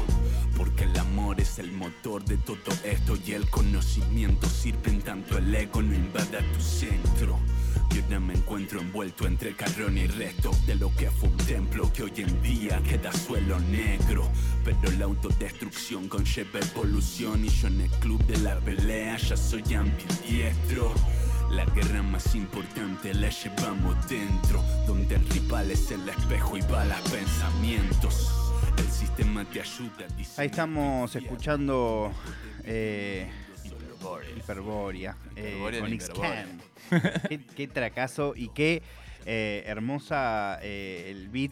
Porque 0.57 0.83
el 0.83 0.97
amor 0.99 1.39
es 1.39 1.57
el 1.59 1.71
motor 1.71 2.25
de 2.25 2.35
todo 2.37 2.73
esto 2.83 3.17
y 3.25 3.31
el 3.31 3.49
conocimiento 3.49 4.49
sirve 4.49 4.91
en 4.91 5.01
tanto 5.01 5.37
el 5.37 5.55
ego 5.55 5.81
no 5.81 5.95
invada 5.95 6.39
tu 6.53 6.59
centro. 6.59 7.39
Yo 7.91 8.03
ahora 8.03 8.19
me 8.19 8.33
encuentro 8.33 8.81
envuelto 8.81 9.25
entre 9.25 9.55
carrón 9.55 9.97
y 9.97 10.07
resto 10.07 10.51
de 10.67 10.75
lo 10.75 10.93
que 10.93 11.09
fue 11.09 11.29
un 11.29 11.37
templo 11.37 11.91
que 11.93 12.03
hoy 12.03 12.13
en 12.17 12.41
día 12.41 12.83
queda 12.83 13.13
suelo 13.13 13.57
negro. 13.61 14.29
Pero 14.65 14.91
la 14.97 15.05
autodestrucción 15.05 16.09
conlleva 16.09 16.59
evolución 16.59 17.45
y 17.45 17.49
yo 17.49 17.67
en 17.67 17.81
el 17.81 17.89
club 17.91 18.21
de 18.25 18.37
la 18.39 18.59
pelea 18.59 19.15
ya 19.15 19.37
soy 19.37 19.63
ambidiestro. 19.73 20.93
La 21.49 21.65
guerra 21.65 22.01
más 22.01 22.35
importante 22.35 23.13
la 23.13 23.29
llevamos 23.29 24.09
dentro, 24.09 24.61
donde 24.87 25.15
el 25.15 25.29
rival 25.29 25.71
es 25.71 25.91
el 25.91 26.07
espejo 26.09 26.57
y 26.57 26.61
balas 26.61 27.01
pensamientos. 27.09 28.31
El 28.77 28.87
sistema 28.89 29.45
te 29.45 29.61
ayuda 29.61 30.05
Ahí 30.37 30.47
estamos 30.47 31.15
escuchando 31.15 32.11
eh, 32.63 33.29
Hiperbórea, 34.37 35.15
eh, 35.35 35.57
con 35.61 35.73
en 35.73 35.93
X-Can. 35.93 36.61
qué, 37.29 37.39
qué 37.55 37.67
tracazo 37.67 38.33
y 38.35 38.49
qué 38.49 38.81
eh, 39.25 39.63
hermosa 39.65 40.59
eh, 40.61 41.07
el 41.11 41.29
beat. 41.29 41.51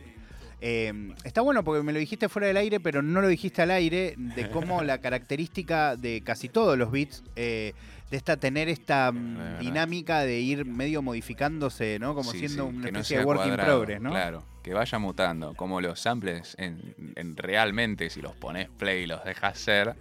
Eh, 0.66 1.14
está 1.26 1.42
bueno 1.42 1.64
porque 1.64 1.84
me 1.84 1.92
lo 1.92 2.00
dijiste 2.00 2.30
fuera 2.30 2.48
del 2.48 2.58
aire, 2.58 2.80
pero 2.80 3.02
no 3.02 3.20
lo 3.20 3.28
dijiste 3.28 3.62
al 3.62 3.72
aire, 3.72 4.16
de 4.18 4.50
cómo 4.50 4.82
la 4.82 5.00
característica 5.00 5.98
de 5.98 6.22
casi 6.24 6.48
todos 6.48 6.78
los 6.78 6.90
beats, 6.90 7.22
eh, 7.36 7.74
de 8.14 8.18
esta 8.18 8.38
tener 8.38 8.70
esta 8.70 9.12
mm, 9.12 9.58
dinámica 9.60 10.20
de 10.20 10.40
ir 10.40 10.66
medio 10.66 11.02
modificándose, 11.02 11.98
¿no? 11.98 12.14
Como 12.14 12.32
Sí, 12.32 12.38
siendo 12.38 12.66
sí, 12.70 12.70
una 12.70 12.82
no 12.82 12.86
especie 13.00 13.18
de 13.18 13.26
work 13.26 13.48
in 13.48 13.56
progress, 13.56 14.00
¿no? 14.00 14.12
Claro, 14.12 14.44
que 14.62 14.72
vaya 14.72 15.00
mutando. 15.00 15.56
Como 15.56 15.82
los 15.82 16.00
samples, 16.00 16.56
en, 16.60 16.94
en 17.16 17.36
realmente, 17.36 18.12
si 18.12 18.22
los 18.22 18.36
pones 18.36 18.70
play 18.70 19.06
y 19.06 19.08
los 19.08 19.24
dejas 19.24 19.58
ser, 19.58 19.96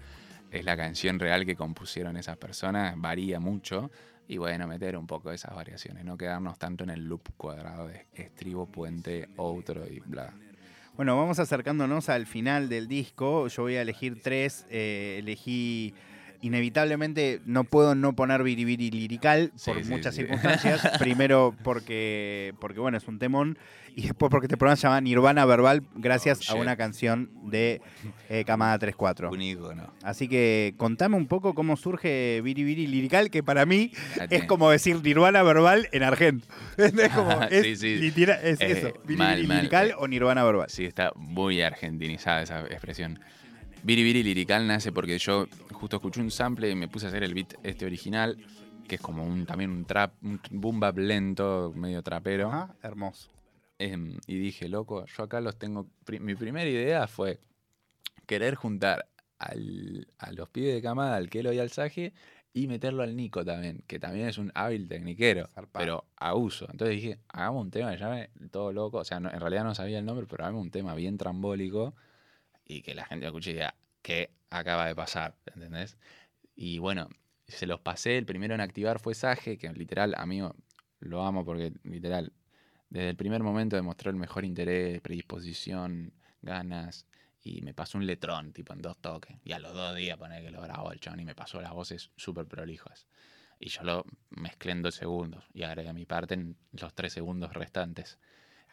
es 0.50 0.62
la 0.62 0.76
canción 0.76 1.18
real 1.18 1.46
que 1.46 1.56
compusieron 1.56 2.18
esas 2.18 2.36
personas, 2.36 2.92
varía 2.98 3.40
mucho. 3.40 3.90
Y 4.28 4.36
bueno, 4.36 4.68
meter 4.68 4.98
un 4.98 5.06
poco 5.06 5.32
esas 5.32 5.54
variaciones, 5.54 6.04
no 6.04 6.18
quedarnos 6.18 6.58
tanto 6.58 6.84
en 6.84 6.90
el 6.90 7.08
loop 7.08 7.30
cuadrado 7.38 7.88
de 7.88 8.08
estribo, 8.12 8.66
puente, 8.66 9.30
outro 9.38 9.86
y 9.90 10.00
bla. 10.00 10.34
Bueno, 10.96 11.16
vamos 11.16 11.38
acercándonos 11.38 12.10
al 12.10 12.26
final 12.26 12.68
del 12.68 12.88
disco. 12.88 13.48
Yo 13.48 13.62
voy 13.62 13.76
a 13.76 13.80
elegir 13.80 14.20
tres. 14.20 14.66
Eh, 14.68 15.16
elegí. 15.20 15.94
Inevitablemente 16.42 17.40
no 17.46 17.64
puedo 17.64 17.94
no 17.94 18.14
poner 18.14 18.42
Biribiri 18.42 18.90
lirical 18.90 19.52
Sí, 19.56 19.70
por 19.70 19.82
sí, 19.82 19.90
muchas 19.90 20.14
sí. 20.14 20.20
circunstancias. 20.22 20.82
Primero 20.98 21.54
porque, 21.64 22.52
porque 22.60 22.78
bueno, 22.80 22.98
es 22.98 23.08
un 23.08 23.18
temón. 23.18 23.56
Y 23.94 24.02
después 24.04 24.30
porque 24.30 24.46
este 24.46 24.56
programa 24.56 24.76
se 24.76 24.82
llama 24.84 25.00
Nirvana 25.02 25.44
Verbal 25.44 25.82
gracias 25.94 26.48
Oh, 26.50 26.54
a 26.54 26.56
una 26.56 26.76
canción 26.76 27.30
de 27.44 27.82
eh, 28.30 28.42
Camada 28.46 28.78
34. 28.78 29.30
Un 29.30 29.42
icono. 29.42 29.92
Así 30.02 30.28
que 30.28 30.74
contame 30.78 31.16
un 31.16 31.26
poco 31.26 31.54
cómo 31.54 31.76
surge 31.76 32.40
Biribiri 32.42 32.86
lirical, 32.86 33.28
que 33.30 33.42
para 33.42 33.66
mí 33.66 33.92
es 34.30 34.44
como 34.44 34.70
decir 34.70 35.02
Nirvana 35.02 35.42
Verbal 35.42 35.88
en 35.92 36.02
argento. 36.04 36.46
Es 36.78 36.92
como, 37.14 37.42
es, 37.42 37.62
Sí, 37.64 37.76
sí. 37.76 37.96
literal- 37.96 38.40
es 38.42 38.60
Eh, 38.62 38.72
eso, 38.72 38.86
Biribiri 39.04 39.16
mal, 39.18 39.46
mal. 39.46 39.56
lirical 39.58 39.94
o 39.98 40.08
Nirvana 40.08 40.42
Verbal. 40.42 40.70
Sí, 40.70 40.86
está 40.86 41.12
muy 41.14 41.60
argentinizada 41.60 42.42
esa 42.42 42.60
expresión. 42.62 43.20
Biribiri 43.82 44.22
lirical 44.22 44.66
nace 44.66 44.92
porque 44.92 45.18
yo 45.18 45.46
justo 45.72 45.96
escuché 45.96 46.20
un 46.20 46.30
sample 46.30 46.70
y 46.70 46.74
me 46.74 46.88
puse 46.88 47.06
a 47.06 47.08
hacer 47.08 47.24
el 47.24 47.34
beat 47.34 47.54
este 47.64 47.84
original, 47.84 48.38
que 48.86 48.94
es 48.96 49.00
como 49.00 49.24
un 49.24 49.44
también 49.44 49.70
un 49.70 49.84
trap, 49.84 50.14
un 50.22 50.40
boom 50.50 50.78
bap 50.80 50.98
lento, 50.98 51.72
medio 51.74 52.02
trapero. 52.02 52.48
Ajá, 52.48 52.76
hermoso. 52.82 53.28
Em, 53.78 54.18
y 54.26 54.38
dije, 54.38 54.68
loco, 54.68 55.04
yo 55.06 55.24
acá 55.24 55.40
los 55.40 55.58
tengo. 55.58 55.88
mi 56.20 56.34
primera 56.36 56.68
idea 56.68 57.08
fue 57.08 57.40
querer 58.26 58.54
juntar 58.54 59.08
al- 59.38 60.06
a 60.18 60.30
los 60.32 60.48
pibes 60.48 60.74
de 60.74 60.82
camada, 60.82 61.16
al 61.16 61.28
Kelo 61.28 61.52
y 61.52 61.58
al 61.58 61.70
Saje, 61.70 62.12
y 62.54 62.68
meterlo 62.68 63.02
al 63.02 63.16
Nico 63.16 63.44
también, 63.44 63.82
que 63.88 63.98
también 63.98 64.28
es 64.28 64.38
un 64.38 64.52
hábil 64.54 64.86
tecniquero, 64.86 65.48
Zarpado. 65.54 65.82
pero 65.84 66.04
a 66.16 66.34
uso. 66.36 66.66
Entonces 66.70 66.94
dije, 66.96 67.18
hagamos 67.28 67.64
un 67.64 67.70
tema 67.72 67.90
que 67.90 67.98
llame 67.98 68.30
todo 68.52 68.72
loco. 68.72 68.98
O 68.98 69.04
sea, 69.04 69.18
no- 69.18 69.30
en 69.32 69.40
realidad 69.40 69.64
no 69.64 69.74
sabía 69.74 69.98
el 69.98 70.04
nombre, 70.04 70.26
pero 70.28 70.44
hagamos 70.44 70.62
un 70.62 70.70
tema 70.70 70.94
bien 70.94 71.18
trambólico 71.18 71.94
y 72.72 72.82
que 72.82 72.94
la 72.94 73.04
gente 73.04 73.24
lo 73.24 73.30
escuche 73.30 73.50
y 73.50 73.54
diga, 73.54 73.74
¿qué 74.02 74.30
acaba 74.50 74.86
de 74.86 74.94
pasar? 74.94 75.36
¿Entendés? 75.46 75.96
Y 76.54 76.78
bueno, 76.78 77.08
se 77.46 77.66
los 77.66 77.80
pasé. 77.80 78.18
El 78.18 78.26
primero 78.26 78.54
en 78.54 78.60
activar 78.60 78.98
fue 78.98 79.14
Saje, 79.14 79.58
que 79.58 79.72
literal, 79.72 80.14
amigo, 80.16 80.54
lo 81.00 81.24
amo 81.24 81.44
porque 81.44 81.72
literal, 81.84 82.32
desde 82.90 83.10
el 83.10 83.16
primer 83.16 83.42
momento 83.42 83.76
demostró 83.76 84.10
el 84.10 84.16
mejor 84.16 84.44
interés, 84.44 85.00
predisposición, 85.00 86.12
ganas. 86.40 87.06
Y 87.44 87.60
me 87.62 87.74
pasó 87.74 87.98
un 87.98 88.06
letrón, 88.06 88.52
tipo 88.52 88.72
en 88.72 88.82
dos 88.82 88.98
toques. 88.98 89.36
Y 89.44 89.52
a 89.52 89.58
los 89.58 89.74
dos 89.74 89.96
días 89.96 90.16
poner 90.16 90.44
que 90.44 90.50
lo 90.50 90.62
grabó 90.62 90.92
el 90.92 91.00
chabón 91.00 91.20
y 91.20 91.24
me 91.24 91.34
pasó 91.34 91.60
las 91.60 91.72
voces 91.72 92.10
súper 92.16 92.46
prolijas. 92.46 93.06
Y 93.58 93.68
yo 93.68 93.82
lo 93.82 94.04
mezclé 94.30 94.72
en 94.72 94.82
dos 94.82 94.94
segundos 94.94 95.44
y 95.52 95.62
agregué 95.62 95.92
mi 95.92 96.04
parte 96.04 96.34
en 96.34 96.56
los 96.72 96.94
tres 96.94 97.12
segundos 97.12 97.52
restantes. 97.52 98.18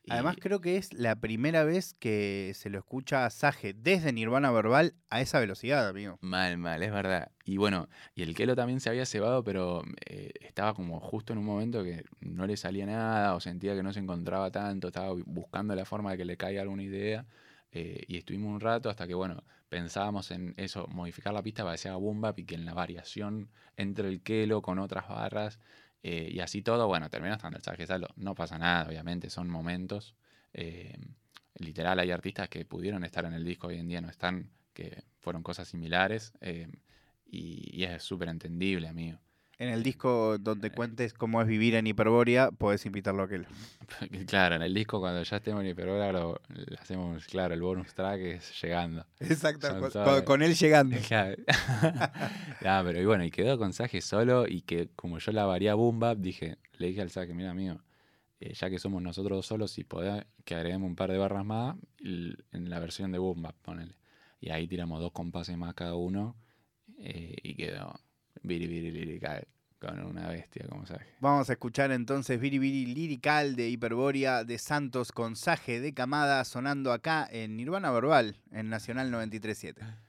Además 0.10 0.36
creo 0.40 0.62
que 0.62 0.78
es 0.78 0.94
la 0.94 1.16
primera 1.16 1.64
vez 1.64 1.94
que 1.94 2.52
se 2.56 2.70
lo 2.70 2.78
escucha 2.80 3.26
a 3.26 3.30
Sage 3.30 3.74
desde 3.74 4.12
Nirvana 4.14 4.52
Verbal 4.52 4.94
a 5.10 5.22
esa 5.22 5.40
velocidad, 5.40 5.88
amigo. 5.88 6.18
Mal, 6.22 6.58
mal, 6.58 6.82
es 6.84 6.92
verdad. 6.92 7.32
Y 7.46 7.58
bueno, 7.58 7.90
y 8.16 8.24
el 8.24 8.36
Kelo 8.36 8.56
también 8.56 8.80
se 8.80 8.90
había 8.90 9.06
cebado, 9.06 9.44
pero 9.44 9.84
eh, 10.06 10.32
estaba 10.42 10.74
como 10.74 11.00
justo 11.00 11.34
en 11.34 11.40
un 11.40 11.46
momento 11.46 11.84
que 11.84 12.04
no 12.22 12.46
le 12.48 12.58
salía 12.58 12.86
nada 12.86 13.36
o 13.36 13.40
sentía 13.40 13.76
que 13.76 13.84
no 13.84 13.94
se 13.94 14.00
encontraba 14.00 14.52
tanto, 14.52 14.88
estaba 14.88 15.12
bu- 15.14 15.24
buscando 15.26 15.76
la 15.76 15.86
forma 15.86 16.12
de 16.12 16.18
que 16.18 16.26
le 16.26 16.38
caiga 16.38 16.62
alguna 16.62 16.84
idea. 16.84 17.26
eh, 17.72 18.04
y 18.08 18.18
estuvimos 18.18 18.52
un 18.52 18.60
rato 18.60 18.90
hasta 18.90 19.06
que, 19.08 19.14
bueno, 19.14 19.44
pensábamos 19.70 20.32
en 20.32 20.56
eso, 20.58 20.88
modificar 20.88 21.32
la 21.34 21.44
pista 21.44 21.62
para 21.64 21.74
que 21.76 21.78
sea 21.78 21.96
boom 21.98 22.20
bap 22.20 22.40
y 22.40 22.46
que 22.46 22.56
en 22.56 22.66
la 22.66 22.74
variación 22.74 23.50
entre 23.78 24.08
el 24.10 24.22
Kelo 24.24 24.64
con 24.64 24.80
otras 24.80 25.08
barras 25.08 25.60
Eh, 26.04 26.30
y 26.32 26.40
así 26.40 26.62
todo, 26.62 26.88
bueno, 26.88 27.10
terminó 27.10 27.34
estando 27.36 27.58
el 27.58 27.88
Saldo. 27.88 28.08
No 28.16 28.36
pasa 28.36 28.58
nada, 28.58 28.88
obviamente, 28.88 29.30
son 29.30 29.50
momentos. 29.50 30.16
Eh, 30.54 30.98
literal, 31.56 32.00
hay 32.00 32.12
artistas 32.12 32.50
que 32.50 32.66
pudieron 32.66 33.04
estar 33.04 33.26
en 33.26 33.34
el 33.34 33.44
disco 33.46 33.68
hoy 33.68 33.78
en 33.80 33.88
día, 33.88 34.02
no 34.02 34.10
están, 34.10 34.50
que 34.74 35.04
fueron 35.20 35.44
cosas 35.44 35.68
similares. 35.68 36.34
eh, 36.42 36.68
y, 37.32 37.70
y 37.80 37.84
es 37.84 38.02
súper 38.04 38.30
entendible, 38.30 38.88
amigo. 38.88 39.20
En 39.60 39.68
el 39.70 39.84
disco 39.84 40.38
donde 40.38 40.72
cuentes 40.72 41.14
cómo 41.14 41.42
es 41.42 41.48
vivir 41.48 41.76
en 41.76 41.86
Hiperbórea, 41.86 42.50
podés 42.50 42.86
invitarlo 42.86 43.24
a 43.24 43.26
aquel. 43.26 43.46
Claro, 44.28 44.56
en 44.56 44.62
el 44.62 44.74
disco 44.74 45.00
cuando 45.02 45.22
ya 45.22 45.38
estemos 45.38 45.62
en 45.62 45.68
Hiperbórea 45.72 46.14
lo, 46.14 46.40
hacemos, 46.80 47.26
claro, 47.26 47.54
el 47.54 47.62
bonus 47.62 47.94
track 47.94 48.20
es 48.22 48.62
llegando. 48.62 49.06
Exacto, 49.20 49.68
con, 49.80 49.92
todas- 49.92 50.08
con- 50.16 50.24
con 50.26 50.42
él 50.44 50.56
llegando. 50.56 50.96
Claro. 51.08 51.36
Ah, 52.66 52.82
pero 52.86 53.02
y 53.02 53.06
bueno, 53.06 53.24
y 53.26 53.32
quedó 53.32 53.58
con 53.58 53.74
Saje 53.74 54.00
solo 54.02 54.46
y 54.48 54.62
que 54.62 54.90
como 54.96 55.18
yo 55.20 55.32
la 55.34 55.46
varía 55.46 55.76
boom 55.76 56.00
bap, 56.00 56.18
dije, 56.20 56.58
le 56.78 56.88
dije 56.88 57.02
al 57.02 57.10
Saje, 57.10 57.34
mira 57.34 57.52
amigo, 57.52 57.82
eh, 58.40 58.54
ya 58.54 58.70
que 58.70 58.80
somos 58.80 59.02
nosotros 59.02 59.38
dos 59.40 59.46
solos, 59.46 59.72
si 59.72 59.84
podés 59.84 60.24
que 60.46 60.56
agreguemos 60.56 60.88
un 60.88 60.96
par 60.96 61.12
de 61.12 61.18
barras 61.18 61.44
más 61.46 61.76
en 62.00 62.70
la 62.70 62.80
versión 62.80 63.12
de 63.12 63.18
boom 63.18 63.42
bap, 63.42 63.56
ponele. 63.62 63.96
Y 64.40 64.52
ahí 64.52 64.68
tiramos 64.68 65.02
dos 65.02 65.12
compases 65.12 65.58
más 65.58 65.74
cada 65.74 65.96
uno 65.96 66.38
eh, 67.00 67.36
y 67.44 67.56
quedó 67.56 68.00
viri 68.44 68.92
lirical 68.92 69.48
con 69.80 70.00
una 70.06 70.28
bestia 70.28 70.66
como 70.68 70.86
Saje. 70.86 71.06
Vamos 71.22 71.50
a 71.50 71.54
escuchar 71.54 71.92
entonces 71.92 72.40
Viri 72.40 72.60
Lirical 72.86 73.56
de 73.56 73.70
Hiperbórea 73.70 74.44
de 74.44 74.58
Santos 74.58 75.12
con 75.12 75.36
Saje 75.36 75.80
de 75.80 75.94
Camada 75.94 76.44
sonando 76.44 76.92
acá 76.92 77.28
en 77.32 77.56
Nirvana 77.56 77.92
Verbal, 77.92 78.36
en 78.52 78.70
Nacional 78.70 79.10
937. 79.10 80.09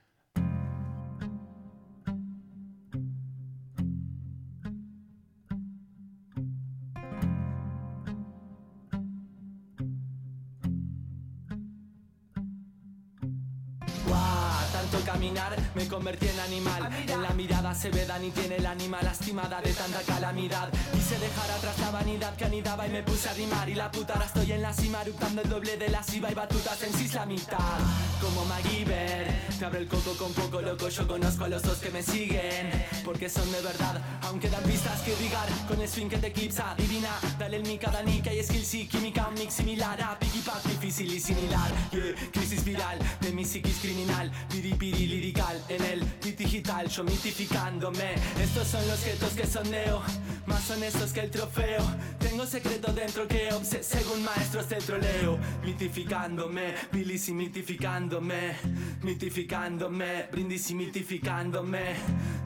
Me 15.75 15.87
convertí 15.87 16.29
en 16.29 16.41
animal. 16.41 16.91
En 17.07 17.23
la 17.23 17.31
mirada 17.31 17.75
se 17.75 17.91
ve 17.91 18.07
Dani 18.07 18.31
tiene 18.31 18.57
el 18.57 18.67
ánima 18.67 19.03
lastimada 19.03 19.61
de 19.61 19.73
tanta 19.73 20.01
calamidad. 20.03 20.69
Quise 20.93 21.19
dejar 21.19 21.51
atrás 21.51 21.79
la 21.79 21.91
vanidad 21.91 22.35
que 22.37 22.45
anidaba 22.45 22.87
y 22.87 22.91
me 22.91 23.03
puse 23.03 23.29
a 23.29 23.35
rimar. 23.35 23.69
Y 23.69 23.75
la 23.75 23.91
puta 23.91 24.15
ahora 24.15 24.27
estoy 24.27 24.53
en 24.53 24.63
la 24.63 24.73
cima, 24.73 25.03
eructando 25.03 25.43
el 25.43 25.49
doble 25.49 25.77
de 25.77 25.89
la 25.89 26.03
siva 26.03 26.31
y 26.31 26.35
batutas 26.35 26.83
en 26.83 26.93
sis 26.93 27.15
la 27.15 27.27
mitad. 27.27 27.79
Como 28.21 28.45
MacGyver, 28.47 29.27
te 29.59 29.65
abro 29.65 29.79
el 29.79 29.89
coco 29.89 30.15
con 30.17 30.33
poco 30.33 30.61
loco. 30.61 30.89
Yo 30.89 31.07
conozco 31.07 31.45
a 31.45 31.49
los 31.49 31.63
dos 31.63 31.79
que 31.79 31.91
me 31.91 32.03
siguen, 32.03 32.71
porque 33.05 33.29
son 33.29 33.51
de 33.53 33.61
verdad. 33.63 34.01
Aunque 34.23 34.51
dan 34.51 34.63
pistas 34.63 35.01
que 35.03 35.13
irrigar 35.13 35.49
con 35.69 35.81
el 35.81 35.89
swing 35.89 36.09
que 36.09 36.19
te 36.19 36.29
eclipsa. 36.29 36.75
Divina, 36.77 37.11
dale 37.39 37.57
el 37.57 37.63
mic 37.63 37.87
a 37.87 37.91
Dani 37.91 38.21
que 38.21 38.31
hay 38.31 38.43
skills 38.43 38.75
y 38.75 38.87
química. 38.87 39.29
Un 39.29 39.35
mix 39.35 39.55
similar 39.55 40.01
a 40.03 40.19
Piggy 40.19 40.41
Pack, 40.41 40.65
difícil 40.65 41.13
y 41.13 41.21
similar. 41.21 41.71
Yeah, 41.93 42.15
crisis 42.33 42.65
viral 42.65 42.99
de 43.21 43.33
mi 43.33 43.45
psiquis 43.45 43.79
criminal. 43.81 44.31
Piri 44.49 44.75
piri 44.75 45.07
lirical 45.07 45.60
en 45.69 45.85
el 45.85 46.21
digital. 46.21 46.89
Yo 46.89 47.05
mitificándome. 47.05 48.15
Estos 48.41 48.69
son 48.69 48.87
los 48.89 49.03
getos 49.03 49.33
que 49.33 49.47
son 49.47 49.71
neo. 49.71 50.03
Más 50.47 50.71
honestos 50.71 51.13
que 51.13 51.21
el 51.21 51.31
trofeo. 51.31 51.83
Tengo 52.19 52.47
secreto 52.47 52.93
dentro 52.93 53.29
que 53.29 53.53
obse 53.53 53.83
según 53.83 54.25
maestros 54.25 54.69
del 54.69 54.83
troleo. 54.83 55.39
Mitificándome, 55.65 56.75
bilis 56.93 57.29
y 57.29 57.33
mitificándome. 57.33 58.57
Mitificándome, 59.03 60.29
brindis 60.33 60.71
y 60.71 60.75
mitificándome. 60.75 61.95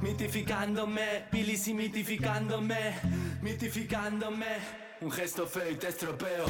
Mitificándome, 0.03 1.25
bilis 1.33 1.69
y 1.69 1.75
mitificándome. 1.75 2.95
Mitificándome. 3.43 4.84
Un 5.05 5.11
gesto 5.11 5.46
feo 5.46 5.70
y 5.70 5.74
te 5.74 5.88
estropeo. 5.88 6.46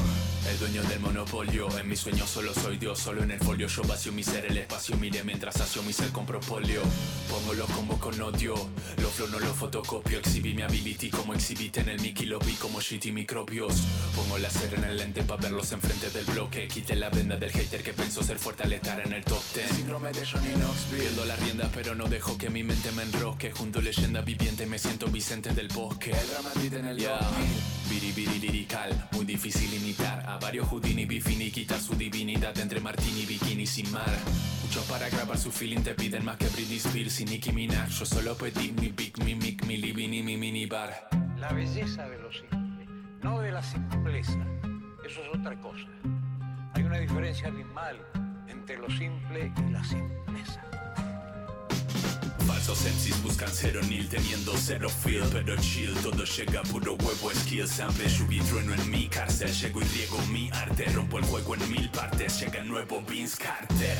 El 0.49 0.59
dueño 0.59 0.81
del 0.83 1.01
monopolio, 1.01 1.67
en 1.77 1.89
mis 1.89 1.99
sueños 1.99 2.29
solo 2.29 2.53
soy 2.53 2.77
Dios, 2.77 2.99
solo 2.99 3.21
en 3.21 3.31
el 3.31 3.39
folio 3.39 3.67
yo 3.67 3.83
vacío 3.83 4.13
mi 4.13 4.23
ser, 4.23 4.45
el 4.45 4.57
espacio 4.57 4.95
mire 4.95 5.25
mientras 5.25 5.55
sacio 5.55 5.83
mi 5.83 5.91
ser 5.91 6.09
con 6.13 6.25
propóleo. 6.25 6.81
Pongo 7.29 7.53
los 7.53 7.69
combos 7.71 7.99
con 7.99 8.21
odio, 8.21 8.55
los 9.01 9.11
flow 9.11 9.27
no 9.27 9.39
los 9.39 9.57
fotocopio, 9.57 10.19
exhibí 10.19 10.53
mi 10.53 10.61
ability 10.61 11.09
como 11.09 11.33
exhibite 11.33 11.81
en 11.81 11.89
el 11.89 11.99
Mickey, 11.99 12.27
lo 12.27 12.39
vi 12.39 12.53
como 12.53 12.79
shitty 12.79 13.11
microbios. 13.11 13.73
Pongo 14.15 14.37
la 14.37 14.49
cera 14.49 14.77
en 14.77 14.85
el 14.85 14.97
lente 14.97 15.23
para 15.23 15.41
verlos 15.41 15.73
enfrente 15.73 16.09
del 16.11 16.23
bloque, 16.23 16.69
quité 16.69 16.95
la 16.95 17.09
venda 17.09 17.35
del 17.35 17.51
hater 17.51 17.83
que 17.83 17.91
pensó 17.91 18.23
ser 18.23 18.39
fuerte 18.39 18.63
al 18.63 18.71
estar 18.71 19.05
en 19.05 19.11
el 19.11 19.25
top 19.25 19.43
10. 19.53 19.69
Síndrome 19.69 20.13
de 20.13 20.25
Johnny 20.25 20.53
Knoxville. 20.53 21.01
Pierdo 21.01 21.25
las 21.25 21.39
riendas 21.41 21.71
pero 21.75 21.93
no 21.93 22.07
dejo 22.07 22.37
que 22.37 22.49
mi 22.49 22.63
mente 22.63 22.89
me 22.93 23.03
enrosque, 23.03 23.51
junto 23.51 23.81
leyenda 23.81 24.21
viviente 24.21 24.65
me 24.65 24.79
siento 24.79 25.07
Vicente 25.07 25.49
del 25.49 25.67
Bosque. 25.67 26.11
El 26.11 26.73
en 26.73 26.85
el 26.85 26.97
yeah. 26.97 27.19
Biri 27.89 28.11
biri 28.11 28.39
lirical, 28.39 29.09
muy 29.11 29.25
difícil 29.25 29.73
imitar 29.73 30.25
A 30.27 30.37
varios 30.37 30.67
Houdini 30.67 31.05
bifini, 31.05 31.51
quitar 31.51 31.79
su 31.79 31.95
divinidad 31.95 32.57
Entre 32.57 32.79
martini, 32.79 33.25
bikini 33.25 33.67
sin 33.67 33.91
mar 33.91 34.17
Muchos 34.63 34.83
para 34.85 35.09
grabar 35.09 35.37
su 35.37 35.51
feeling 35.51 35.81
te 35.81 35.93
piden 35.93 36.25
más 36.25 36.37
que 36.37 36.47
Britney 36.49 36.77
Spears 36.77 37.19
y 37.21 37.25
Nicki 37.25 37.51
Minaj 37.51 37.89
Yo 37.89 38.05
solo 38.05 38.35
pedí 38.35 38.71
mi 38.71 38.89
big, 38.89 39.17
mi 39.23 39.35
mic, 39.35 39.65
mi 39.65 39.77
living 39.77 40.13
y 40.13 40.23
mi 40.23 40.35
minibar 40.35 41.09
La 41.37 41.51
belleza 41.53 42.07
de 42.09 42.17
lo 42.17 42.31
simple, 42.31 42.87
no 43.21 43.39
de 43.39 43.51
la 43.51 43.61
simpleza. 43.61 44.39
Eso 45.05 45.21
es 45.21 45.39
otra 45.39 45.59
cosa. 45.61 45.87
Hay 46.73 46.83
una 46.83 46.97
diferencia 46.97 47.47
abismal 47.47 47.97
entre 48.47 48.77
lo 48.77 48.89
simple 48.89 49.51
y 49.55 49.71
la 49.71 49.83
simpleza. 49.83 50.64
Falsos 52.47 52.81
MCs 52.81 53.21
buscan 53.23 53.49
cero 53.51 53.81
nil 53.87 54.07
teniendo 54.07 54.53
cero 54.57 54.89
feel 54.89 55.23
Pero 55.31 55.55
chill, 55.57 55.93
todo 56.03 56.23
llega 56.23 56.61
puro 56.63 56.93
huevo 56.93 57.31
skill 57.33 57.67
Sample, 57.67 58.07
lluvia 58.07 58.43
trueno 58.43 58.73
en 58.73 58.89
mi 58.89 59.07
cárcel 59.07 59.51
Llego 59.51 59.81
y 59.81 59.85
riego 59.85 60.17
mi 60.31 60.49
arte 60.51 60.85
Rompo 60.93 61.19
el 61.19 61.25
juego 61.25 61.55
en 61.55 61.71
mil 61.71 61.89
partes 61.89 62.39
Llega 62.39 62.63
nuevo 62.63 63.01
Vince 63.01 63.37
Carter 63.37 63.97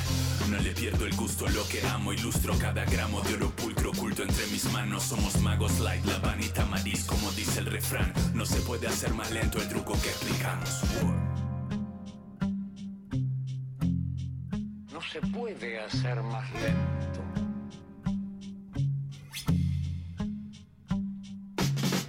No 0.50 0.58
le 0.60 0.72
pierdo 0.72 1.06
el 1.06 1.16
gusto 1.16 1.48
lo 1.50 1.68
que 1.68 1.82
amo 1.88 2.14
Ilustro 2.14 2.58
cada 2.60 2.86
gramo 2.86 3.22
de 3.22 3.36
oro 3.36 3.50
pulcro 3.52 3.92
oculto 3.92 4.24
entre 4.24 4.46
mis 4.48 4.66
manos 4.72 5.04
Somos 5.04 5.40
magos 5.42 5.80
light, 5.80 6.06
la 6.06 6.20
vanita 6.20 6.66
maris 6.66 7.04
Como 7.06 7.32
dice 7.32 7.60
el 7.60 7.68
refrán 7.68 8.14
No 8.34 8.46
se 8.46 8.60
puede 8.62 8.88
hacer 8.88 9.14
más 9.14 9.32
lento 9.32 9.62
el 9.62 9.68
truco 9.70 9.94
que 10.02 10.10
explicamos 10.10 10.82
No 14.96 15.02
se 15.02 15.20
puede 15.20 15.78
hacer 15.80 16.24
más 16.24 16.50
lento. 16.54 17.45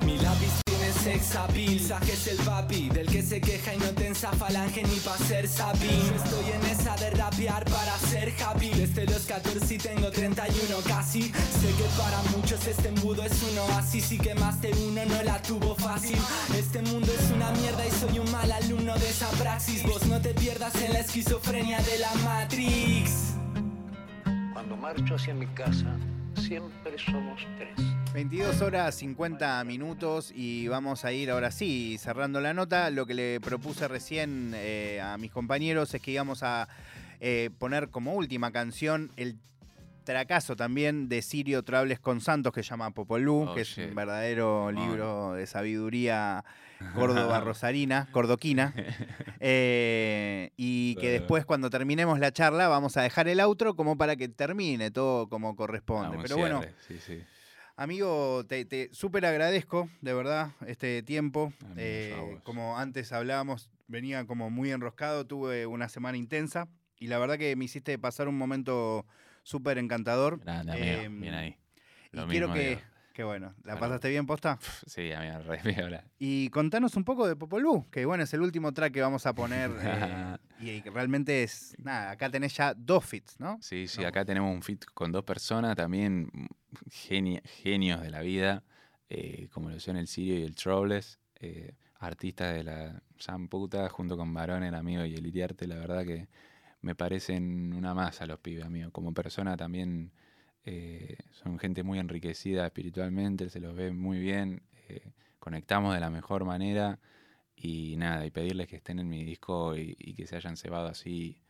Mi 0.04 0.18
lápiz 0.18 0.52
tiene 0.64 0.92
sex 0.92 1.36
appeal, 1.36 1.80
saques 1.80 2.26
el 2.28 2.36
papi 2.38 2.88
Del 2.90 3.06
que 3.06 3.22
se 3.22 3.40
queja 3.40 3.74
y 3.74 3.78
no 3.78 3.90
tensa 3.92 4.30
falange 4.32 4.82
ni 4.82 4.96
pa' 5.00 5.18
ser 5.18 5.48
sabín 5.48 6.12
estoy 6.14 6.50
en 6.52 6.64
esa 6.66 6.96
de 6.96 7.10
rapear 7.10 7.64
para 7.64 7.98
ser 7.98 8.32
happy. 8.42 8.70
Desde 8.70 9.06
los 9.06 9.22
14 9.22 9.74
y 9.74 9.78
tengo 9.78 10.10
31 10.10 10.76
casi. 10.86 11.22
Sé 11.22 11.68
que 11.78 11.84
para 11.96 12.22
muchos 12.36 12.66
este 12.66 12.88
embudo 12.88 13.22
es 13.24 13.42
un 13.42 13.58
oasis 13.58 14.12
Y 14.12 14.18
que 14.18 14.34
más 14.34 14.60
de 14.60 14.72
uno 14.72 15.04
no 15.06 15.22
la 15.22 15.40
tuvo 15.42 15.74
fácil. 15.74 16.18
Este 16.56 16.82
mundo 16.82 17.12
es 17.12 17.30
una 17.30 17.50
mierda 17.52 17.86
y 17.86 17.90
soy 17.90 18.18
un 18.18 18.30
mal 18.30 18.50
alumno 18.50 18.94
de 18.94 19.08
esa 19.08 19.28
praxis. 19.30 19.82
Vos 19.82 20.06
no 20.06 20.20
te 20.20 20.34
pierdas 20.34 20.74
en 20.76 20.92
la 20.92 21.00
esquizofrenia 21.00 21.80
de 21.82 21.98
la 21.98 22.14
Matrix. 22.24 23.34
Cuando 24.52 24.76
marcho 24.76 25.14
hacia 25.14 25.34
mi 25.34 25.46
casa, 25.48 25.96
siempre 26.36 26.98
somos 26.98 27.46
tres. 27.58 27.70
22 28.14 28.62
horas 28.62 28.94
50 28.94 29.62
minutos 29.64 30.32
y 30.34 30.68
vamos 30.68 31.04
a 31.04 31.12
ir 31.12 31.30
ahora 31.30 31.50
sí 31.50 31.98
cerrando 31.98 32.40
la 32.40 32.54
nota. 32.54 32.88
Lo 32.90 33.04
que 33.06 33.14
le 33.14 33.40
propuse 33.40 33.88
recién 33.88 34.52
eh, 34.54 35.00
a 35.02 35.18
mis 35.18 35.30
compañeros 35.30 35.92
es 35.94 36.00
que 36.00 36.12
íbamos 36.12 36.42
a 36.42 36.68
eh, 37.20 37.50
poner 37.58 37.90
como 37.90 38.14
última 38.14 38.52
canción 38.52 39.10
el 39.16 39.36
tracazo 40.04 40.56
también 40.56 41.08
de 41.08 41.20
Sirio 41.20 41.62
Trables 41.62 41.98
con 41.98 42.20
Santos 42.20 42.52
que 42.52 42.62
se 42.62 42.70
llama 42.70 42.92
Popolú, 42.92 43.48
Oh, 43.48 43.54
que 43.54 43.62
es 43.62 43.76
un 43.76 43.94
verdadero 43.94 44.70
libro 44.70 45.32
de 45.34 45.46
sabiduría 45.46 46.44
córdoba 46.94 47.40
rosarina, 47.40 48.08
cordoquina. 48.12 48.74
Eh, 49.38 50.50
y 50.56 50.96
que 50.96 51.10
después 51.10 51.44
cuando 51.44 51.68
terminemos 51.68 52.18
la 52.18 52.32
charla 52.32 52.68
vamos 52.68 52.96
a 52.96 53.02
dejar 53.02 53.28
el 53.28 53.38
outro 53.40 53.76
como 53.76 53.98
para 53.98 54.16
que 54.16 54.28
termine 54.28 54.90
todo 54.90 55.28
como 55.28 55.54
corresponde. 55.54 56.16
Pero 56.22 56.38
bueno, 56.38 56.62
sí, 56.88 56.98
sí. 56.98 57.22
Amigo, 57.76 58.44
te, 58.48 58.64
te 58.64 58.88
súper 58.92 59.26
agradezco, 59.26 59.90
de 60.00 60.14
verdad, 60.14 60.52
este 60.66 61.02
tiempo. 61.02 61.52
Amigo, 61.60 61.74
Eh, 61.76 62.40
como 62.44 62.78
antes 62.78 63.12
hablábamos, 63.12 63.68
venía 63.86 64.24
como 64.26 64.48
muy 64.48 64.72
enroscado, 64.72 65.26
tuve 65.26 65.66
una 65.66 65.90
semana 65.90 66.16
intensa 66.16 66.66
y 66.98 67.08
la 67.08 67.18
verdad 67.18 67.36
que 67.36 67.54
me 67.56 67.66
hiciste 67.66 67.98
pasar 67.98 68.28
un 68.28 68.38
momento 68.38 69.04
súper 69.42 69.76
encantador. 69.76 70.40
Grande, 70.40 70.72
amigo. 70.72 71.02
Em, 71.02 71.20
Bien 71.20 71.34
ahí. 71.34 71.56
Y 72.12 72.16
Lo 72.16 72.26
quiero 72.26 72.48
mismo 72.48 72.54
que. 72.54 72.95
Que 73.16 73.24
bueno, 73.24 73.54
¿la 73.64 73.78
pasaste 73.78 74.10
bien, 74.10 74.26
posta? 74.26 74.58
Sí, 74.86 75.10
amigo, 75.10 75.38
re 75.38 75.58
piola. 75.64 76.04
Y 76.18 76.50
contanos 76.50 76.96
un 76.96 77.04
poco 77.04 77.26
de 77.26 77.34
Popolú, 77.34 77.86
que 77.90 78.04
bueno, 78.04 78.24
es 78.24 78.34
el 78.34 78.42
último 78.42 78.74
track 78.74 78.92
que 78.92 79.00
vamos 79.00 79.24
a 79.24 79.32
poner. 79.34 79.70
eh, 79.80 80.36
y 80.58 80.82
realmente 80.82 81.42
es, 81.42 81.74
nada, 81.78 82.10
acá 82.10 82.28
tenés 82.28 82.54
ya 82.54 82.74
dos 82.74 83.06
fits, 83.06 83.40
¿no? 83.40 83.56
Sí, 83.62 83.88
sí, 83.88 84.02
No. 84.02 84.08
acá 84.08 84.26
tenemos 84.26 84.54
un 84.54 84.60
fit 84.60 84.84
con 84.92 85.12
dos 85.12 85.24
personas, 85.24 85.74
también 85.76 86.28
geni- 86.90 87.40
genios 87.62 88.02
de 88.02 88.10
la 88.10 88.20
vida. 88.20 88.62
eh, 89.08 89.48
como 89.50 89.70
lo 89.70 89.80
son 89.80 89.96
el 89.96 90.08
Sirio 90.08 90.38
y 90.38 90.42
el 90.42 90.54
Troubles, 90.54 91.18
eh, 91.40 91.72
artistas 92.00 92.52
de 92.54 92.64
la 92.64 93.02
Zamputa, 93.18 93.88
junto 93.88 94.18
con 94.18 94.34
Barón, 94.34 94.62
el 94.62 94.74
amigo 94.74 95.06
y 95.06 95.14
el 95.14 95.26
Iriarte, 95.26 95.66
la 95.66 95.76
verdad 95.76 96.04
que 96.04 96.28
me 96.82 96.94
parecen 96.94 97.72
una 97.72 97.94
masa 97.94 98.26
los 98.26 98.40
pibes, 98.40 98.64
amigo. 98.66 98.90
Como 98.90 99.14
persona 99.14 99.56
también 99.56 100.12
eh, 100.66 101.16
son 101.30 101.60
gente 101.60 101.84
muy 101.84 102.00
enriquecida 102.00 102.66
espiritualmente, 102.66 103.48
se 103.50 103.60
los 103.60 103.76
ve 103.76 103.92
muy 103.92 104.18
bien, 104.18 104.62
eh, 104.88 105.12
conectamos 105.38 105.94
de 105.94 106.00
la 106.00 106.10
mejor 106.10 106.44
manera 106.44 106.98
y 107.54 107.94
nada, 107.96 108.26
y 108.26 108.32
pedirles 108.32 108.66
que 108.66 108.76
estén 108.76 108.98
en 108.98 109.08
mi 109.08 109.24
disco 109.24 109.76
y, 109.76 109.94
que 110.14 110.26
se 110.26 110.34
hayan 110.34 110.56
cebado 110.56 110.88
así 110.88 111.40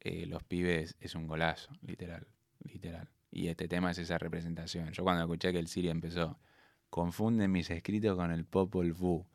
eh, 0.00 0.26
los 0.26 0.42
pibes 0.42 0.96
es 1.00 1.14
un 1.14 1.28
golazo, 1.28 1.70
literal, 1.82 2.26
literal. 2.64 3.08
Y 3.30 3.48
este 3.48 3.68
tema 3.68 3.92
es 3.92 3.98
esa 3.98 4.18
representación. 4.18 4.90
Yo 4.92 5.04
cuando 5.04 5.22
escuché 5.22 5.52
que 5.52 5.60
el 5.60 5.68
Siri 5.68 5.88
empezó, 5.88 6.38
confunden 6.90 7.52
mis 7.52 7.70
escritos 7.70 8.16
con 8.16 8.32
el 8.32 8.44
Popol 8.44 8.92
Vuh. 8.92 9.26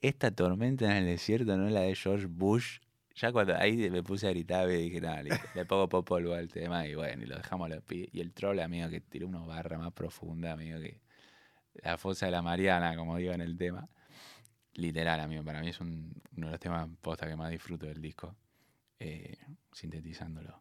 Esta 0.00 0.32
tormenta 0.32 0.86
en 0.86 1.04
el 1.04 1.06
desierto 1.06 1.56
no 1.56 1.68
es 1.68 1.72
la 1.72 1.82
de 1.82 1.94
George 1.94 2.26
Bush. 2.26 2.80
Ya 3.16 3.30
cuando 3.32 3.54
ahí 3.56 3.90
me 3.90 4.02
puse 4.02 4.26
a 4.26 4.30
gritar 4.30 4.70
y 4.70 4.76
dije, 4.76 5.00
nada, 5.00 5.22
le 5.22 5.64
pongo 5.66 5.88
Popol 5.88 6.24
Vuh 6.26 6.32
al 6.34 6.48
tema 6.48 6.86
y 6.86 6.94
bueno, 6.94 7.22
y 7.22 7.26
lo 7.26 7.36
dejamos 7.36 7.66
a 7.70 7.74
los 7.74 7.84
pibes. 7.84 8.08
Y 8.12 8.20
el 8.20 8.32
troll, 8.32 8.58
amigo, 8.60 8.88
que 8.88 9.00
tiró 9.00 9.26
una 9.28 9.40
barra 9.40 9.78
más 9.78 9.92
profunda, 9.92 10.52
amigo, 10.52 10.80
que 10.80 11.00
la 11.74 11.98
fosa 11.98 12.26
de 12.26 12.32
la 12.32 12.42
Mariana, 12.42 12.96
como 12.96 13.16
digo 13.16 13.32
en 13.32 13.40
el 13.42 13.56
tema. 13.56 13.88
Literal, 14.74 15.20
amigo, 15.20 15.44
para 15.44 15.60
mí 15.60 15.68
es 15.68 15.80
un- 15.80 16.14
uno 16.36 16.46
de 16.46 16.52
los 16.52 16.60
temas 16.60 16.88
posta 17.00 17.26
que 17.28 17.36
más 17.36 17.50
disfruto 17.50 17.86
del 17.86 18.00
disco, 18.00 18.34
eh, 18.98 19.36
sintetizándolo. 19.72 20.58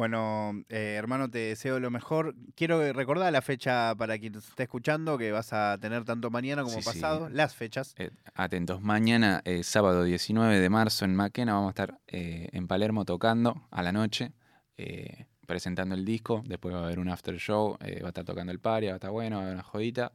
Bueno, 0.00 0.64
eh, 0.70 0.94
hermano, 0.96 1.30
te 1.30 1.40
deseo 1.40 1.78
lo 1.78 1.90
mejor. 1.90 2.34
Quiero 2.54 2.90
recordar 2.94 3.30
la 3.34 3.42
fecha 3.42 3.94
para 3.96 4.18
quien 4.18 4.32
nos 4.32 4.48
esté 4.48 4.62
escuchando, 4.62 5.18
que 5.18 5.30
vas 5.30 5.52
a 5.52 5.76
tener 5.78 6.06
tanto 6.06 6.30
mañana 6.30 6.62
como 6.62 6.76
Sí, 6.76 6.80
sí. 6.80 6.86
pasado, 6.88 7.28
las 7.28 7.54
fechas. 7.54 7.94
Eh, 7.98 8.08
atentos, 8.32 8.80
mañana, 8.80 9.42
eh, 9.44 9.62
sábado 9.62 10.04
19 10.04 10.58
de 10.58 10.70
marzo 10.70 11.04
en 11.04 11.14
Maquena, 11.14 11.52
vamos 11.52 11.66
a 11.66 11.72
estar 11.72 12.00
eh, 12.06 12.48
en 12.52 12.66
Palermo 12.66 13.04
tocando 13.04 13.68
a 13.70 13.82
la 13.82 13.92
noche, 13.92 14.32
eh, 14.78 15.26
presentando 15.46 15.94
el 15.94 16.06
disco. 16.06 16.42
Después 16.46 16.74
va 16.74 16.78
a 16.80 16.84
haber 16.84 16.98
un 16.98 17.10
after 17.10 17.36
show, 17.36 17.76
eh, 17.84 18.00
va 18.00 18.06
a 18.06 18.08
estar 18.08 18.24
tocando 18.24 18.52
el 18.52 18.58
paria, 18.58 18.92
va 18.92 18.94
a 18.94 18.96
estar 18.96 19.10
bueno, 19.10 19.36
va 19.36 19.42
a 19.42 19.44
haber 19.48 19.54
una 19.56 19.64
jodita. 19.64 20.12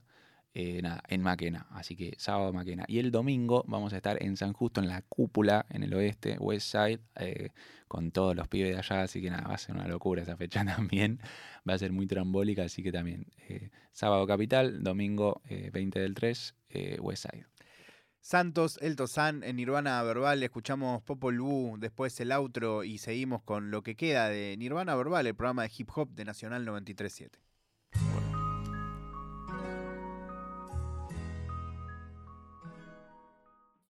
Eh, 0.57 0.81
nada, 0.81 1.03
en 1.09 1.21
Maquena, 1.21 1.67
así 1.71 1.97
que 1.97 2.15
sábado 2.17 2.53
Maquena. 2.53 2.85
Y 2.87 2.99
el 2.99 3.11
domingo 3.11 3.65
vamos 3.67 3.91
a 3.91 3.97
estar 3.97 4.23
en 4.23 4.37
San 4.37 4.53
Justo, 4.53 4.79
en 4.79 4.87
la 4.87 5.01
cúpula, 5.01 5.65
en 5.69 5.83
el 5.83 5.93
oeste, 5.93 6.37
West 6.39 6.71
Side, 6.71 7.01
eh, 7.17 7.49
con 7.89 8.11
todos 8.11 8.35
los 8.37 8.47
pibes 8.47 8.71
de 8.71 8.77
allá, 8.77 9.03
así 9.03 9.21
que 9.21 9.29
nada, 9.29 9.47
va 9.47 9.55
a 9.55 9.57
ser 9.57 9.75
una 9.75 9.85
locura 9.87 10.21
esa 10.21 10.37
fecha 10.37 10.63
también. 10.65 11.19
Va 11.67 11.73
a 11.73 11.77
ser 11.77 11.91
muy 11.91 12.07
trambólica, 12.07 12.63
así 12.63 12.81
que 12.83 12.93
también 12.93 13.27
eh, 13.49 13.69
sábado 13.91 14.25
Capital, 14.25 14.81
domingo 14.81 15.41
eh, 15.49 15.71
20 15.73 15.99
del 15.99 16.13
3, 16.13 16.55
eh, 16.69 16.97
West 17.01 17.29
Side. 17.29 17.45
Santos, 18.21 18.79
El 18.81 18.95
Tozán, 18.95 19.43
en 19.43 19.57
Nirvana 19.57 20.01
Verbal, 20.03 20.41
escuchamos 20.41 21.03
Popol 21.03 21.39
Vuh, 21.39 21.77
después 21.77 22.17
el 22.21 22.31
outro 22.31 22.83
y 22.83 22.97
seguimos 22.97 23.43
con 23.43 23.69
lo 23.69 23.83
que 23.83 23.95
queda 23.95 24.29
de 24.29 24.55
Nirvana 24.57 24.95
Verbal, 24.95 25.27
el 25.27 25.35
programa 25.35 25.63
de 25.63 25.71
hip 25.77 25.89
hop 25.93 26.09
de 26.09 26.25
Nacional 26.25 26.65
937. 26.65 27.44